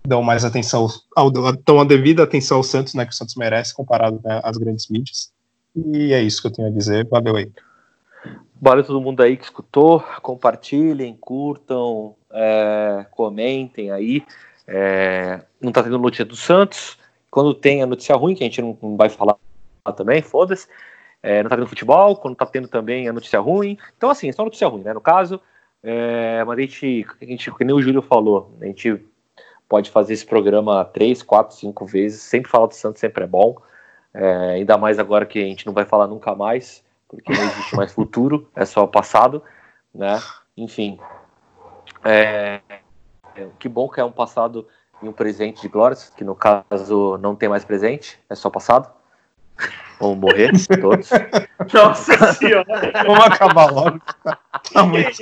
dão 0.07 0.23
mais 0.23 0.45
atenção 0.45 0.87
ao, 1.13 1.29
dão 1.29 1.81
a 1.81 1.83
devida 1.83 2.23
atenção 2.23 2.57
ao 2.57 2.63
Santos, 2.63 2.93
né, 2.93 3.05
que 3.05 3.11
o 3.11 3.15
Santos 3.15 3.35
merece 3.35 3.75
comparado 3.75 4.21
né, 4.23 4.39
às 4.41 4.55
grandes 4.55 4.87
mídias. 4.87 5.33
E 5.75 6.13
é 6.13 6.21
isso 6.21 6.41
que 6.41 6.47
eu 6.47 6.51
tenho 6.51 6.69
a 6.69 6.71
dizer. 6.71 7.05
Valeu 7.09 7.35
aí. 7.35 7.51
Valeu 8.61 8.85
todo 8.85 9.01
mundo 9.01 9.21
aí 9.21 9.35
que 9.35 9.43
escutou. 9.43 10.01
Compartilhem, 10.21 11.17
curtam, 11.19 12.15
é, 12.31 13.05
comentem 13.11 13.91
aí. 13.91 14.23
É, 14.67 15.41
não 15.59 15.71
tá 15.71 15.83
tendo 15.83 15.97
notícia 15.97 16.25
do 16.25 16.35
Santos. 16.35 16.97
Quando 17.31 17.53
tem 17.53 17.81
a 17.83 17.85
notícia 17.85 18.15
ruim, 18.15 18.35
que 18.35 18.43
a 18.43 18.47
gente 18.47 18.61
não, 18.61 18.77
não 18.81 18.97
vai 18.97 19.09
falar 19.09 19.35
também, 19.95 20.21
foda-se. 20.21 20.67
É, 21.21 21.43
não 21.43 21.49
tá 21.49 21.55
tendo 21.55 21.67
futebol, 21.67 22.15
quando 22.15 22.35
tá 22.35 22.45
tendo 22.45 22.67
também 22.67 23.07
a 23.07 23.13
notícia 23.13 23.39
ruim. 23.39 23.77
Então, 23.97 24.09
assim, 24.09 24.29
é 24.29 24.31
só 24.31 24.43
notícia 24.43 24.67
ruim, 24.67 24.83
né? 24.83 24.93
No 24.93 25.01
caso, 25.01 25.41
é, 25.83 26.43
mas 26.43 26.57
a 26.57 26.61
gente, 26.61 27.05
a 27.21 27.25
gente, 27.25 27.51
que 27.51 27.63
nem 27.63 27.75
o 27.75 27.81
Júlio 27.81 28.01
falou, 28.01 28.55
a 28.61 28.65
gente 28.65 29.03
pode 29.67 29.89
fazer 29.91 30.13
esse 30.13 30.25
programa 30.25 30.83
três, 30.85 31.21
quatro, 31.21 31.55
cinco 31.55 31.85
vezes. 31.85 32.21
Sempre 32.21 32.49
falar 32.49 32.67
do 32.67 32.73
Santos 32.73 32.99
sempre 32.99 33.23
é 33.23 33.27
bom. 33.27 33.55
É, 34.13 34.51
ainda 34.55 34.77
mais 34.77 34.97
agora 34.97 35.25
que 35.25 35.39
a 35.39 35.45
gente 35.45 35.65
não 35.65 35.73
vai 35.73 35.85
falar 35.85 36.07
nunca 36.07 36.33
mais, 36.33 36.83
porque 37.07 37.31
não 37.31 37.43
existe 37.43 37.75
mais 37.75 37.91
futuro, 37.91 38.49
é 38.55 38.65
só 38.65 38.87
passado, 38.87 39.43
né? 39.93 40.19
Enfim. 40.57 40.99
É, 42.03 42.61
é, 43.35 43.47
que 43.57 43.67
bom 43.69 43.89
que 43.89 43.99
é 43.99 44.03
um 44.03 44.11
passado 44.11 44.67
e 45.01 45.07
um 45.07 45.13
presente 45.13 45.61
de 45.61 45.67
glórias, 45.67 46.11
que 46.15 46.23
no 46.23 46.35
caso 46.35 47.17
não 47.21 47.35
tem 47.35 47.47
mais 47.49 47.63
presente, 47.63 48.19
é 48.29 48.35
só 48.35 48.49
passado. 48.49 48.89
Vamos 49.99 50.17
morrer 50.19 50.51
todos. 50.79 51.09
Nossa 51.73 52.33
senhora! 52.33 52.65
Vamos 53.05 53.25
acabar 53.25 53.69
logo. 53.71 53.99
Tá 54.73 54.85
muito. 54.85 55.21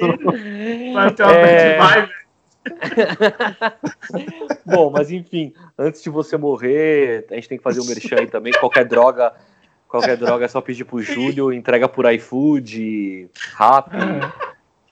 Vai 0.93 1.11
ter 1.13 1.23
uma 1.23 1.31
É. 1.33 1.77
bad 1.77 1.95
vibe, 1.95 2.07
velho. 2.07 2.27
Bom, 4.65 4.91
mas 4.91 5.09
enfim, 5.09 5.53
antes 5.77 6.03
de 6.03 6.09
você 6.09 6.37
morrer, 6.37 7.25
a 7.31 7.35
gente 7.35 7.49
tem 7.49 7.57
que 7.57 7.63
fazer 7.63 7.79
um 7.81 7.85
merchan 7.85 8.17
aí 8.19 8.27
também. 8.27 8.53
Qualquer 8.53 8.85
droga, 8.85 9.33
qualquer 9.87 10.17
droga 10.17 10.45
é 10.45 10.47
só 10.47 10.61
pedir 10.61 10.85
pro 10.85 11.01
Júlio, 11.01 11.51
entrega 11.51 11.87
por 11.87 12.11
iFood, 12.13 13.29
Rap, 13.57 13.89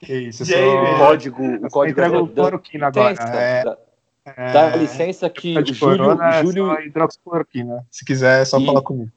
Que 0.05 0.13
isso, 0.13 0.49
E 0.49 0.53
aí, 0.53 0.61
só- 0.61 0.77
o 0.77 0.81
velho? 0.85 0.97
código, 0.97 1.43
o 1.65 1.69
código 1.69 2.01
o 2.01 2.27
da- 2.27 2.33
cloroquina 2.43 2.87
agora. 2.87 3.09
licença, 3.11 3.35
É, 3.37 3.63
dá, 3.63 3.77
é, 4.25 4.53
dá 4.53 4.75
licença 4.75 5.29
que 5.29 5.53
tá 5.55 5.59
o 5.61 5.65
Júlio, 5.73 6.11
é 6.11 6.41
o 6.41 6.43
Júlio, 6.45 6.79
hidroxicloroquina. 6.81 7.85
Se 7.89 8.05
quiser, 8.05 8.41
é 8.41 8.45
só 8.45 8.59
E- 8.59 8.65
falar 8.65 8.81
comigo. 8.81 9.11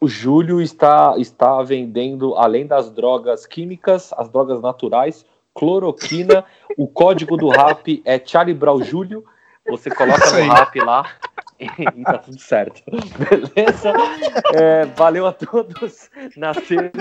o 0.00 0.06
Júlio 0.08 0.60
está, 0.60 1.14
está 1.18 1.62
vendendo, 1.62 2.34
além 2.36 2.66
das 2.66 2.90
drogas 2.90 3.46
químicas, 3.46 4.12
as 4.16 4.28
drogas 4.28 4.60
naturais, 4.60 5.24
cloroquina. 5.54 6.44
o 6.76 6.86
código 6.86 7.36
do 7.36 7.48
RAP 7.48 8.02
é 8.04 8.20
Charlie 8.24 8.54
Brown 8.54 8.82
Júlio. 8.82 9.24
Você 9.66 9.88
coloca 9.90 10.30
no 10.30 10.52
RAP 10.52 10.76
lá 10.76 11.06
e, 11.58 11.66
tá 12.04 12.18
tudo 12.18 12.38
certo. 12.38 12.82
Beleza? 13.18 13.92
É, 14.52 14.84
valeu 14.94 15.26
a 15.26 15.32
todos. 15.32 16.10
Nascer, 16.36 16.92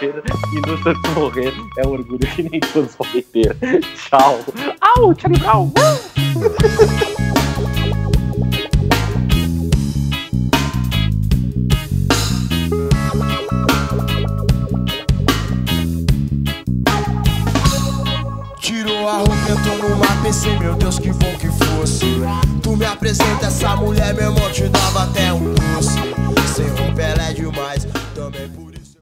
viver 0.00 0.22
e 0.52 0.60
no 0.66 0.82
Santos 0.82 1.14
morrer 1.14 1.52
é 1.76 1.86
um 1.86 1.90
orgulho 1.90 2.18
que 2.18 2.42
nem 2.42 2.60
todos 2.60 2.94
podem 2.96 3.22
ter. 3.22 3.56
Tchau. 3.94 4.40
Au, 4.80 5.14
Charlie 5.18 5.40
Brown. 5.40 5.72
roupa, 19.10 19.34
entrou 19.50 19.90
numa 19.90 20.22
PC, 20.22 20.56
meu 20.58 20.74
Deus, 20.76 20.98
que 20.98 21.12
bom 21.12 21.36
que 21.38 21.48
fosse. 21.48 22.20
Tu 22.62 22.76
me 22.76 22.86
apresenta 22.86 23.46
essa 23.46 23.76
mulher, 23.76 24.14
meu 24.14 24.30
irmão, 24.30 24.50
te 24.50 24.68
dava 24.68 25.02
até 25.02 25.32
um 25.32 25.52
doce. 25.52 25.98
Sem 26.54 26.68
roupa 26.68 27.02
ela 27.02 27.30
é 27.30 27.32
demais, 27.32 27.86
também 28.14 28.48
por 28.48 28.69